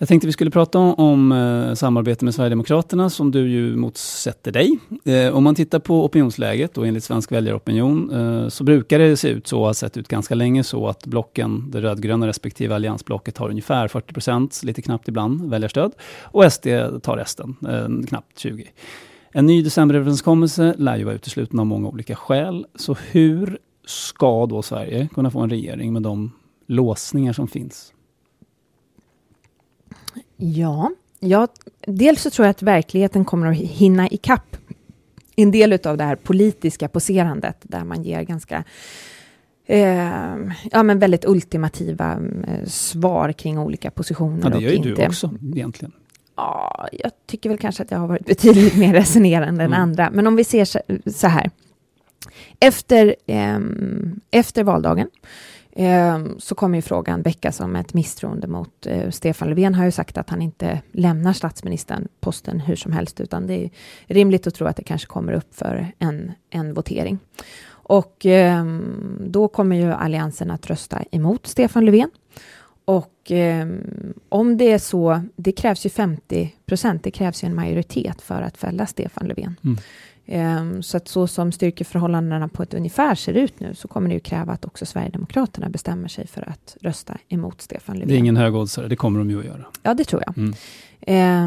Jag 0.00 0.08
tänkte 0.08 0.26
vi 0.26 0.32
skulle 0.32 0.50
prata 0.50 0.78
om, 0.78 0.94
om 0.94 1.32
eh, 1.32 1.74
samarbete 1.74 2.24
med 2.24 2.34
Sverigedemokraterna 2.34 3.10
som 3.10 3.30
du 3.30 3.48
ju 3.48 3.76
motsätter 3.76 4.52
dig. 4.52 4.78
Eh, 5.04 5.36
om 5.36 5.44
man 5.44 5.54
tittar 5.54 5.78
på 5.78 6.04
opinionsläget 6.04 6.78
och 6.78 6.86
enligt 6.86 7.04
Svensk 7.04 7.32
väljaropinion 7.32 8.10
eh, 8.10 8.48
så 8.48 8.64
brukar 8.64 8.98
det 8.98 9.16
se 9.16 9.28
ut 9.28 9.46
så, 9.46 9.64
har 9.64 9.72
sett 9.72 9.96
ut 9.96 10.08
ganska 10.08 10.34
länge 10.34 10.64
så 10.64 10.88
att 10.88 11.06
blocken, 11.06 11.70
det 11.70 11.80
rödgröna 11.80 12.26
respektive 12.26 12.74
alliansblocket 12.74 13.38
har 13.38 13.50
ungefär 13.50 13.88
40 13.88 14.12
procent, 14.12 14.60
lite 14.62 14.82
knappt 14.82 15.08
ibland, 15.08 15.50
väljarstöd. 15.50 15.92
Och 16.22 16.52
SD 16.52 16.66
tar 17.02 17.16
resten, 17.16 17.56
eh, 17.68 18.06
knappt 18.08 18.38
20. 18.38 18.70
En 19.32 19.46
ny 19.46 19.62
decemberöverenskommelse 19.62 20.74
lär 20.78 20.96
ju 20.96 21.04
vara 21.04 21.14
utesluten 21.14 21.58
av 21.60 21.66
många 21.66 21.88
olika 21.88 22.16
skäl. 22.16 22.66
Så 22.74 22.96
hur 23.10 23.58
ska 23.86 24.46
då 24.46 24.62
Sverige 24.62 25.08
kunna 25.14 25.30
få 25.30 25.40
en 25.40 25.50
regering 25.50 25.92
med 25.92 26.02
de 26.02 26.32
låsningar 26.66 27.32
som 27.32 27.48
finns? 27.48 27.92
Ja, 30.40 30.90
ja, 31.18 31.48
dels 31.86 32.22
så 32.22 32.30
tror 32.30 32.46
jag 32.46 32.50
att 32.50 32.62
verkligheten 32.62 33.24
kommer 33.24 33.46
att 33.46 33.56
hinna 33.56 34.08
ikapp 34.08 34.56
en 35.36 35.50
del 35.50 35.72
av 35.72 35.96
det 35.96 36.04
här 36.04 36.16
politiska 36.16 36.88
poserandet 36.88 37.56
där 37.62 37.84
man 37.84 38.02
ger 38.02 38.22
ganska 38.22 38.64
eh, 39.66 40.36
ja, 40.70 40.82
men 40.82 40.98
väldigt 40.98 41.24
ultimativa 41.24 42.12
eh, 42.46 42.66
svar 42.66 43.32
kring 43.32 43.58
olika 43.58 43.90
positioner. 43.90 44.40
Ja, 44.42 44.48
det 44.48 44.64
gör 44.64 44.70
ju 44.70 44.76
inte. 44.76 44.88
du 44.88 45.06
också 45.06 45.30
egentligen. 45.54 45.92
Ja, 46.36 46.88
jag 46.92 47.12
tycker 47.26 47.48
väl 47.48 47.58
kanske 47.58 47.82
att 47.82 47.90
jag 47.90 47.98
har 47.98 48.06
varit 48.06 48.26
betydligt 48.26 48.76
mer 48.76 48.94
resonerande 49.00 49.64
mm. 49.64 49.72
än 49.72 49.80
andra. 49.80 50.10
Men 50.10 50.26
om 50.26 50.36
vi 50.36 50.44
ser 50.44 50.64
så, 50.64 50.80
så 51.14 51.26
här. 51.26 51.50
Efter, 52.60 53.16
eh, 53.26 53.58
efter 54.30 54.64
valdagen 54.64 55.08
Ehm, 55.82 56.36
så 56.38 56.54
kommer 56.54 56.78
ju 56.78 56.82
frågan 56.82 57.22
väckas 57.22 57.60
om 57.60 57.76
ett 57.76 57.94
misstroende 57.94 58.46
mot 58.46 58.86
eh, 58.86 59.10
Stefan 59.10 59.48
Löfven 59.48 59.74
har 59.74 59.84
ju 59.84 59.90
sagt 59.90 60.18
att 60.18 60.30
han 60.30 60.42
inte 60.42 60.80
lämnar 60.92 61.32
statsministern 61.32 62.08
posten 62.20 62.60
hur 62.60 62.76
som 62.76 62.92
helst, 62.92 63.20
utan 63.20 63.46
det 63.46 63.64
är 63.64 63.70
rimligt 64.06 64.46
att 64.46 64.54
tro 64.54 64.66
att 64.66 64.76
det 64.76 64.82
kanske 64.82 65.06
kommer 65.06 65.32
upp 65.32 65.54
för 65.54 65.92
en, 65.98 66.32
en 66.50 66.74
votering. 66.74 67.18
Och 67.70 68.26
eh, 68.26 68.64
då 69.20 69.48
kommer 69.48 69.76
ju 69.76 69.92
Alliansen 69.92 70.50
att 70.50 70.66
rösta 70.66 71.02
emot 71.10 71.46
Stefan 71.46 71.84
Löfven. 71.84 72.10
Och 72.84 73.32
eh, 73.32 73.68
om 74.28 74.56
det 74.56 74.72
är 74.72 74.78
så, 74.78 75.22
det 75.36 75.52
krävs 75.52 75.86
ju 75.86 75.90
50 75.90 76.54
procent, 76.66 77.04
det 77.04 77.10
krävs 77.10 77.44
ju 77.44 77.46
en 77.46 77.54
majoritet 77.54 78.22
för 78.22 78.42
att 78.42 78.56
fälla 78.56 78.86
Stefan 78.86 79.28
Löfven. 79.28 79.56
Mm. 79.64 79.78
Um, 80.32 80.82
så 80.82 80.96
att 80.96 81.08
så 81.08 81.26
som 81.26 81.52
styrkeförhållandena 81.52 82.48
på 82.48 82.62
ett 82.62 82.74
ungefär 82.74 83.14
ser 83.14 83.34
ut 83.34 83.60
nu 83.60 83.74
så 83.74 83.88
kommer 83.88 84.08
det 84.08 84.14
ju 84.14 84.20
kräva 84.20 84.52
att 84.52 84.64
också 84.64 84.86
Sverigedemokraterna 84.86 85.68
bestämmer 85.68 86.08
sig 86.08 86.26
för 86.26 86.48
att 86.48 86.76
rösta 86.80 87.18
emot 87.28 87.60
Stefan 87.60 87.96
Löfven. 87.96 88.08
Det 88.08 88.14
är 88.14 88.18
ingen 88.18 88.36
högoddsare, 88.36 88.88
det 88.88 88.96
kommer 88.96 89.18
de 89.18 89.30
ju 89.30 89.38
att 89.38 89.44
göra. 89.44 89.64
Ja, 89.82 89.94
det 89.94 90.04
tror 90.04 90.22
jag. 90.26 90.38
Mm. 90.38 90.54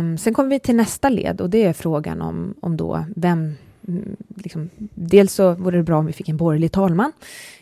Um, 0.10 0.18
sen 0.18 0.34
kommer 0.34 0.50
vi 0.50 0.60
till 0.60 0.76
nästa 0.76 1.10
led 1.10 1.42
och 1.42 1.50
det 1.50 1.64
är 1.64 1.74
frågan 1.74 2.22
om, 2.22 2.54
om 2.62 2.78
då 2.78 3.06
vem 3.16 3.56
mm, 3.88 4.16
Liksom, 4.36 4.70
dels 4.96 5.34
så 5.34 5.54
vore 5.54 5.78
det 5.78 5.84
bra 5.84 5.98
om 5.98 6.06
vi 6.06 6.14
fick 6.14 6.30
en 6.30 6.38
borgerlig 6.38 6.72
talman, 6.72 7.12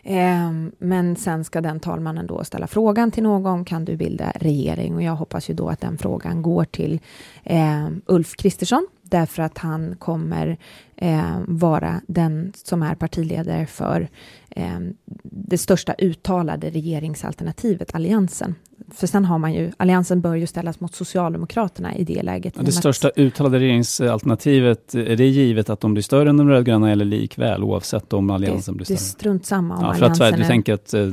eh, 0.03 0.51
men 0.77 1.15
sen 1.15 1.43
ska 1.43 1.61
den 1.61 1.79
talmannen 1.79 2.27
då 2.27 2.43
ställa 2.43 2.67
frågan 2.67 3.11
till 3.11 3.23
någon, 3.23 3.65
kan 3.65 3.85
du 3.85 3.95
bilda 3.95 4.31
regering? 4.35 4.95
Och 4.95 5.01
jag 5.01 5.15
hoppas 5.15 5.49
ju 5.49 5.53
då 5.53 5.69
att 5.69 5.81
den 5.81 5.97
frågan 5.97 6.41
går 6.41 6.65
till 6.65 6.99
eh, 7.43 7.87
Ulf 8.05 8.35
Kristersson, 8.35 8.87
därför 9.01 9.43
att 9.43 9.57
han 9.57 9.95
kommer 9.99 10.57
eh, 11.01 11.39
vara 11.47 12.01
den 12.07 12.53
som 12.55 12.83
är 12.83 12.95
partiledare 12.95 13.65
för 13.65 14.09
eh, 14.49 14.79
det 15.23 15.57
största 15.57 15.95
uttalade 15.97 16.69
regeringsalternativet, 16.69 17.95
Alliansen. 17.95 18.55
För 18.91 19.07
sen 19.07 19.25
har 19.25 19.37
man 19.37 19.53
ju, 19.53 19.71
Alliansen 19.77 20.21
bör 20.21 20.35
ju 20.35 20.47
ställas 20.47 20.79
mot 20.79 20.95
Socialdemokraterna 20.95 21.95
i 21.95 22.03
det 22.03 22.23
läget. 22.23 22.53
Det 22.59 22.71
största 22.71 23.09
uttalade 23.15 23.59
regeringsalternativet, 23.59 24.95
är 24.95 25.15
det 25.15 25.27
givet 25.27 25.69
att 25.69 25.79
de 25.79 25.93
blir 25.93 26.03
större 26.03 26.29
än 26.29 26.37
de 26.37 26.49
rödgröna 26.49 26.91
eller 26.91 27.05
likväl, 27.05 27.63
oavsett 27.63 28.13
om 28.13 28.29
Alliansen 28.29 28.73
det, 28.73 28.77
blir 28.77 28.85
större? 28.85 28.95
Det 28.95 28.99
är 28.99 29.03
strunt 29.03 29.45
samma 29.45 29.77
om 29.77 29.83
ja, 29.83 29.93
för 29.93 30.05
Alliansen 30.05 30.33
att, 30.33 30.37
du 30.37 30.43
tänker 30.43 30.73
att, 30.73 30.93
eh, 30.93 31.07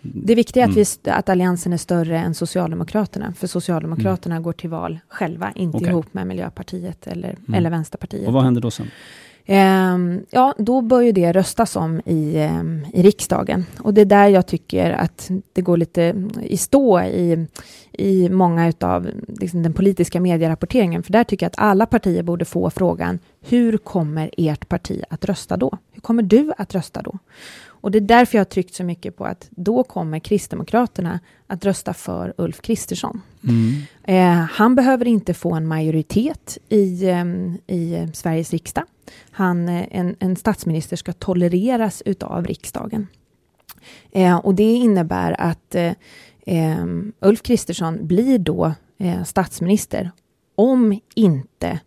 Det 0.00 0.34
viktiga 0.34 0.64
är 0.64 0.68
att, 0.68 0.76
mm. 0.76 0.86
vi, 1.04 1.10
att 1.10 1.28
Alliansen 1.28 1.72
är 1.72 1.76
större 1.76 2.18
än 2.18 2.34
Socialdemokraterna, 2.34 3.32
för 3.32 3.46
Socialdemokraterna 3.46 4.34
mm. 4.34 4.42
går 4.42 4.52
till 4.52 4.70
val 4.70 4.98
själva, 5.08 5.52
inte 5.54 5.76
okay. 5.76 5.90
ihop 5.90 6.14
med 6.14 6.26
Miljöpartiet 6.26 7.06
eller, 7.06 7.36
mm. 7.48 7.54
eller 7.54 7.70
Vänsterpartiet. 7.70 8.26
Och 8.26 8.32
vad 8.32 8.44
händer 8.44 8.60
då 8.60 8.70
sen? 8.70 8.90
Ehm, 9.46 10.26
ja, 10.30 10.54
då 10.58 10.80
bör 10.80 11.00
ju 11.00 11.12
det 11.12 11.32
röstas 11.32 11.76
om 11.76 12.00
i, 12.04 12.36
ehm, 12.36 12.86
i 12.92 13.02
riksdagen. 13.02 13.66
Och 13.78 13.94
det 13.94 14.00
är 14.00 14.04
där 14.04 14.28
jag 14.28 14.46
tycker 14.46 14.90
att 14.90 15.30
det 15.52 15.62
går 15.62 15.76
lite 15.76 16.28
i 16.42 16.56
stå 16.56 17.00
i, 17.00 17.46
i 17.92 18.28
många 18.28 18.72
av 18.80 19.08
liksom, 19.26 19.62
den 19.62 19.72
politiska 19.72 20.20
medierapporteringen. 20.20 21.02
För 21.02 21.12
där 21.12 21.24
tycker 21.24 21.46
jag 21.46 21.50
att 21.50 21.58
alla 21.58 21.86
partier 21.86 22.22
borde 22.22 22.44
få 22.44 22.70
frågan, 22.70 23.18
hur 23.40 23.76
kommer 23.76 24.30
ert 24.36 24.68
parti 24.68 25.02
att 25.10 25.24
rösta 25.24 25.56
då? 25.56 25.78
Hur 25.92 26.00
kommer 26.00 26.22
du 26.22 26.52
att 26.58 26.74
rösta 26.74 27.02
då? 27.02 27.18
Och 27.84 27.90
det 27.90 27.98
är 27.98 28.00
därför 28.00 28.38
jag 28.38 28.40
har 28.40 28.50
tryckt 28.50 28.74
så 28.74 28.84
mycket 28.84 29.16
på 29.16 29.24
att 29.24 29.48
då 29.50 29.82
kommer 29.82 30.18
Kristdemokraterna 30.18 31.20
att 31.46 31.64
rösta 31.64 31.94
för 31.94 32.34
Ulf 32.36 32.60
Kristersson. 32.60 33.20
Mm. 33.42 33.82
Eh, 34.04 34.46
han 34.50 34.74
behöver 34.74 35.08
inte 35.08 35.34
få 35.34 35.54
en 35.54 35.66
majoritet 35.66 36.58
i, 36.68 37.04
eh, 37.08 37.24
i 37.66 38.08
Sveriges 38.12 38.50
riksdag. 38.50 38.84
Han, 39.30 39.68
eh, 39.68 39.86
en, 39.90 40.16
en 40.18 40.36
statsminister 40.36 40.96
ska 40.96 41.12
tolereras 41.12 42.02
utav 42.06 42.46
riksdagen. 42.46 43.06
Eh, 44.12 44.36
och 44.36 44.54
det 44.54 44.74
innebär 44.74 45.40
att 45.40 45.74
eh, 45.74 45.92
eh, 46.46 46.86
Ulf 47.20 47.42
Kristersson 47.42 48.06
blir 48.06 48.38
då 48.38 48.74
statsminister 49.24 50.10
om 50.54 51.00
inte 51.14 51.80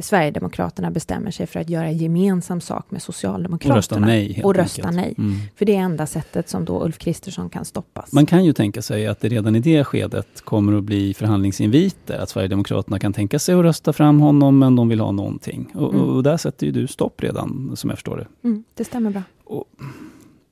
Sverigedemokraterna 0.00 0.90
bestämmer 0.90 1.30
sig 1.30 1.46
för 1.46 1.60
att 1.60 1.70
göra 1.70 1.90
gemensam 1.90 2.60
sak 2.60 2.90
med 2.90 3.02
Socialdemokraterna. 3.02 3.74
Och 3.74 3.76
rösta 3.76 3.98
nej. 3.98 4.40
och 4.44 4.54
rösta 4.54 4.90
nej. 4.90 5.14
Mm. 5.18 5.34
För 5.56 5.64
det 5.64 5.76
är 5.76 5.80
enda 5.80 6.06
sättet 6.06 6.48
som 6.48 6.64
då 6.64 6.84
Ulf 6.84 6.98
Kristersson 6.98 7.50
kan 7.50 7.64
stoppas. 7.64 8.12
Man 8.12 8.26
kan 8.26 8.44
ju 8.44 8.52
tänka 8.52 8.82
sig 8.82 9.06
att 9.06 9.20
det 9.20 9.28
redan 9.28 9.56
i 9.56 9.60
det 9.60 9.84
skedet 9.84 10.40
kommer 10.40 10.78
att 10.78 10.84
bli 10.84 11.14
förhandlingsinviter. 11.14 12.18
Att 12.18 12.28
Sverigedemokraterna 12.28 12.98
kan 12.98 13.12
tänka 13.12 13.38
sig 13.38 13.54
att 13.54 13.62
rösta 13.62 13.92
fram 13.92 14.20
honom, 14.20 14.58
men 14.58 14.76
de 14.76 14.88
vill 14.88 15.00
ha 15.00 15.12
någonting. 15.12 15.70
Och, 15.74 15.94
mm. 15.94 16.06
och 16.06 16.22
där 16.22 16.36
sätter 16.36 16.66
ju 16.66 16.72
du 16.72 16.86
stopp 16.86 17.22
redan, 17.22 17.72
som 17.76 17.90
jag 17.90 17.96
förstår 17.96 18.16
det. 18.16 18.48
Mm, 18.48 18.64
det 18.74 18.84
stämmer 18.84 19.10
bra. 19.10 19.22
Och, 19.44 19.64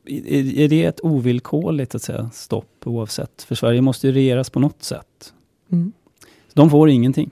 är, 0.07 0.68
det 0.68 0.84
ett 0.84 1.01
ovillkorligt 1.03 1.95
att 1.95 2.03
säga, 2.03 2.30
stopp 2.32 2.82
oavsett? 2.84 3.43
För 3.43 3.55
Sverige 3.55 3.80
måste 3.80 4.07
ju 4.07 4.12
regeras 4.12 4.51
på 4.51 4.61
något 4.61 4.82
sätt. 4.82 5.32
Mm. 5.72 5.93
De 6.55 6.70
får 6.70 6.88
ingenting. 6.88 7.30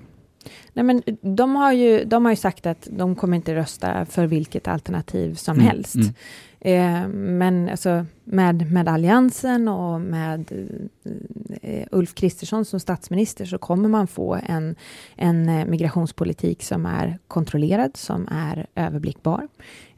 Nej, 0.72 0.84
men 0.84 1.02
de, 1.36 1.56
har 1.56 1.72
ju, 1.72 2.04
de 2.04 2.24
har 2.24 2.32
ju 2.32 2.36
sagt 2.36 2.66
att 2.66 2.88
de 2.90 3.16
kommer 3.16 3.36
inte 3.36 3.54
rösta 3.54 4.06
för 4.06 4.26
vilket 4.26 4.68
alternativ 4.68 5.34
som 5.34 5.56
mm. 5.56 5.66
helst. 5.66 5.94
Mm. 5.94 6.14
Eh, 6.60 7.08
men 7.08 7.68
alltså, 7.68 8.06
med, 8.24 8.72
med 8.72 8.88
Alliansen 8.88 9.68
och 9.68 10.00
med 10.00 10.68
eh, 11.62 11.86
Ulf 11.90 12.14
Kristersson 12.14 12.64
som 12.64 12.80
statsminister 12.80 13.44
så 13.44 13.58
kommer 13.58 13.88
man 13.88 14.06
få 14.06 14.38
en, 14.46 14.76
en 15.16 15.48
eh, 15.48 15.66
migrationspolitik 15.66 16.62
som 16.62 16.86
är 16.86 17.18
kontrollerad, 17.28 17.96
som 17.96 18.28
är 18.30 18.66
överblickbar. 18.74 19.48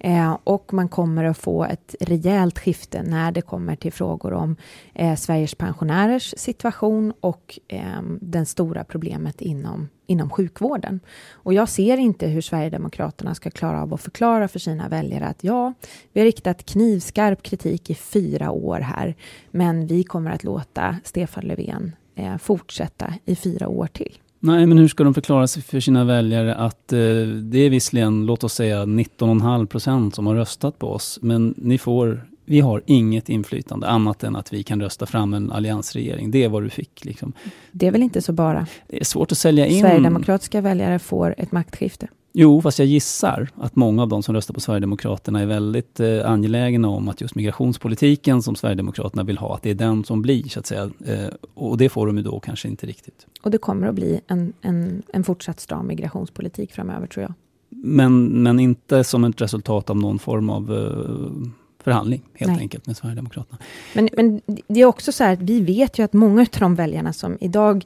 Eh, 0.05 0.39
och 0.45 0.73
man 0.73 0.89
kommer 0.89 1.25
att 1.25 1.39
få 1.39 1.65
ett 1.65 1.95
rejält 2.01 2.59
skifte 2.59 3.03
när 3.03 3.33
det 3.33 3.43
kommer 3.43 3.77
till 3.77 3.93
frågor 3.93 4.33
om 4.33 4.57
eh, 4.95 5.17
Sveriges 5.17 5.55
pensionärers 5.55 6.35
situation 6.37 7.13
och 7.21 7.59
eh, 7.69 8.03
det 8.21 8.47
stora 8.47 8.85
problemet 8.85 9.41
inom 9.41 9.89
inom 10.07 10.31
sjukvården. 10.31 11.01
Och 11.33 11.55
jag 11.55 11.69
ser 11.69 11.97
inte 11.97 12.27
hur 12.27 12.41
Sverigedemokraterna 12.41 13.35
ska 13.35 13.51
klara 13.51 13.83
av 13.83 13.95
att 13.95 14.01
förklara 14.01 14.49
för 14.49 14.59
sina 14.59 14.89
väljare 14.89 15.27
att 15.27 15.45
ja, 15.45 15.73
vi 16.13 16.21
har 16.21 16.25
riktat 16.25 16.65
knivskarp 16.65 17.43
kritik 17.43 17.91
i 17.91 17.95
fyra 17.95 18.51
år 18.51 18.81
här, 18.81 19.15
men 19.51 19.87
vi 19.87 20.05
kommer 20.05 20.31
att 20.31 20.45
låta 20.45 20.97
Stefan 21.05 21.45
Löfven 21.45 21.97
eh, 22.15 22.37
fortsätta 22.37 23.15
i 23.25 23.37
fyra 23.37 23.69
år 23.69 23.87
till. 23.87 24.19
Nej, 24.45 24.67
men 24.67 24.79
hur 24.79 24.89
ska 24.89 25.05
de 25.05 25.15
förklara 25.15 25.47
sig 25.47 25.63
för 25.63 25.81
sina 25.81 26.05
väljare 26.05 26.55
att 26.55 26.93
eh, 26.93 26.99
det 27.43 27.59
är 27.59 27.71
visserligen, 27.71 28.27
låt 28.27 28.45
oss 28.45 28.55
säga 28.55 28.85
19,5 28.85 29.67
procent 29.67 30.15
som 30.15 30.27
har 30.27 30.35
röstat 30.35 30.79
på 30.79 30.93
oss, 30.93 31.19
men 31.23 31.55
ni 31.57 31.79
får 31.79 32.27
vi 32.45 32.61
har 32.61 32.83
inget 32.87 33.29
inflytande 33.29 33.87
annat 33.87 34.25
än 34.25 34.37
att 34.37 34.53
vi 34.53 34.63
kan 34.63 34.81
rösta 34.81 35.07
fram 35.07 35.35
en 35.35 35.53
alliansregering. 35.53 36.31
Det 36.31 36.45
är 36.45 36.49
vad 36.49 36.63
du 36.63 36.71
fick. 36.71 37.05
Liksom. 37.05 37.33
Det 37.73 37.87
är 37.87 37.91
väl 37.91 38.03
inte 38.03 38.23
så 38.23 38.33
bara? 38.33 38.67
Det 38.87 39.01
är 39.01 39.05
svårt 39.05 39.33
att 39.33 39.39
sälja 39.39 39.67
in. 39.67 39.81
Sverigedemokratiska 39.81 40.61
väljare 40.61 40.99
får 40.99 41.35
ett 41.39 41.53
maktskifte. 41.53 42.09
Jo, 42.35 42.63
fast 42.63 42.79
jag 42.79 42.89
gissar 42.89 43.49
att 43.57 43.77
många 43.77 44.03
av 44.03 44.09
de 44.09 44.23
som 44.23 44.35
röstar 44.35 44.55
på 44.55 44.61
Sverigedemokraterna 44.61 45.41
är 45.41 45.47
väldigt 45.47 46.01
eh, 46.01 46.31
angelägna 46.31 46.89
om 46.89 47.09
att 47.09 47.21
just 47.21 47.35
migrationspolitiken 47.35 48.43
som 48.43 48.57
Sverigedemokraterna 48.57 49.23
vill 49.23 49.39
ha, 49.39 49.55
att 49.55 49.63
det 49.63 49.71
är 49.71 49.75
den 49.75 50.05
som 50.05 50.23
blir, 50.23 50.49
så 50.49 50.61
att 50.61 50.67
säga. 50.67 50.91
Eh, 51.07 51.29
och 51.55 51.79
det 51.79 51.89
får 51.89 52.07
de 52.07 52.17
ju 52.17 52.23
då 52.23 52.41
kanske 52.41 52.69
inte 52.69 52.87
riktigt. 52.87 53.27
Och 53.43 53.51
det 53.51 53.59
kommer 53.59 53.87
att 53.87 53.95
bli 53.95 54.21
en, 54.27 54.53
en, 54.61 55.03
en 55.13 55.25
fortsatt 55.25 55.61
stram 55.61 55.87
migrationspolitik 55.87 56.73
framöver, 56.73 57.07
tror 57.07 57.23
jag. 57.23 57.35
Men, 57.69 58.25
men 58.25 58.61
inte 58.61 59.05
som 59.05 59.25
ett 59.25 59.41
resultat 59.41 59.91
av 59.91 59.97
någon 59.97 60.19
form 60.19 60.51
av 60.51 60.73
eh, 60.73 61.53
förhandling 61.85 62.23
helt 62.35 62.53
Nej. 62.53 62.61
enkelt 62.61 62.87
med 62.87 62.97
Sverigedemokraterna. 62.97 63.59
Men, 63.95 64.09
men 64.13 64.41
det 64.67 64.81
är 64.81 64.85
också 64.85 65.13
så 65.13 65.25
här 65.25 65.33
att 65.33 65.43
vi 65.43 65.61
vet 65.61 65.99
ju 65.99 66.03
att 66.03 66.13
många 66.13 66.41
av 66.41 66.47
de 66.59 66.75
väljarna 66.75 67.13
som 67.13 67.39
idag 67.41 67.85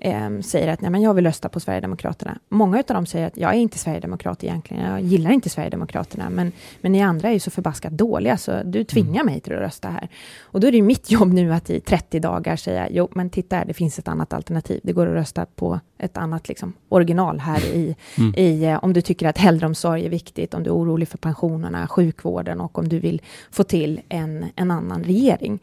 eh, 0.00 0.40
säger 0.40 0.68
att 0.68 0.80
Nej, 0.80 0.90
men 0.90 1.02
jag 1.02 1.14
vill 1.14 1.26
rösta 1.26 1.48
på 1.48 1.60
Sverigedemokraterna. 1.60 2.38
Många 2.48 2.78
av 2.78 2.84
dem 2.94 3.06
säger 3.06 3.26
att 3.26 3.36
jag 3.36 3.50
är 3.50 3.58
inte 3.58 3.78
Sverigedemokrat 3.78 4.44
egentligen, 4.44 4.90
jag 4.90 5.00
gillar 5.00 5.30
inte 5.30 5.48
Sverigedemokraterna, 5.48 6.30
men, 6.30 6.52
men 6.80 6.92
ni 6.92 7.02
andra 7.02 7.28
är 7.28 7.32
ju 7.32 7.40
så 7.40 7.50
förbaskat 7.50 7.92
dåliga, 7.92 8.36
så 8.36 8.62
du 8.64 8.84
tvingar 8.84 9.24
mig 9.24 9.40
till 9.40 9.52
att 9.52 9.60
rösta 9.60 9.88
här. 9.88 10.08
Och 10.40 10.60
då 10.60 10.66
är 10.66 10.72
det 10.72 10.82
mitt 10.82 11.10
jobb 11.10 11.32
nu 11.32 11.52
att 11.52 11.70
i 11.70 11.80
30 11.80 12.20
dagar 12.20 12.56
säga, 12.56 12.88
jo, 12.90 13.08
men 13.12 13.30
titta 13.30 13.56
här, 13.56 13.64
det 13.64 13.74
finns 13.74 13.98
ett 13.98 14.08
annat 14.08 14.32
alternativ. 14.32 14.80
Det 14.82 14.92
går 14.92 15.06
att 15.06 15.14
rösta 15.14 15.46
på 15.46 15.80
ett 15.98 16.16
annat 16.16 16.48
liksom, 16.48 16.72
original 16.88 17.38
här 17.40 17.64
i, 17.64 17.96
mm. 18.18 18.34
i 18.36 18.64
eh, 18.64 18.84
om 18.84 18.92
du 18.92 19.00
tycker 19.00 19.28
att 19.28 19.44
äldreomsorg 19.44 20.06
är 20.06 20.10
viktigt, 20.10 20.54
om 20.54 20.62
du 20.62 20.70
är 20.70 20.74
orolig 20.74 21.08
för 21.08 21.18
pensionerna, 21.18 21.88
sjukvården 21.88 22.60
och 22.60 22.78
om 22.78 22.88
du 22.88 22.98
vill 22.98 23.22
få 23.50 23.62
till 23.62 24.00
en, 24.08 24.44
en 24.56 24.70
annan 24.70 25.04
regering. 25.04 25.58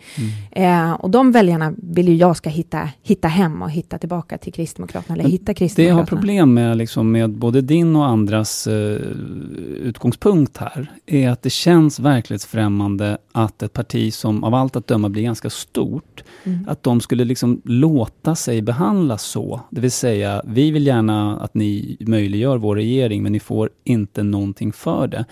Mm. 0.52 0.90
Eh, 0.90 0.94
och 0.94 1.10
de 1.10 1.32
väljarna 1.32 1.74
vill 1.78 2.08
ju 2.08 2.16
jag 2.16 2.38
ska 2.38 2.50
hitta, 2.50 2.90
hitta 3.04 3.28
hem 3.28 3.62
och 3.62 3.72
hitta 3.72 3.98
tillbaka 3.98 4.27
till 4.38 4.54
Kristdemokraterna, 4.54 5.20
eller 5.20 5.30
hitta 5.30 5.54
Kristdemokraterna. 5.54 5.84
Det 5.84 5.90
jag 5.90 5.96
har 5.96 6.06
problem 6.06 6.54
med, 6.54 6.78
liksom, 6.78 7.12
med 7.12 7.30
både 7.30 7.62
din 7.62 7.96
och 7.96 8.06
andras 8.06 8.68
eh, 8.68 9.02
utgångspunkt 9.82 10.58
här, 10.58 10.92
är 11.06 11.30
att 11.30 11.42
det 11.42 11.50
känns 11.50 12.00
verklighetsfrämmande 12.00 13.18
att 13.32 13.64
ett 13.64 13.74
parti 13.74 14.14
som 14.14 14.44
av 14.44 14.54
allt 14.54 14.76
att 14.76 14.88
döma 14.88 15.10
blir 15.10 15.24
ganska 15.24 15.50
stort, 15.50 16.24
mm. 16.44 16.66
att 16.68 16.84
de 16.84 17.02
skulle 17.02 17.26
liksom 17.26 17.62
låta 17.66 18.36
sig 18.36 18.62
behandlas 18.62 19.24
så. 19.24 19.62
Det 19.70 19.82
vill 19.82 19.92
säga, 19.92 20.42
vi 20.46 20.72
vill 20.72 20.88
gärna 20.88 21.40
att 21.40 21.54
ni 21.54 21.98
möjliggör 22.00 22.58
vår 22.58 22.76
regering, 22.76 23.24
men 23.24 23.32
ni 23.32 23.40
får 23.40 23.70
inte 23.84 24.24
någonting 24.24 24.72
för 24.74 25.08
det. 25.08 25.26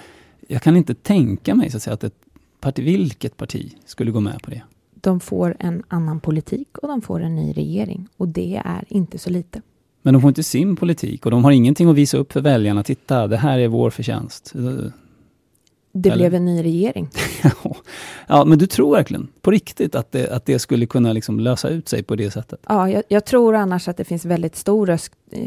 Jag 0.48 0.62
kan 0.62 0.78
inte 0.78 0.94
tänka 0.94 1.56
mig 1.56 1.72
så 1.72 1.78
att, 1.78 1.84
säga, 1.84 1.94
att 1.94 2.04
ett 2.04 2.14
parti, 2.60 2.80
vilket 2.80 3.38
parti 3.38 3.74
skulle 3.86 4.12
gå 4.12 4.20
med 4.20 4.42
på 4.42 4.52
det. 4.52 4.62
De 5.06 5.20
får 5.20 5.56
en 5.60 5.84
annan 5.88 6.20
politik 6.20 6.78
och 6.78 6.88
de 6.88 7.02
får 7.02 7.20
en 7.20 7.36
ny 7.36 7.54
regering. 7.54 8.08
Och 8.18 8.28
det 8.28 8.62
är 8.66 8.84
inte 8.88 9.18
så 9.18 9.30
lite. 9.30 9.62
Men 10.02 10.14
de 10.14 10.22
får 10.22 10.28
inte 10.28 10.44
sin 10.44 10.76
politik 10.76 11.26
och 11.26 11.32
de 11.32 11.44
har 11.44 11.52
ingenting 11.52 11.90
att 11.90 11.96
visa 11.96 12.18
upp 12.18 12.34
för 12.34 12.42
väljarna. 12.42 12.84
Titta, 12.84 13.28
det 13.28 13.38
här 13.38 13.60
är 13.60 13.68
vår 13.68 13.90
förtjänst. 13.90 14.54
Det 15.98 16.10
Eller? 16.10 16.18
blev 16.18 16.36
en 16.36 16.46
ny 16.46 16.64
regering. 16.64 17.10
ja, 18.28 18.46
men 18.46 18.58
du 18.58 18.68
tror 18.68 18.96
verkligen 18.96 19.28
på 19.42 19.52
riktigt 19.52 19.96
att 19.96 20.12
det, 20.12 20.30
att 20.30 20.46
det 20.46 20.60
skulle 20.60 20.86
kunna 20.86 21.14
liksom 21.14 21.40
lösa 21.40 21.70
ut 21.70 21.90
sig 21.90 22.04
på 22.04 22.16
det 22.16 22.32
sättet? 22.32 22.60
Ja, 22.68 22.90
jag, 22.90 23.04
jag 23.08 23.26
tror 23.26 23.56
annars 23.56 23.88
att 23.88 23.98
det 23.98 24.04
finns 24.04 24.26
väldigt 24.26 24.56
stor 24.56 25.00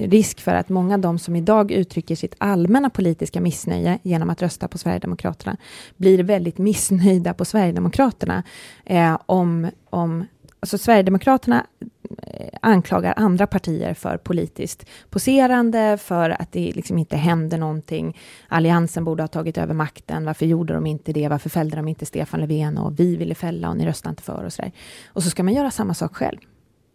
risk 0.09 0.41
för 0.41 0.55
att 0.55 0.69
många 0.69 0.95
av 0.95 1.01
de 1.01 1.19
som 1.19 1.37
idag 1.37 1.71
uttrycker 1.73 2.17
sitt 2.17 2.35
allmänna 2.39 2.91
politiska 2.91 3.41
missnöje 3.41 3.99
genom 4.03 4.31
att 4.31 4.43
rösta 4.43 4.69
på 4.69 4.79
Sverigedemokraterna 4.79 5.57
blir 5.97 6.23
väldigt 6.23 6.59
missnöjda 6.59 7.35
på 7.35 7.45
Sverigedemokraterna 7.45 8.43
eh, 8.85 9.19
om, 9.27 9.71
om 9.91 10.25
Alltså 10.61 10.79
Sverigedemokraterna 10.79 11.67
Eh, 11.81 11.87
Eh, 12.23 12.49
anklagar 12.63 13.15
andra 13.17 13.47
partier 13.47 13.95
för 13.95 14.17
politiskt 14.17 14.87
poserande, 15.11 15.99
för 15.99 16.31
att 16.31 16.53
det 16.53 16.73
liksom 16.73 16.99
inte 16.99 17.17
händer 17.17 17.59
någonting. 17.59 18.19
Alliansen 18.49 19.05
borde 19.05 19.23
ha 19.23 19.29
tagit 19.29 19.59
över 19.59 19.75
makten. 19.75 20.25
Varför 20.25 20.47
gjorde 20.47 20.75
de 20.75 20.87
inte 20.87 21.13
det? 21.13 21.29
Varför 21.29 21.51
fällde 21.51 21.77
de 21.77 21.89
inte 21.89 22.07
Stefan 22.07 22.41
Löfven? 22.41 22.79
Och 22.79 23.01
vi 23.01 23.17
ville 23.17 23.35
fälla 23.35 23.69
och 23.69 23.77
ni 23.77 23.87
röstade 23.87 24.11
inte 24.11 24.23
för 24.23 24.45
och 24.45 24.53
så 24.53 24.63
där. 24.63 24.73
Och 25.07 25.23
så 25.23 25.31
ska 25.31 25.43
man 25.43 25.55
göra 25.55 25.71
samma 25.71 25.95
sak 25.95 26.17
själv. 26.17 26.39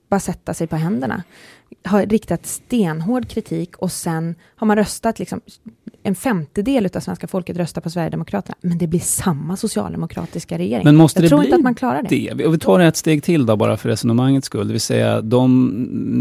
Bara 0.09 0.19
sätta 0.19 0.53
sig 0.53 0.67
på 0.67 0.75
händerna. 0.75 1.23
Har 1.83 2.05
riktat 2.05 2.45
stenhård 2.45 3.27
kritik 3.27 3.77
och 3.77 3.91
sen 3.91 4.35
har 4.55 4.67
man 4.67 4.77
röstat 4.77 5.19
liksom 5.19 5.41
en 6.03 6.15
femtedel 6.15 6.89
av 6.95 6.99
svenska 6.99 7.27
folket 7.27 7.57
röstar 7.57 7.81
på 7.81 7.89
Sverigedemokraterna, 7.89 8.55
men 8.61 8.77
det 8.77 8.87
blir 8.87 8.99
samma 8.99 9.57
socialdemokratiska 9.57 10.57
regering. 10.57 10.83
Men 10.83 10.95
måste 10.95 11.19
jag 11.19 11.25
det 11.25 11.29
tror 11.29 11.39
bli 11.39 11.47
inte 11.47 11.55
att 11.55 11.63
man 11.63 11.75
klarar 11.75 12.03
det. 12.09 12.33
det. 12.33 12.45
Och 12.45 12.53
vi 12.53 12.59
tar 12.59 12.79
ett 12.79 12.97
steg 12.97 13.23
till 13.23 13.45
då, 13.45 13.55
bara 13.55 13.77
för 13.77 13.89
resonemangets 13.89 14.45
skull. 14.45 14.67
Det 14.67 14.73
vill 14.73 14.81
säga, 14.81 15.21
de, 15.21 15.69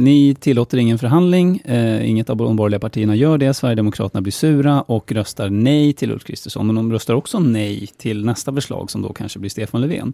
ni 0.05 0.35
tillåter 0.35 0.79
ingen 0.79 0.99
förhandling, 0.99 1.57
eh, 1.65 2.11
inget 2.11 2.31
av 2.31 2.37
de 2.37 2.57
borgerliga 2.57 2.81
partierna 2.81 3.15
gör 3.15 3.39
det, 3.39 3.55
Sverigedemokraterna 3.55 4.23
blir 4.23 4.33
sura 4.33 4.83
och 4.83 5.13
röstar 5.13 5.51
nej 5.51 5.93
till 5.93 6.11
Ulf 6.11 6.25
Kristersson, 6.25 6.67
men 6.67 6.77
de 6.77 6.93
röstar 6.93 7.15
också 7.15 7.39
nej 7.39 7.87
till 7.97 8.25
nästa 8.25 8.53
förslag 8.53 8.91
som 8.91 9.03
då 9.03 9.13
kanske 9.13 9.39
blir 9.39 9.51
Stefan 9.51 9.81
Löfven. 9.81 10.13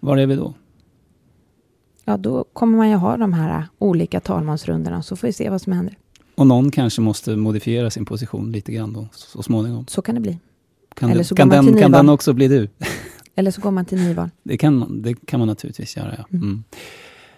Var 0.00 0.16
är 0.16 0.26
vi 0.26 0.36
då? 0.36 0.54
Ja, 2.04 2.16
då 2.16 2.44
kommer 2.52 2.76
man 2.76 2.90
ju 2.90 2.94
ha 2.94 3.16
de 3.16 3.32
här 3.32 3.64
olika 3.78 4.20
talmansrundorna, 4.20 5.02
så 5.02 5.16
får 5.16 5.26
vi 5.26 5.32
se 5.32 5.50
vad 5.50 5.62
som 5.62 5.72
händer. 5.72 5.96
Och 6.36 6.46
någon 6.46 6.70
kanske 6.70 7.00
måste 7.00 7.36
modifiera 7.36 7.90
sin 7.90 8.04
position 8.04 8.52
lite 8.52 8.72
grann 8.72 8.92
då, 8.92 9.08
så 9.12 9.42
småningom. 9.42 9.86
Så 9.88 10.02
kan 10.02 10.14
det 10.14 10.20
bli. 10.20 10.38
Kan, 10.94 11.10
Eller 11.10 11.22
så 11.22 11.34
kan, 11.34 11.48
går 11.48 11.56
man 11.56 11.64
den, 11.64 11.74
till 11.74 11.82
kan 11.82 11.90
den 11.92 12.08
också 12.08 12.32
bli 12.32 12.48
du? 12.48 12.68
Eller 13.34 13.50
så 13.50 13.60
går 13.60 13.70
man 13.70 13.84
till 13.84 13.98
nyval. 13.98 14.30
Det 14.42 14.56
kan, 14.58 14.76
man- 14.76 15.02
det 15.02 15.26
kan 15.26 15.40
man 15.40 15.48
naturligtvis 15.48 15.96
göra, 15.96 16.14
ja. 16.18 16.24
Mm. 16.32 16.64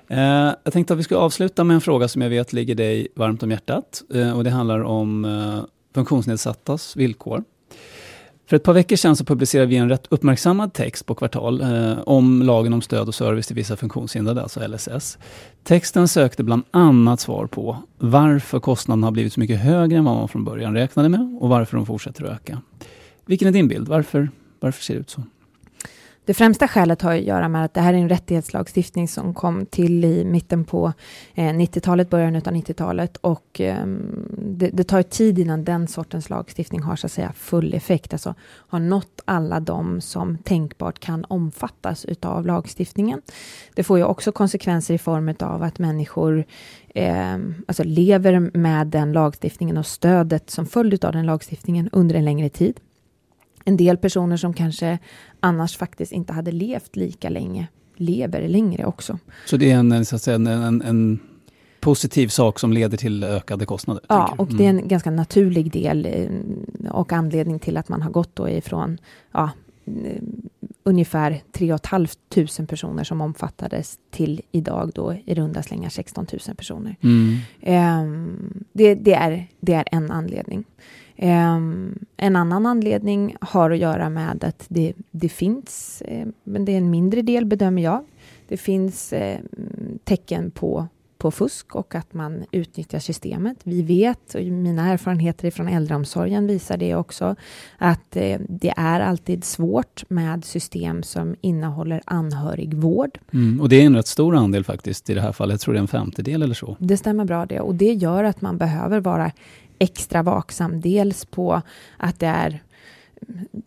Eh, 0.09 0.55
jag 0.65 0.73
tänkte 0.73 0.93
att 0.95 0.99
vi 0.99 1.03
skulle 1.03 1.21
avsluta 1.21 1.65
med 1.65 1.75
en 1.75 1.81
fråga 1.81 2.09
som 2.09 2.23
jag 2.23 2.31
vet 2.31 2.53
ligger 2.53 2.75
dig 2.75 3.09
varmt 3.17 3.43
om 3.43 3.51
hjärtat. 3.51 4.03
Eh, 4.15 4.37
och 4.37 4.45
det 4.45 4.51
handlar 4.51 4.81
om 4.81 5.25
eh, 5.25 5.59
funktionsnedsattas 5.95 6.97
villkor. 6.97 7.45
För 8.49 8.57
ett 8.57 8.63
par 8.63 8.73
veckor 8.73 8.97
sedan 8.97 9.17
så 9.17 9.25
publicerade 9.25 9.67
vi 9.67 9.77
en 9.77 9.89
rätt 9.89 10.07
uppmärksammad 10.11 10.73
text 10.73 11.07
på 11.07 11.15
Kvartal 11.15 11.61
eh, 11.61 11.99
om 12.07 12.43
lagen 12.43 12.73
om 12.73 12.83
stöd 12.83 13.09
och 13.09 13.15
service 13.15 13.47
till 13.47 13.57
vissa 13.57 13.77
funktionshindrade, 13.77 14.43
alltså 14.43 14.69
LSS. 14.69 15.19
Texten 15.65 16.09
sökte 16.09 16.43
bland 16.45 16.63
annat 16.71 17.21
svar 17.21 17.47
på 17.47 17.77
varför 17.99 18.61
kostnaderna 18.61 19.07
har 19.07 19.13
blivit 19.13 19.33
så 19.33 19.41
mycket 19.41 19.61
högre 19.61 19.99
än 19.99 20.05
vad 20.05 20.15
man 20.15 20.29
från 20.29 20.45
början 20.45 20.75
räknade 20.75 21.09
med 21.09 21.39
och 21.41 21.49
varför 21.49 21.77
de 21.77 21.87
fortsätter 21.87 22.25
att 22.25 22.31
öka. 22.31 22.63
Vilken 23.27 23.49
är 23.49 23.53
din 23.53 23.69
bild? 23.69 23.89
Varför, 23.89 24.31
varför 24.61 24.83
ser 24.83 24.95
det 24.95 25.01
ut 25.01 25.11
så? 25.11 25.23
Det 26.29 26.35
främsta 26.35 26.69
skälet 26.69 27.03
har 27.03 27.15
att 27.15 27.23
göra 27.23 27.49
med 27.49 27.65
att 27.65 27.75
det 27.75 27.81
här 27.81 27.95
är 27.95 27.99
en 27.99 28.09
rättighetslagstiftning 28.09 29.09
som 29.09 29.35
kom 29.35 29.67
till 29.67 30.05
i 30.05 30.25
mitten 30.25 30.65
på 30.65 30.93
eh, 31.35 31.45
90-talet, 31.45 32.11
början 32.11 32.37
av 32.37 32.43
90-talet 32.43 33.17
och 33.17 33.61
ehm, 33.61 34.29
det, 34.39 34.71
det 34.73 34.85
tar 34.85 35.03
tid 35.03 35.39
innan 35.39 35.65
den 35.65 35.89
sortens 35.89 36.31
lagstiftning 36.31 36.83
har 36.83 36.97
så 36.97 37.07
att 37.07 37.13
säga 37.13 37.33
full 37.33 37.75
effekt, 37.75 38.13
alltså 38.13 38.35
har 38.45 38.79
nått 38.81 39.21
alla 39.25 39.61
de 39.61 40.01
som 40.01 40.39
tänkbart 40.39 40.99
kan 40.99 41.25
omfattas 41.29 42.05
utav 42.05 42.47
lagstiftningen. 42.47 43.23
Det 43.75 43.83
får 43.83 43.99
ju 43.99 44.05
också 44.05 44.33
konsekvenser 44.33 44.95
i 44.95 44.99
form 44.99 45.35
av 45.41 45.63
att 45.63 45.79
människor 45.79 46.45
eh, 46.95 47.39
alltså 47.67 47.85
lever 47.85 48.51
med 48.57 48.87
den 48.87 49.13
lagstiftningen 49.13 49.77
och 49.77 49.87
stödet 49.87 50.51
som 50.51 50.67
följd 50.67 51.05
av 51.05 51.13
den 51.13 51.27
lagstiftningen 51.27 51.89
under 51.93 52.15
en 52.15 52.25
längre 52.25 52.49
tid. 52.49 52.81
En 53.69 53.77
del 53.77 53.97
personer 53.97 54.37
som 54.37 54.55
kanske 54.55 54.99
annars 55.41 55.77
faktiskt 55.77 56.13
inte 56.13 56.33
hade 56.33 56.53
levt 56.53 56.97
lika 56.97 57.29
länge 57.29 57.69
lever 57.97 58.49
längre 58.49 58.85
också. 58.85 59.19
Så 59.47 59.57
det 59.57 59.71
är 59.71 59.79
en, 59.79 60.05
så 60.05 60.17
att 60.17 60.23
säga, 60.23 60.35
en, 60.35 60.47
en, 60.47 60.83
en 60.83 61.19
positiv 61.81 62.29
sak 62.29 62.59
som 62.59 62.73
leder 62.73 62.97
till 62.97 63.25
ökade 63.25 63.67
kostnader? 63.67 64.03
Ja, 64.09 64.35
och 64.39 64.47
det 64.47 64.65
är 64.65 64.71
Mm. 64.71 64.83
en 64.83 64.89
ganska 64.89 65.11
naturlig 65.11 65.73
del 65.73 66.07
eh, 66.07 66.91
och 66.91 67.13
anledning 67.13 67.59
till 67.59 67.77
att 67.77 67.89
man 67.89 68.03
har 68.03 68.11
gått 68.11 68.37
då 68.37 68.49
ifrån 68.49 68.99
ja, 69.33 69.51
eh, 69.87 70.23
ungefär 70.83 71.43
3 71.53 71.79
500 71.79 72.67
personer 72.69 73.05
som 73.05 73.21
omfattades 73.21 73.99
till 74.11 74.41
idag 74.53 74.91
då 74.95 75.15
i 75.27 75.35
runda 75.35 75.63
slängar 75.63 75.89
16 75.89 76.27
000 76.47 76.57
personer. 76.57 76.97
Mm. 77.01 77.37
Ehm, 77.61 78.65
det, 78.73 78.95
det, 78.95 79.15
är, 79.15 79.47
det 79.61 79.75
är 79.75 79.85
en 79.93 80.11
anledning. 80.11 80.65
Ehm, 81.21 81.99
en 82.17 82.37
annan 82.37 82.67
anledning 82.67 83.37
har 83.41 83.71
att 83.71 83.79
göra 83.79 84.09
med 84.09 84.45
att 84.45 84.65
det, 84.69 84.93
det 85.11 85.29
finns, 85.29 86.03
eh, 86.03 86.27
men 86.45 86.65
det 86.65 86.73
är 86.73 86.79
en 86.79 86.91
mindre 86.91 87.23
del 87.23 87.45
bedömer 87.45 87.83
jag. 87.83 88.05
Det 88.49 88.57
finns 88.57 89.13
eh, 89.13 89.39
tecken 90.05 90.51
på, 90.51 90.89
på 91.19 91.31
fusk 91.31 91.75
och 91.77 91.95
att 91.95 92.15
man 92.15 92.45
utnyttjar 92.51 92.99
systemet. 92.99 93.57
Vi 93.65 93.83
vet, 93.83 94.35
och 94.35 94.43
mina 94.43 94.89
erfarenheter 94.89 95.51
från 95.51 95.69
äldreomsorgen 95.69 96.47
visar 96.47 96.77
det 96.77 96.95
också, 96.95 97.37
att 97.79 98.17
eh, 98.17 98.41
det 98.49 98.75
är 98.77 99.01
alltid 99.01 99.45
svårt 99.45 100.05
med 100.09 100.45
system 100.45 101.03
som 101.03 101.37
innehåller 101.41 102.03
anhörigvård. 102.05 103.19
Mm. 103.33 103.61
Och 103.61 103.69
det 103.69 103.83
är 103.83 103.87
en 103.87 103.97
rätt 103.97 104.07
stor 104.07 104.37
andel 104.37 104.65
faktiskt 104.65 105.11
i 105.11 105.15
det 105.15 105.21
här 105.21 105.33
fallet. 105.33 105.53
Jag 105.53 105.61
tror 105.61 105.75
det 105.75 105.79
är 105.79 105.83
en 105.83 105.89
femtedel 105.89 106.43
eller 106.43 106.55
så. 106.55 106.77
Det 106.79 106.97
stämmer 106.97 107.25
bra 107.25 107.47
det 107.47 107.61
och 107.61 107.75
det 107.75 107.93
gör 107.93 108.25
att 108.25 108.41
man 108.41 108.59
behöver 108.59 109.01
vara 109.01 109.33
extra 109.79 110.23
vaksam. 110.23 110.81
Dels 110.81 111.25
på 111.25 111.63
att 111.97 112.21
det 112.21 112.27
är 112.27 112.63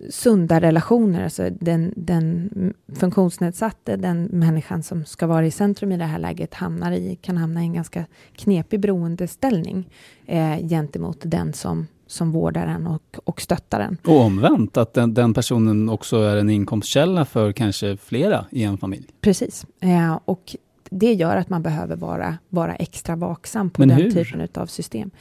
sunda 0.10 0.62
relationer, 0.62 1.24
alltså 1.24 1.50
den, 1.60 1.94
den 1.96 2.50
funktionsnedsatte, 2.96 3.96
den 3.96 4.24
människan 4.24 4.84
som 4.84 5.06
ska 5.06 5.28
vara 5.28 5.46
i 5.46 5.52
centrum 5.52 5.92
i 5.92 5.98
det 5.98 6.06
här 6.06 6.20
läget 6.20 6.54
hamnar 6.54 6.92
i, 6.92 7.16
kan 7.22 7.38
hamna 7.38 7.62
i 7.62 7.66
en 7.66 7.74
ganska 7.74 8.06
knepig 8.36 8.80
beroendeställning 8.80 9.90
eh, 10.26 10.58
gentemot 10.58 11.18
den 11.22 11.54
som, 11.54 11.88
som 12.08 12.32
vårdar 12.32 12.68
den 12.68 12.88
och, 12.88 13.18
och 13.24 13.42
stöttar 13.42 13.80
den. 13.80 13.98
Och 14.06 14.22
omvänt, 14.22 14.78
att 14.78 14.94
den, 14.94 15.14
den 15.14 15.34
personen 15.34 15.90
också 15.90 16.18
är 16.18 16.38
en 16.38 16.50
inkomstkälla 16.50 17.26
för 17.26 17.52
kanske 17.52 17.98
flera 17.98 18.46
i 18.52 18.64
en 18.64 18.78
familj. 18.78 19.08
Precis. 19.22 19.66
Eh, 19.80 20.20
och 20.26 20.56
det 20.94 21.14
gör 21.14 21.38
att 21.38 21.50
man 21.50 21.62
behöver 21.62 21.96
vara, 21.96 22.38
vara 22.50 22.76
extra 22.76 23.16
vaksam 23.16 23.70
på 23.70 23.82
Men 23.82 23.90
den 23.90 23.98
hur? 23.98 24.12
typen 24.12 24.48
av 24.54 24.66
system. 24.66 25.12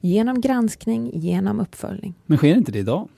Genom 0.00 0.40
granskning, 0.40 1.10
genom 1.14 1.60
uppföljning. 1.60 2.14
Men 2.26 2.38
sker 2.38 2.56
inte 2.56 2.72
det 2.72 2.78
idag? 2.78 3.08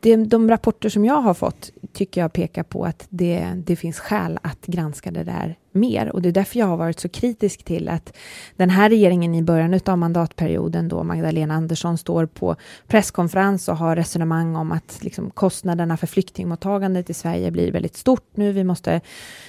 De, 0.00 0.16
de 0.16 0.50
rapporter 0.50 0.88
som 0.88 1.04
jag 1.04 1.20
har 1.20 1.34
fått 1.34 1.70
tycker 1.92 2.20
jag 2.20 2.32
pekar 2.32 2.62
på 2.62 2.84
att 2.84 3.06
det, 3.08 3.52
det 3.66 3.76
finns 3.76 3.98
skäl 3.98 4.38
att 4.42 4.66
granska 4.66 5.10
det 5.10 5.24
där 5.24 5.56
mer. 5.74 6.08
Och 6.12 6.22
det 6.22 6.28
är 6.28 6.32
därför 6.32 6.58
jag 6.58 6.66
har 6.66 6.76
varit 6.76 7.00
så 7.00 7.08
kritisk 7.08 7.64
till 7.64 7.88
att 7.88 8.16
den 8.56 8.70
här 8.70 8.88
regeringen 8.88 9.34
i 9.34 9.42
början 9.42 9.80
av 9.86 9.98
mandatperioden 9.98 10.88
då 10.88 11.02
Magdalena 11.02 11.54
Andersson 11.54 11.98
står 11.98 12.26
på 12.26 12.56
presskonferens 12.86 13.68
och 13.68 13.76
har 13.76 13.96
resonemang 13.96 14.56
om 14.56 14.72
att 14.72 14.98
liksom, 15.00 15.30
kostnaderna 15.30 15.96
för 15.96 16.06
flyktingmottagandet 16.06 17.10
i 17.10 17.14
Sverige 17.14 17.50
blir 17.50 17.72
väldigt 17.72 17.96
stort 17.96 18.36
nu. 18.36 18.52
Vi 18.52 18.64
måste 18.64 19.00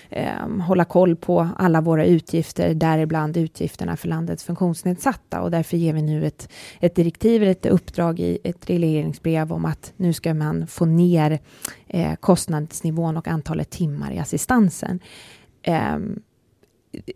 eh, 0.09 0.49
hålla 0.67 0.85
koll 0.85 1.15
på 1.15 1.49
alla 1.57 1.81
våra 1.81 2.05
utgifter, 2.05 2.73
däribland 2.73 3.37
utgifterna 3.37 3.97
för 3.97 4.07
landets 4.07 4.43
funktionsnedsatta. 4.43 5.41
Och 5.41 5.51
därför 5.51 5.77
ger 5.77 5.93
vi 5.93 6.01
nu 6.01 6.25
ett, 6.25 6.49
ett 6.79 6.95
direktiv, 6.95 7.43
ett 7.43 7.65
uppdrag 7.65 8.19
i 8.19 8.37
ett 8.43 8.69
regleringsbrev 8.69 9.53
om 9.53 9.65
att 9.65 9.93
nu 9.97 10.13
ska 10.13 10.33
man 10.33 10.67
få 10.67 10.85
ner 10.85 11.39
eh, 11.87 12.15
kostnadsnivån 12.15 13.17
och 13.17 13.27
antalet 13.27 13.69
timmar 13.69 14.11
i 14.11 14.19
assistansen. 14.19 14.99
Eh, 15.65 15.97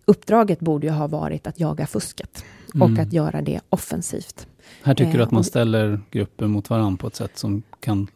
uppdraget 0.05 0.59
borde 0.59 0.87
ju 0.87 0.93
ha 0.93 1.07
varit 1.07 1.47
att 1.47 1.59
jaga 1.59 1.87
fusket 1.87 2.45
och 2.67 2.89
Mm. 2.89 2.99
att 2.99 3.13
göra 3.13 3.41
det 3.41 3.59
offensivt. 3.69 4.47
Här 4.83 4.95
tycker 4.95 5.11
du 5.13 5.17
Eh, 5.19 5.23
att 5.23 5.31
man 5.31 5.43
ställer 5.43 5.99
grupper 6.11 6.47
mot 6.47 6.69
varandra 6.69 6.97
på 7.01 7.07
ett 7.07 7.15
sätt 7.15 7.37
som 7.37 7.61
kan... 7.79 8.07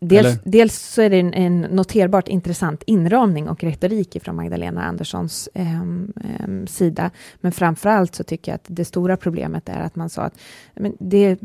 Dels, 0.00 0.26
Eller? 0.26 0.38
dels 0.44 0.78
så 0.78 1.02
är 1.02 1.10
det 1.10 1.16
en, 1.20 1.34
en 1.34 1.60
noterbart 1.60 2.28
intressant 2.28 2.82
inramning 2.86 3.48
och 3.48 3.64
retorik 3.64 4.16
från 4.22 4.36
Magdalena 4.36 4.84
Anderssons 4.84 5.48
ehm, 5.54 6.12
ehm, 6.38 6.66
sida. 6.66 7.10
Men 7.40 7.52
framför 7.52 7.88
allt 7.88 8.14
så 8.14 8.24
tycker 8.24 8.52
jag 8.52 8.56
att 8.56 8.66
det 8.66 8.84
stora 8.84 9.16
problemet 9.16 9.68
är 9.68 9.80
att 9.80 9.96
man 9.96 10.10
sa 10.10 10.22
att 10.22 10.38
men 10.74 10.96
det 10.98 11.38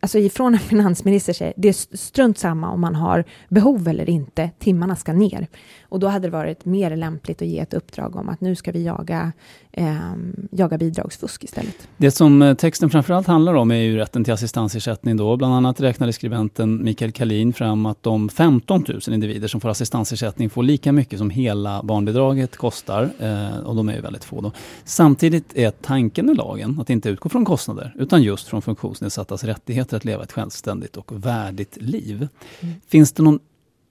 alltså 0.00 0.18
ifrån 0.18 0.54
en 0.54 0.60
finansminister 0.60 1.32
säger 1.32 1.52
det 1.56 1.68
är 1.68 1.70
st- 1.70 1.96
strunt 1.96 2.38
samma 2.38 2.70
om 2.70 2.80
man 2.80 2.94
har 2.94 3.24
behov 3.48 3.88
eller 3.88 4.10
inte, 4.10 4.50
timmarna 4.58 4.96
ska 4.96 5.12
ner. 5.12 5.46
Och 5.82 6.00
då 6.00 6.08
hade 6.08 6.26
det 6.26 6.30
varit 6.30 6.64
mer 6.64 6.96
lämpligt 6.96 7.42
att 7.42 7.48
ge 7.48 7.58
ett 7.58 7.74
uppdrag 7.74 8.16
om 8.16 8.28
att 8.28 8.40
nu 8.40 8.54
ska 8.54 8.72
vi 8.72 8.84
jaga, 8.84 9.32
ehm, 9.72 10.48
jaga 10.50 10.78
bidragsfusk 10.78 11.44
istället. 11.44 11.88
Det 11.96 12.10
som 12.10 12.42
eh, 12.42 12.54
texten 12.54 12.90
framförallt 12.90 13.26
handlar 13.26 13.54
om 13.54 13.70
är 13.70 13.74
ju 13.76 13.96
rätten 13.96 14.24
till 14.24 14.32
assistansersättning 14.32 15.16
då. 15.16 15.36
Bland 15.36 15.54
annat 15.54 15.80
räknade 15.80 16.12
skribenten 16.12 16.84
Mikael 16.84 17.12
Kalin 17.12 17.52
fram 17.52 17.71
att 17.86 18.02
de 18.02 18.28
15 18.28 18.84
000 18.88 19.00
individer 19.08 19.48
som 19.48 19.60
får 19.60 19.68
assistansersättning 19.68 20.50
får 20.50 20.62
lika 20.62 20.92
mycket 20.92 21.18
som 21.18 21.30
hela 21.30 21.82
barnbidraget 21.82 22.56
kostar. 22.56 23.10
Eh, 23.18 23.58
och 23.58 23.76
de 23.76 23.88
är 23.88 23.94
ju 23.94 24.00
väldigt 24.00 24.24
få 24.24 24.40
då. 24.40 24.52
Samtidigt 24.84 25.56
är 25.56 25.70
tanken 25.70 26.26
med 26.26 26.36
lagen 26.36 26.80
att 26.80 26.90
inte 26.90 27.08
utgå 27.08 27.28
från 27.28 27.44
kostnader 27.44 27.94
utan 27.98 28.22
just 28.22 28.48
från 28.48 28.62
funktionsnedsattas 28.62 29.44
rättigheter 29.44 29.96
att 29.96 30.04
leva 30.04 30.22
ett 30.22 30.32
självständigt 30.32 30.96
och 30.96 31.26
värdigt 31.26 31.78
liv. 31.80 32.28
Mm. 32.60 32.74
Finns 32.86 33.12
det 33.12 33.22
någon 33.22 33.40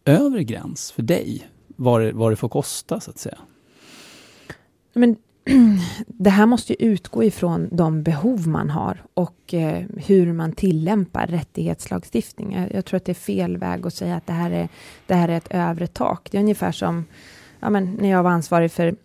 övre 0.05 0.43
gräns 0.43 0.91
för 0.91 1.01
dig 1.01 1.47
vad 1.75 2.01
det, 2.01 2.11
vad 2.11 2.31
det 2.31 2.35
får 2.35 2.49
kosta 2.49 2.99
så 2.99 3.11
att 3.11 3.19
säga? 3.19 3.37
Men 4.93 5.15
det 6.07 6.29
här 6.29 6.45
måste 6.45 6.73
ju 6.73 6.89
utgå 6.89 7.23
ifrån 7.23 7.69
de 7.71 8.03
behov 8.03 8.47
man 8.47 8.69
har 8.69 9.03
och 9.13 9.53
eh, 9.53 9.83
hur 9.97 10.33
man 10.33 10.51
tillämpar 10.51 11.27
rättighetslagstiftning. 11.27 12.53
Jag, 12.53 12.73
jag 12.73 12.85
tror 12.85 12.97
att 12.97 13.05
det 13.05 13.11
är 13.11 13.13
fel 13.13 13.57
väg 13.57 13.87
att 13.87 13.93
säga 13.93 14.15
att 14.15 14.27
det 14.27 14.33
här 14.33 14.51
är, 14.51 14.69
det 15.07 15.15
här 15.15 15.29
är 15.29 15.37
ett 15.37 15.47
övre 15.51 15.87
tak. 15.87 16.31
Det 16.31 16.37
är 16.37 16.41
ungefär 16.41 16.71
som 16.71 17.05
ja, 17.59 17.69
men 17.69 17.97
när 18.01 18.09
jag 18.09 18.23
var 18.23 18.31
ansvarig 18.31 18.71
för, 18.71 18.95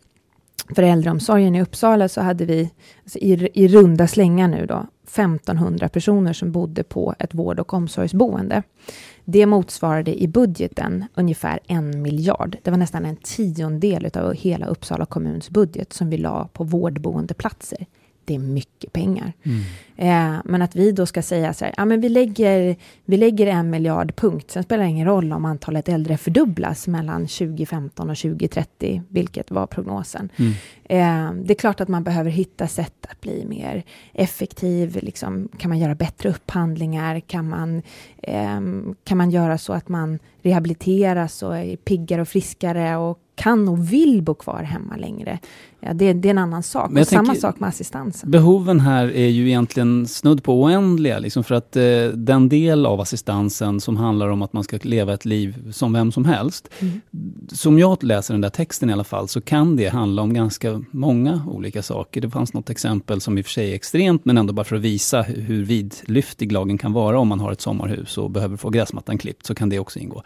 för 0.75 0.83
äldreomsorgen 0.83 1.55
i 1.55 1.63
Uppsala 1.63 2.09
så 2.09 2.21
hade 2.21 2.45
vi 2.45 2.71
alltså 3.03 3.19
i, 3.19 3.51
i 3.55 3.69
runda 3.69 4.07
slängar 4.07 4.49
nu 4.49 4.67
då 4.67 4.87
1500 5.19 5.89
personer 5.89 6.33
som 6.33 6.53
bodde 6.53 6.83
på 6.83 7.15
ett 7.19 7.35
vård 7.35 7.61
och 7.61 7.75
omsorgsboende. 7.75 8.63
Det 9.25 9.47
motsvarade 9.47 10.23
i 10.23 10.29
budgeten 10.29 11.05
ungefär 11.15 11.61
en 11.67 12.03
miljard. 12.03 12.57
Det 12.63 12.71
var 12.71 12.79
nästan 12.79 13.05
en 13.05 13.17
tiondel 13.17 14.11
av 14.15 14.35
hela 14.35 14.67
Uppsala 14.67 15.07
kommuns 15.07 15.51
budget 15.51 15.93
som 15.93 16.11
vi 16.11 16.19
la 16.19 16.49
på 16.53 16.65
vårdboendeplatser. 16.65 17.87
Det 18.25 18.35
är 18.35 18.39
mycket 18.39 18.93
pengar. 18.93 19.33
Mm. 19.43 19.61
Eh, 19.97 20.35
men 20.45 20.63
att 20.63 20.77
vi 20.77 20.93
då 20.93 21.07
ska 21.07 21.23
säga 21.23 21.55
så 21.55 21.65
här, 21.65 21.75
ja 21.77 21.85
men 21.85 22.01
vi 22.01 22.09
lägger, 22.09 22.77
vi 23.05 23.17
lägger 23.17 23.47
en 23.47 23.71
miljard 23.71 24.17
punkt, 24.17 24.51
sen 24.51 24.63
spelar 24.63 24.85
det 24.85 24.91
ingen 24.91 25.07
roll 25.07 25.33
om 25.33 25.45
antalet 25.45 25.89
äldre 25.89 26.17
fördubblas 26.17 26.87
mellan 26.87 27.27
2015 27.27 28.11
och 28.11 28.17
2030, 28.17 29.03
vilket 29.09 29.51
var 29.51 29.67
prognosen. 29.67 30.29
Mm. 30.37 30.53
Eh, 30.85 31.45
det 31.45 31.53
är 31.53 31.59
klart 31.59 31.81
att 31.81 31.89
man 31.89 32.05
behöver 32.05 32.31
hitta 32.31 32.67
sätt 32.67 33.07
att 33.09 33.21
bli 33.21 33.45
mer 33.49 33.83
effektiv. 34.13 34.99
Liksom, 35.03 35.49
kan 35.59 35.69
man 35.69 35.79
göra 35.79 35.95
bättre 35.95 36.29
upphandlingar? 36.29 37.21
Kan 37.21 37.49
man, 37.49 37.83
eh, 38.23 38.61
kan 39.05 39.19
man 39.19 39.31
göra 39.31 39.59
så 39.59 39.73
att 39.73 39.89
man 39.89 40.19
rehabiliteras 40.43 41.43
och 41.43 41.59
är 41.59 41.77
piggare 41.77 42.21
och 42.21 42.29
friskare 42.29 42.97
och 42.97 43.19
kan 43.37 43.69
och 43.69 43.93
vill 43.93 44.23
bo 44.23 44.35
kvar 44.35 44.63
hemma 44.63 44.97
längre. 44.97 45.39
Ja, 45.81 45.93
det, 45.95 46.13
det 46.13 46.29
är 46.29 46.31
en 46.31 46.39
annan 46.39 46.63
sak. 46.63 46.91
Och 46.91 47.07
samma 47.07 47.35
sak 47.35 47.61
med 47.61 47.69
assistansen. 47.69 48.31
Behoven 48.31 48.81
här 48.81 49.11
är 49.11 49.29
ju 49.29 49.47
egentligen 49.49 49.86
snudd 50.07 50.43
på 50.43 50.63
oändliga. 50.63 51.19
Liksom 51.19 51.45
för 51.45 51.55
att 51.55 51.77
eh, 51.77 52.07
den 52.15 52.49
del 52.49 52.87
av 52.87 53.01
assistansen 53.01 53.81
som 53.81 53.97
handlar 53.97 54.29
om 54.29 54.43
att 54.43 54.53
man 54.53 54.65
ska 54.65 54.79
leva 54.83 55.15
ett 55.15 55.25
liv 55.25 55.73
som 55.73 55.93
vem 55.93 56.13
som 56.13 56.25
helst. 56.25 56.69
Mm. 56.79 57.01
Som 57.53 57.79
jag 57.79 58.05
läser 58.05 58.35
den 58.35 58.41
där 58.41 58.51
texten 58.51 58.91
i 58.91 58.93
alla 58.93 59.05
fall, 59.05 59.29
så 59.29 59.41
kan 59.41 59.77
det 59.77 59.89
handla 59.89 60.23
om 60.23 60.35
ganska 60.35 60.83
många 60.91 61.43
olika 61.49 61.83
saker. 61.83 62.21
Det 62.21 62.31
fanns 62.31 62.53
något 62.53 62.71
exempel 62.71 63.21
som 63.21 63.39
i 63.39 63.41
och 63.41 63.45
för 63.45 63.53
sig 63.53 63.71
är 63.71 63.75
extremt, 63.75 64.25
men 64.25 64.39
ändå 64.39 64.53
bara 64.53 64.65
för 64.65 64.77
att 64.77 64.83
visa 64.83 65.23
hur 65.23 65.65
vidlyftig 65.65 66.53
lagen 66.53 66.79
kan 66.79 66.93
vara 66.93 67.19
om 67.19 67.29
man 67.29 67.41
har 67.41 67.53
ett 67.53 67.61
sommarhus 67.61 68.19
och 68.19 68.31
behöver 68.31 68.57
få 68.57 68.71
gräsmattan 68.71 69.19
klippt, 69.19 69.47
så 69.47 69.55
kan 69.55 69.69
det 69.69 69.79
också 69.79 69.99
ingå. 69.99 70.23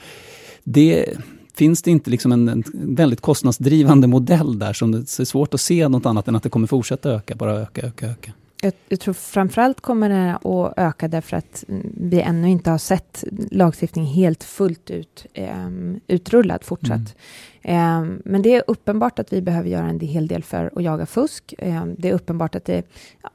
Det 0.65 1.07
finns 1.55 1.83
det 1.83 1.91
inte 1.91 2.11
liksom 2.11 2.33
en, 2.33 2.49
en, 2.49 2.65
väldigt 2.73 3.21
kostnadsdrivande 3.21 4.07
modell 4.07 4.59
där 4.59 4.73
som 4.73 4.93
det 4.93 4.99
är 4.99 5.25
svårt 5.25 5.55
att 5.55 5.61
se 5.61 5.89
något 5.89 6.07
annat 6.07 6.29
än 6.29 6.37
att 6.37 6.43
det 6.43 6.49
kommer 6.49 6.67
fortsätta 6.67 7.11
öka, 7.11 7.35
bara 7.35 7.53
öka, 7.53 7.87
öka, 7.87 8.07
öka? 8.07 8.33
Jag, 8.63 8.73
jag 8.89 9.01
tror 9.01 9.15
framförallt 9.15 9.81
kommer 9.81 10.09
det 10.09 10.35
att 10.35 10.75
öka 10.77 11.09
därför 11.09 11.37
att 11.37 11.65
vi 11.97 12.21
ännu 12.21 12.49
inte 12.49 12.71
har 12.71 12.79
sett 12.79 13.25
lagstiftning 13.51 14.05
helt 14.05 14.45
fullt 14.45 14.91
ut 14.91 15.27
um, 15.37 16.01
utrullad 16.07 16.65
fortsatt. 16.65 17.17
Mm. 17.63 18.03
Um, 18.03 18.23
men 18.25 18.43
det 18.43 18.55
är 18.55 18.65
uppenbart 18.67 19.19
att 19.19 19.33
vi 19.33 19.43
behöver 19.43 19.69
göra 19.69 19.87
en 19.87 20.01
hel 20.01 20.27
del 20.27 20.43
för 20.43 20.71
att 20.77 20.83
jaga 20.83 21.07
fusk. 21.07 21.55
Um, 21.59 21.95
det 21.99 22.09
är 22.09 22.13
uppenbart 22.13 22.55
att 22.55 22.65
det, 22.65 22.83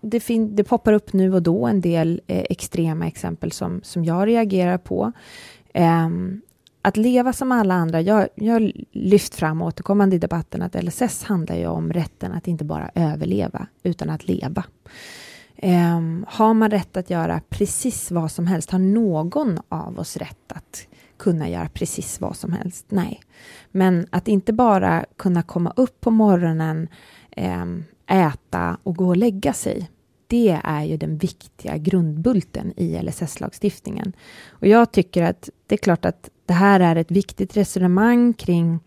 det, 0.02 0.20
fin- 0.20 0.56
det 0.56 0.64
poppar 0.64 0.94
upp 0.94 1.14
nu 1.14 1.34
och 1.34 1.42
då 1.42 1.66
en 1.68 1.82
del 1.82 2.22
eh, 2.28 2.46
extrema 2.50 3.08
exempel 3.08 3.52
som, 3.52 3.82
som 3.84 4.06
jag 4.06 4.28
reagerar 4.28 4.78
på. 4.78 5.12
Um, 5.74 6.42
att 6.86 6.98
leva 6.98 7.34
som 7.34 7.52
alla 7.52 7.74
andra, 7.74 8.02
jag 8.02 8.30
har 8.36 8.72
lyft 8.92 9.36
fram 9.36 9.62
återkommande 9.62 10.16
i 10.16 10.20
debatten 10.20 10.62
att 10.62 10.84
LSS 10.84 11.24
handlar 11.24 11.56
ju 11.56 11.68
om 11.68 11.94
rätten 11.94 12.32
att 12.32 12.48
inte 12.48 12.66
bara 12.66 12.92
överleva, 12.96 13.68
utan 13.84 14.10
att 14.10 14.28
leva. 14.28 14.64
Um, 15.62 16.26
har 16.30 16.54
man 16.54 16.72
rätt 16.72 16.98
att 16.98 17.10
göra 17.10 17.42
precis 17.50 18.12
vad 18.12 18.32
som 18.32 18.48
helst? 18.48 18.72
Har 18.72 18.80
någon 18.80 19.60
av 19.70 20.00
oss 20.00 20.18
rätt 20.18 20.52
att 20.52 20.88
kunna 21.18 21.50
göra 21.50 21.70
precis 21.70 22.22
vad 22.22 22.36
som 22.36 22.54
helst? 22.54 22.86
Nej. 22.90 23.22
Men 23.72 24.08
att 24.10 24.28
inte 24.28 24.54
bara 24.54 25.06
kunna 25.18 25.44
komma 25.44 25.74
upp 25.76 26.02
på 26.02 26.12
morgonen, 26.12 26.88
um, 27.38 27.84
äta 28.08 28.78
och 28.84 28.96
gå 28.96 29.08
och 29.08 29.18
lägga 29.18 29.54
sig. 29.54 29.90
Det 30.28 30.60
är 30.64 30.84
ju 30.84 30.98
den 30.98 31.18
viktiga 31.18 31.78
grundbulten 31.78 32.74
i 32.78 33.02
LSS-lagstiftningen. 33.02 34.14
Och 34.50 34.68
jag 34.68 34.92
tycker 34.92 35.24
att 35.24 35.50
det 35.68 35.76
är 35.76 35.80
klart 35.80 36.06
att 36.06 36.30
det 36.46 36.54
här 36.54 36.80
är 36.80 36.96
ett 36.96 37.12
viktigt 37.12 37.58
resonemang 37.58 38.34
kring 38.34 38.80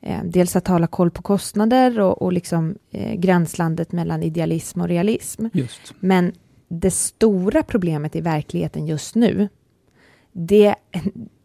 eh, 0.00 0.20
dels 0.24 0.56
att 0.56 0.68
hålla 0.68 0.86
koll 0.86 1.10
på 1.10 1.22
kostnader 1.22 2.00
och, 2.00 2.22
och 2.22 2.32
liksom, 2.32 2.74
eh, 2.90 3.14
gränslandet 3.14 3.92
mellan 3.92 4.22
idealism 4.22 4.80
och 4.80 4.88
realism. 4.88 5.46
Just. 5.52 5.94
Men 6.00 6.32
det 6.68 6.90
stora 6.90 7.62
problemet 7.62 8.16
i 8.16 8.20
verkligheten 8.20 8.86
just 8.86 9.14
nu, 9.14 9.48
det, 10.32 10.74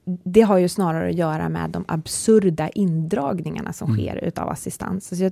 det 0.06 0.42
har 0.42 0.58
ju 0.58 0.70
snarare 0.70 1.10
att 1.10 1.16
göra 1.16 1.50
med 1.50 1.70
de 1.70 1.86
absurda 1.88 2.70
indragningarna 2.70 3.74
som 3.74 3.92
mm. 3.92 4.06
sker 4.06 4.24
utav 4.24 4.50
assistans. 4.50 5.18
Så 5.18 5.24
jag 5.24 5.32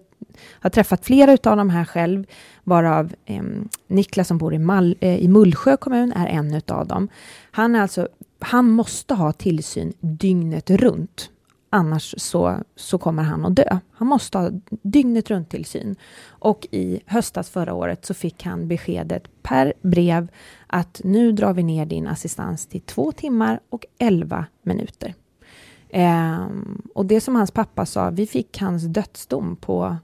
har 0.51 0.69
träffat 0.69 1.05
flera 1.05 1.33
utav 1.33 1.57
de 1.57 1.69
här 1.69 1.85
själv, 1.85 2.25
varav 2.63 3.15
eh, 3.25 3.43
Niklas 3.87 4.27
som 4.27 4.37
bor 4.37 4.53
i, 4.53 4.59
Mal, 4.59 4.97
eh, 4.99 5.17
i 5.17 5.27
Mullsjö 5.27 5.77
kommun 5.77 6.11
är 6.11 6.27
en 6.27 6.53
utav 6.53 6.87
dem. 6.87 7.07
Han 7.51 7.75
är 7.75 7.81
alltså 7.81 8.07
han 8.39 8.69
måste 8.69 9.13
ha 9.13 9.31
tillsyn 9.31 9.93
dygnet 9.99 10.69
runt. 10.69 11.29
Annars 11.69 12.15
så, 12.17 12.57
så 12.75 12.97
kommer 12.97 13.23
han 13.23 13.45
att 13.45 13.55
dö. 13.55 13.79
Han 13.91 14.07
måste 14.07 14.37
ha 14.37 14.49
dygnet 14.69 15.29
runt 15.29 15.49
tillsyn. 15.49 15.95
Och 16.27 16.67
i 16.71 17.01
höstas 17.05 17.49
förra 17.49 17.73
året 17.73 18.05
så 18.05 18.13
fick 18.13 18.43
han 18.43 18.67
beskedet 18.67 19.43
per 19.43 19.73
brev 19.81 20.27
att 20.67 21.01
nu 21.03 21.31
drar 21.31 21.53
vi 21.53 21.63
ner 21.63 21.85
din 21.85 22.07
assistans 22.07 22.67
till 22.67 22.81
två 22.81 23.11
timmar 23.11 23.59
och 23.69 23.85
elva 23.97 24.45
minuter. 24.61 25.13
Eh, 25.89 26.47
och 26.93 27.05
det 27.05 27.21
som 27.21 27.35
hans 27.35 27.51
pappa 27.51 27.85
sa, 27.85 28.09
vi 28.09 28.27
fick 28.27 28.61
hans 28.61 28.83
dödsdom 28.83 29.55
på 29.55 29.97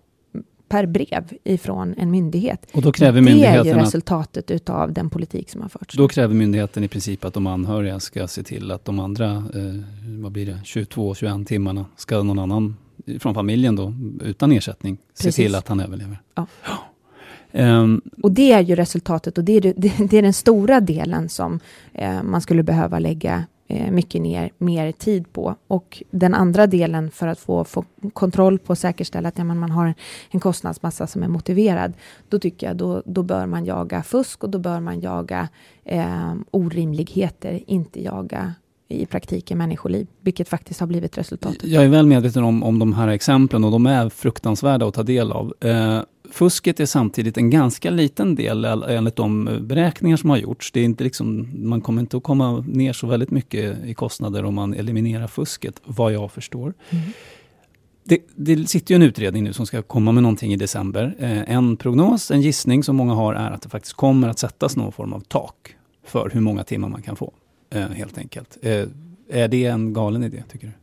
per 0.72 0.86
brev 0.86 1.34
ifrån 1.44 1.96
en 1.98 2.12
myndighet. 2.12 2.68
Och 2.74 2.82
då 2.82 2.92
kräver 2.92 3.22
det 3.22 3.46
är 3.46 3.66
ju 3.66 3.74
resultatet 3.74 4.52
utav 4.52 4.94
den 4.94 5.10
politik 5.10 5.50
som 5.50 5.62
har 5.62 5.70
förts. 5.70 5.98
Då 5.98 6.08
kräver 6.08 6.34
myndigheten 6.34 6.84
i 6.84 6.88
princip 6.88 7.26
att 7.26 7.34
de 7.34 7.48
anhöriga 7.48 8.00
ska 8.00 8.28
se 8.28 8.44
till 8.44 8.72
att 8.72 8.86
de 8.86 9.00
andra, 9.00 9.32
eh, 9.32 9.42
vad 10.22 10.32
blir 10.32 10.46
det, 10.46 10.60
22-21 10.66 11.46
timmarna 11.46 11.86
ska 11.96 12.24
någon 12.24 12.40
annan 12.40 12.78
från 13.20 13.34
familjen 13.34 13.76
då, 13.76 13.94
utan 14.22 14.52
ersättning, 14.52 14.98
Precis. 15.18 15.36
se 15.36 15.44
till 15.44 15.56
att 15.56 15.68
han 15.68 15.80
överlever. 15.80 16.22
Ja. 16.36 16.48
Um, 17.54 18.02
och 18.24 18.32
det 18.32 18.52
är 18.52 18.62
ju 18.62 18.76
resultatet 18.76 19.38
och 19.38 19.44
det 19.44 19.54
är, 19.54 19.62
det, 19.62 19.74
det 20.10 20.18
är 20.18 20.22
den 20.22 20.34
stora 20.34 20.80
delen 20.80 21.30
som 21.30 21.60
eh, 21.94 22.24
man 22.24 22.42
skulle 22.42 22.64
behöva 22.64 23.00
lägga 23.00 23.44
Eh, 23.74 23.92
mycket 23.92 24.22
ner, 24.22 24.52
mer 24.58 24.92
tid 24.92 25.34
på. 25.34 25.56
Och 25.68 26.04
den 26.12 26.34
andra 26.34 26.68
delen 26.68 27.12
för 27.12 27.28
att 27.28 27.40
få, 27.40 27.64
få 27.64 27.86
kontroll 28.14 28.60
på 28.60 28.72
och 28.72 28.78
säkerställa 28.78 29.30
att 29.30 29.38
ja, 29.38 29.44
man 29.44 29.72
har 29.72 29.94
en 30.30 30.40
kostnadsmassa 30.40 31.08
som 31.08 31.24
är 31.24 31.28
motiverad, 31.28 31.94
då 32.30 32.40
tycker 32.40 32.68
jag 32.68 32.76
då, 32.76 33.02
då 33.06 33.24
bör 33.24 33.46
man 33.46 33.66
jaga 33.66 34.04
fusk 34.04 34.44
och 34.44 34.50
då 34.50 34.60
bör 34.60 34.80
man 34.80 35.02
jaga 35.02 35.50
eh, 35.84 36.34
orimligheter, 36.52 37.60
inte 37.68 38.04
jaga 38.04 38.54
i 38.92 39.06
praktiken 39.06 39.58
människoliv, 39.58 40.08
vilket 40.22 40.50
faktiskt 40.50 40.80
har 40.80 40.88
blivit 40.88 41.18
resultatet. 41.18 41.64
Jag 41.64 41.84
är 41.84 41.90
väl 41.90 42.08
medveten 42.08 42.44
om, 42.44 42.64
om 42.64 42.80
de 42.80 42.94
här 42.94 43.08
exemplen 43.08 43.64
och 43.64 43.72
de 43.72 43.86
är 43.86 44.10
fruktansvärda 44.10 44.88
att 44.88 44.94
ta 44.94 45.04
del 45.04 45.32
av. 45.32 45.54
Eh, 45.60 46.00
fusket 46.32 46.80
är 46.80 46.86
samtidigt 46.86 47.38
en 47.38 47.50
ganska 47.50 47.90
liten 47.90 48.36
del 48.36 48.66
enligt 48.66 49.16
de 49.16 49.58
beräkningar 49.62 50.18
som 50.18 50.30
har 50.30 50.38
gjorts. 50.38 50.72
Det 50.72 50.80
är 50.80 50.84
inte 50.86 51.04
liksom, 51.04 51.50
man 51.54 51.82
kommer 51.82 52.02
inte 52.02 52.18
att 52.18 52.24
komma 52.24 52.66
ner 52.68 52.94
så 52.94 53.08
väldigt 53.08 53.32
mycket 53.32 53.86
i 53.86 53.94
kostnader 53.94 54.46
om 54.46 54.56
man 54.56 54.74
eliminerar 54.74 55.28
fusket, 55.28 55.82
vad 55.86 56.14
jag 56.14 56.32
förstår. 56.32 56.74
Mm. 56.90 57.04
Det, 58.04 58.20
det, 58.36 58.70
sitter 58.70 58.94
ju 58.94 58.96
en 58.96 59.02
utredning 59.02 59.44
nu 59.44 59.54
som 59.54 59.66
ska 59.66 59.82
komma 59.82 60.12
med 60.12 60.24
någonting 60.24 60.54
i 60.54 60.56
december. 60.56 61.16
Eh, 61.20 61.56
en 61.56 61.78
prognos, 61.78 62.32
en 62.32 62.42
gissning 62.42 62.84
som 62.84 62.96
många 62.96 63.14
har 63.14 63.34
är 63.34 63.52
att 63.52 63.62
det 63.62 63.70
faktiskt 63.70 63.94
kommer 63.94 64.30
att 64.30 64.40
sättas 64.40 64.76
någon 64.76 64.92
form 64.92 65.14
av 65.14 65.20
tak 65.20 65.76
för 66.06 66.30
hur 66.34 66.42
många 66.42 66.64
timmar 66.64 66.90
man 66.90 67.02
kan 67.02 67.16
få. 67.16 67.34
Eh, 67.72 67.90
helt 67.90 68.18
enkelt. 68.18 68.58
Eh, 68.62 68.88
är 69.30 69.48
det 69.48 69.66
en 69.66 69.94
galen 69.94 70.24
idé, 70.24 70.44
tycker 70.52 70.68
du? 70.68 70.74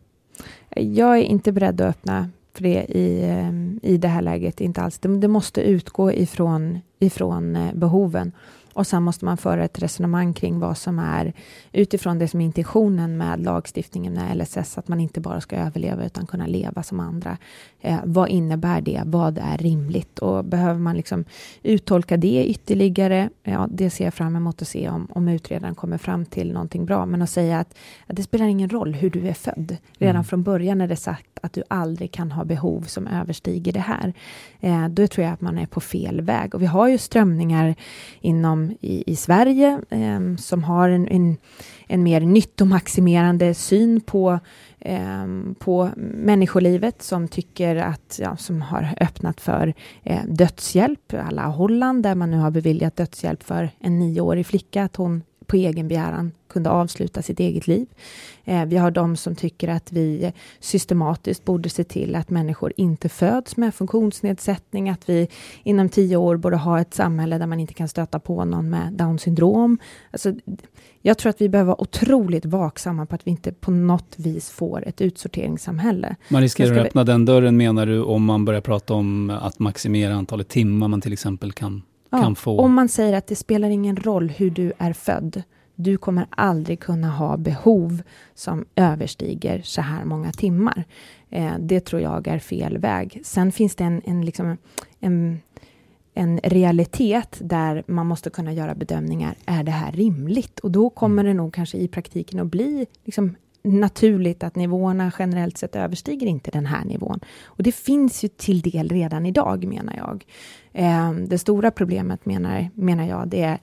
Jag 0.82 1.18
är 1.18 1.22
inte 1.22 1.52
beredd 1.52 1.80
att 1.80 1.90
öppna 1.90 2.30
för 2.54 2.62
det 2.62 2.84
i, 2.88 3.22
eh, 3.22 3.90
i 3.92 3.96
det 3.96 4.08
här 4.08 4.22
läget, 4.22 4.60
inte 4.60 4.82
alls. 4.82 4.98
Det, 4.98 5.18
det 5.18 5.28
måste 5.28 5.60
utgå 5.60 6.12
ifrån, 6.12 6.78
ifrån 6.98 7.58
behoven. 7.74 8.32
Och 8.78 8.86
sen 8.86 9.02
måste 9.02 9.24
man 9.24 9.36
föra 9.36 9.64
ett 9.64 9.82
resonemang 9.82 10.34
kring 10.34 10.60
vad 10.60 10.78
som 10.78 10.98
är 10.98 11.32
utifrån 11.72 12.18
det 12.18 12.28
som 12.28 12.40
är 12.40 12.44
intentionen 12.44 13.16
med 13.16 13.40
lagstiftningen 13.40 14.12
med 14.12 14.36
LSS, 14.36 14.78
att 14.78 14.88
man 14.88 15.00
inte 15.00 15.20
bara 15.20 15.40
ska 15.40 15.56
överleva 15.56 16.04
utan 16.04 16.26
kunna 16.26 16.46
leva 16.46 16.82
som 16.82 17.00
andra. 17.00 17.38
Eh, 17.80 17.98
vad 18.04 18.28
innebär 18.28 18.80
det? 18.80 19.02
Vad 19.04 19.38
är 19.38 19.58
rimligt? 19.58 20.18
Och 20.18 20.44
behöver 20.44 20.80
man 20.80 20.96
liksom 20.96 21.24
uttolka 21.62 22.16
det 22.16 22.44
ytterligare? 22.48 23.30
Ja, 23.42 23.68
det 23.70 23.90
ser 23.90 24.04
jag 24.04 24.14
fram 24.14 24.36
emot 24.36 24.62
att 24.62 24.68
se 24.68 24.88
om, 24.88 25.08
om 25.10 25.28
utredaren 25.28 25.74
kommer 25.74 25.98
fram 25.98 26.24
till 26.24 26.52
någonting 26.52 26.86
bra. 26.86 27.06
Men 27.06 27.22
att 27.22 27.30
säga 27.30 27.58
att, 27.58 27.74
att 28.06 28.16
det 28.16 28.22
spelar 28.22 28.46
ingen 28.46 28.68
roll 28.68 28.94
hur 28.94 29.10
du 29.10 29.28
är 29.28 29.34
född. 29.34 29.76
Redan 29.98 30.16
mm. 30.16 30.24
från 30.24 30.42
början 30.42 30.80
är 30.80 30.88
det 30.88 30.96
sagt 30.96 31.38
att 31.42 31.52
du 31.52 31.62
aldrig 31.68 32.12
kan 32.12 32.32
ha 32.32 32.44
behov 32.44 32.82
som 32.82 33.06
överstiger 33.06 33.72
det 33.72 33.80
här. 33.80 34.12
Eh, 34.60 34.88
då 34.88 35.06
tror 35.06 35.24
jag 35.24 35.34
att 35.34 35.40
man 35.40 35.58
är 35.58 35.66
på 35.66 35.80
fel 35.80 36.20
väg. 36.20 36.54
Och 36.54 36.62
vi 36.62 36.66
har 36.66 36.88
ju 36.88 36.98
strömningar 36.98 37.74
inom 38.20 38.67
i, 38.80 39.04
i 39.06 39.16
Sverige 39.16 39.80
eh, 39.90 40.36
som 40.36 40.64
har 40.64 40.88
en, 40.88 41.08
en, 41.08 41.36
en 41.86 42.02
mer 42.02 42.20
nyttomaximerande 42.20 43.54
syn 43.54 44.00
på 44.00 44.38
eh, 44.80 45.26
på 45.58 45.90
människolivet 45.96 47.02
som 47.02 47.28
tycker 47.28 47.76
att, 47.76 48.18
ja, 48.22 48.36
som 48.36 48.62
har 48.62 48.94
öppnat 49.00 49.40
för 49.40 49.74
eh, 50.02 50.24
dödshjälp, 50.28 51.14
alla 51.14 51.46
Holland 51.46 52.02
där 52.02 52.14
man 52.14 52.30
nu 52.30 52.36
har 52.36 52.50
beviljat 52.50 52.96
dödshjälp 52.96 53.42
för 53.42 53.70
en 53.78 53.98
nioårig 53.98 54.46
flicka, 54.46 54.84
att 54.84 54.96
hon 54.96 55.22
på 55.48 55.56
egen 55.56 55.88
begäran 55.88 56.32
kunde 56.48 56.70
avsluta 56.70 57.22
sitt 57.22 57.40
eget 57.40 57.66
liv. 57.66 57.86
Eh, 58.44 58.64
vi 58.64 58.76
har 58.76 58.90
de 58.90 59.16
som 59.16 59.34
tycker 59.34 59.68
att 59.68 59.92
vi 59.92 60.32
systematiskt 60.60 61.44
borde 61.44 61.68
se 61.68 61.84
till 61.84 62.14
att 62.14 62.30
människor 62.30 62.72
inte 62.76 63.08
föds 63.08 63.56
med 63.56 63.74
funktionsnedsättning, 63.74 64.88
att 64.88 65.08
vi 65.08 65.28
inom 65.62 65.88
tio 65.88 66.16
år 66.16 66.36
borde 66.36 66.56
ha 66.56 66.80
ett 66.80 66.94
samhälle 66.94 67.38
där 67.38 67.46
man 67.46 67.60
inte 67.60 67.74
kan 67.74 67.88
stöta 67.88 68.18
på 68.18 68.44
någon 68.44 68.70
med 68.70 68.92
Down 68.92 69.18
syndrom. 69.18 69.78
Alltså, 70.10 70.34
jag 71.02 71.18
tror 71.18 71.30
att 71.30 71.40
vi 71.40 71.48
behöver 71.48 71.68
vara 71.68 71.80
otroligt 71.80 72.44
vaksamma 72.44 73.06
på 73.06 73.14
att 73.14 73.26
vi 73.26 73.30
inte 73.30 73.52
på 73.52 73.70
något 73.70 74.14
vis 74.16 74.50
får 74.50 74.88
ett 74.88 75.00
utsorteringssamhälle. 75.00 76.16
Man 76.28 76.42
riskerar 76.42 76.78
att 76.78 76.86
öppna 76.86 77.04
den 77.04 77.24
dörren 77.24 77.56
menar 77.56 77.86
du 77.86 78.02
om 78.02 78.24
man 78.24 78.44
börjar 78.44 78.60
prata 78.60 78.94
om 78.94 79.30
att 79.30 79.58
maximera 79.58 80.14
antalet 80.14 80.48
timmar 80.48 80.88
man 80.88 81.00
till 81.00 81.12
exempel 81.12 81.52
kan, 81.52 81.82
ja, 82.10 82.18
kan 82.18 82.36
få? 82.36 82.60
Om 82.60 82.74
man 82.74 82.88
säger 82.88 83.12
att 83.12 83.26
det 83.26 83.36
spelar 83.36 83.70
ingen 83.70 83.96
roll 83.96 84.28
hur 84.28 84.50
du 84.50 84.72
är 84.78 84.92
född. 84.92 85.42
Du 85.74 85.96
kommer 85.96 86.26
aldrig 86.30 86.80
kunna 86.80 87.10
ha 87.10 87.36
behov 87.36 88.02
som 88.34 88.64
överstiger 88.76 89.62
så 89.64 89.80
här 89.80 90.04
många 90.04 90.32
timmar. 90.32 90.84
Eh, 91.30 91.52
det 91.58 91.80
tror 91.80 92.02
jag 92.02 92.28
är 92.28 92.38
fel 92.38 92.78
väg. 92.78 93.20
Sen 93.24 93.52
finns 93.52 93.76
det 93.76 93.84
en, 93.84 94.02
en, 94.04 94.24
liksom, 94.24 94.56
en 95.00 95.40
en 96.18 96.40
realitet 96.42 97.38
där 97.40 97.82
man 97.86 98.06
måste 98.06 98.30
kunna 98.30 98.52
göra 98.52 98.74
bedömningar. 98.74 99.36
Är 99.46 99.62
det 99.62 99.70
här 99.70 99.92
rimligt? 99.92 100.58
Och 100.58 100.70
då 100.70 100.90
kommer 100.90 101.24
det 101.24 101.34
nog 101.34 101.54
kanske 101.54 101.78
i 101.78 101.88
praktiken 101.88 102.40
att 102.40 102.46
bli 102.46 102.86
liksom 103.04 103.36
naturligt 103.62 104.42
att 104.42 104.56
nivåerna 104.56 105.12
generellt 105.18 105.58
sett 105.58 105.76
överstiger 105.76 106.26
inte 106.26 106.50
den 106.50 106.66
här 106.66 106.84
nivån. 106.84 107.20
Och 107.44 107.62
det 107.62 107.72
finns 107.72 108.24
ju 108.24 108.28
till 108.28 108.60
del 108.60 108.88
redan 108.88 109.26
idag, 109.26 109.64
menar 109.66 109.94
jag. 109.96 110.24
Eh, 110.72 111.12
det 111.12 111.38
stora 111.38 111.70
problemet, 111.70 112.26
menar, 112.26 112.70
menar 112.74 113.08
jag, 113.08 113.28
det 113.28 113.42
är 113.42 113.58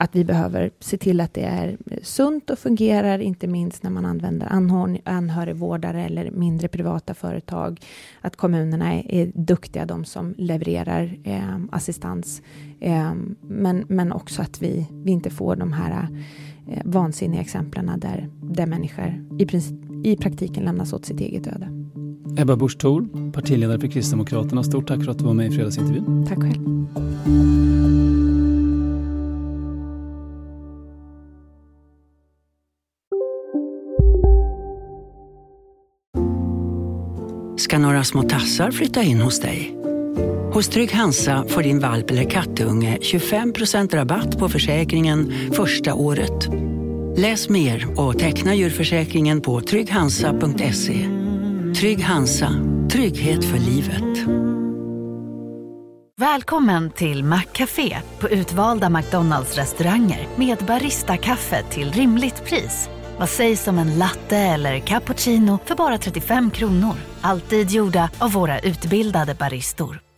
att 0.00 0.16
vi 0.16 0.24
behöver 0.24 0.70
se 0.80 0.96
till 0.96 1.20
att 1.20 1.34
det 1.34 1.44
är 1.44 1.76
sunt 2.02 2.50
och 2.50 2.58
fungerar, 2.58 3.18
inte 3.18 3.46
minst 3.46 3.82
när 3.82 3.90
man 3.90 4.04
använder 4.04 4.46
anhörigvårdare 5.04 6.04
eller 6.04 6.30
mindre 6.30 6.68
privata 6.68 7.14
företag. 7.14 7.80
Att 8.20 8.36
kommunerna 8.36 8.94
är, 8.94 9.14
är 9.14 9.32
duktiga, 9.34 9.86
de 9.86 10.04
som 10.04 10.34
levererar 10.38 11.18
eh, 11.24 11.58
assistans. 11.72 12.42
Eh, 12.80 13.12
men, 13.40 13.84
men 13.88 14.12
också 14.12 14.42
att 14.42 14.62
vi, 14.62 14.86
vi 14.90 15.12
inte 15.12 15.30
får 15.30 15.56
de 15.56 15.72
här 15.72 16.08
eh, 16.68 16.82
vansinniga 16.84 17.40
exemplen 17.40 18.00
där, 18.00 18.28
där 18.42 18.66
människor 18.66 19.24
i, 19.38 19.46
princip, 19.46 19.76
i 20.04 20.16
praktiken 20.16 20.64
lämnas 20.64 20.92
åt 20.92 21.04
sitt 21.06 21.20
eget 21.20 21.46
öde. 21.46 21.68
Ebba 22.36 22.56
Busch 22.56 22.78
Thor, 22.78 23.32
partiledare 23.32 23.80
för 23.80 23.88
Kristdemokraterna. 23.88 24.62
Stort 24.62 24.88
tack 24.88 25.04
för 25.04 25.10
att 25.10 25.18
du 25.18 25.24
var 25.24 25.34
med 25.34 25.46
i 25.46 25.50
fredagsintervjun. 25.50 26.26
Tack 26.28 26.38
själv. 26.38 26.80
ska 37.70 37.78
några 37.78 38.04
små 38.04 38.22
tassar 38.22 38.70
flytta 38.70 39.02
in 39.02 39.20
hos 39.20 39.40
dig. 39.40 39.79
Hos 40.60 40.68
Trygg 40.68 40.92
Hansa 40.92 41.44
får 41.48 41.62
din 41.62 41.78
valp 41.78 42.10
eller 42.10 42.30
kattunge 42.30 42.98
25% 43.00 43.94
rabatt 43.94 44.38
på 44.38 44.48
försäkringen 44.48 45.32
första 45.52 45.94
året. 45.94 46.48
Läs 47.16 47.48
mer 47.48 48.00
och 48.00 48.18
teckna 48.18 48.54
djurförsäkringen 48.54 49.40
på 49.40 49.60
trygghansa.se. 49.60 51.08
Trygg 51.80 52.02
Hansa, 52.02 52.52
trygghet 52.90 53.44
för 53.44 53.58
livet. 53.58 54.28
Välkommen 56.18 56.90
till 56.90 57.24
Maccafé 57.24 57.96
på 58.18 58.28
utvalda 58.28 58.90
McDonalds 58.90 59.56
restauranger 59.56 60.28
med 60.36 60.58
Baristakaffe 60.58 61.62
till 61.62 61.92
rimligt 61.92 62.44
pris. 62.44 62.88
Vad 63.18 63.28
sägs 63.28 63.68
om 63.68 63.78
en 63.78 63.98
latte 63.98 64.36
eller 64.36 64.78
cappuccino 64.78 65.58
för 65.64 65.74
bara 65.74 65.98
35 65.98 66.50
kronor? 66.50 66.94
Alltid 67.20 67.70
gjorda 67.70 68.10
av 68.18 68.32
våra 68.32 68.58
utbildade 68.58 69.34
baristor. 69.34 70.09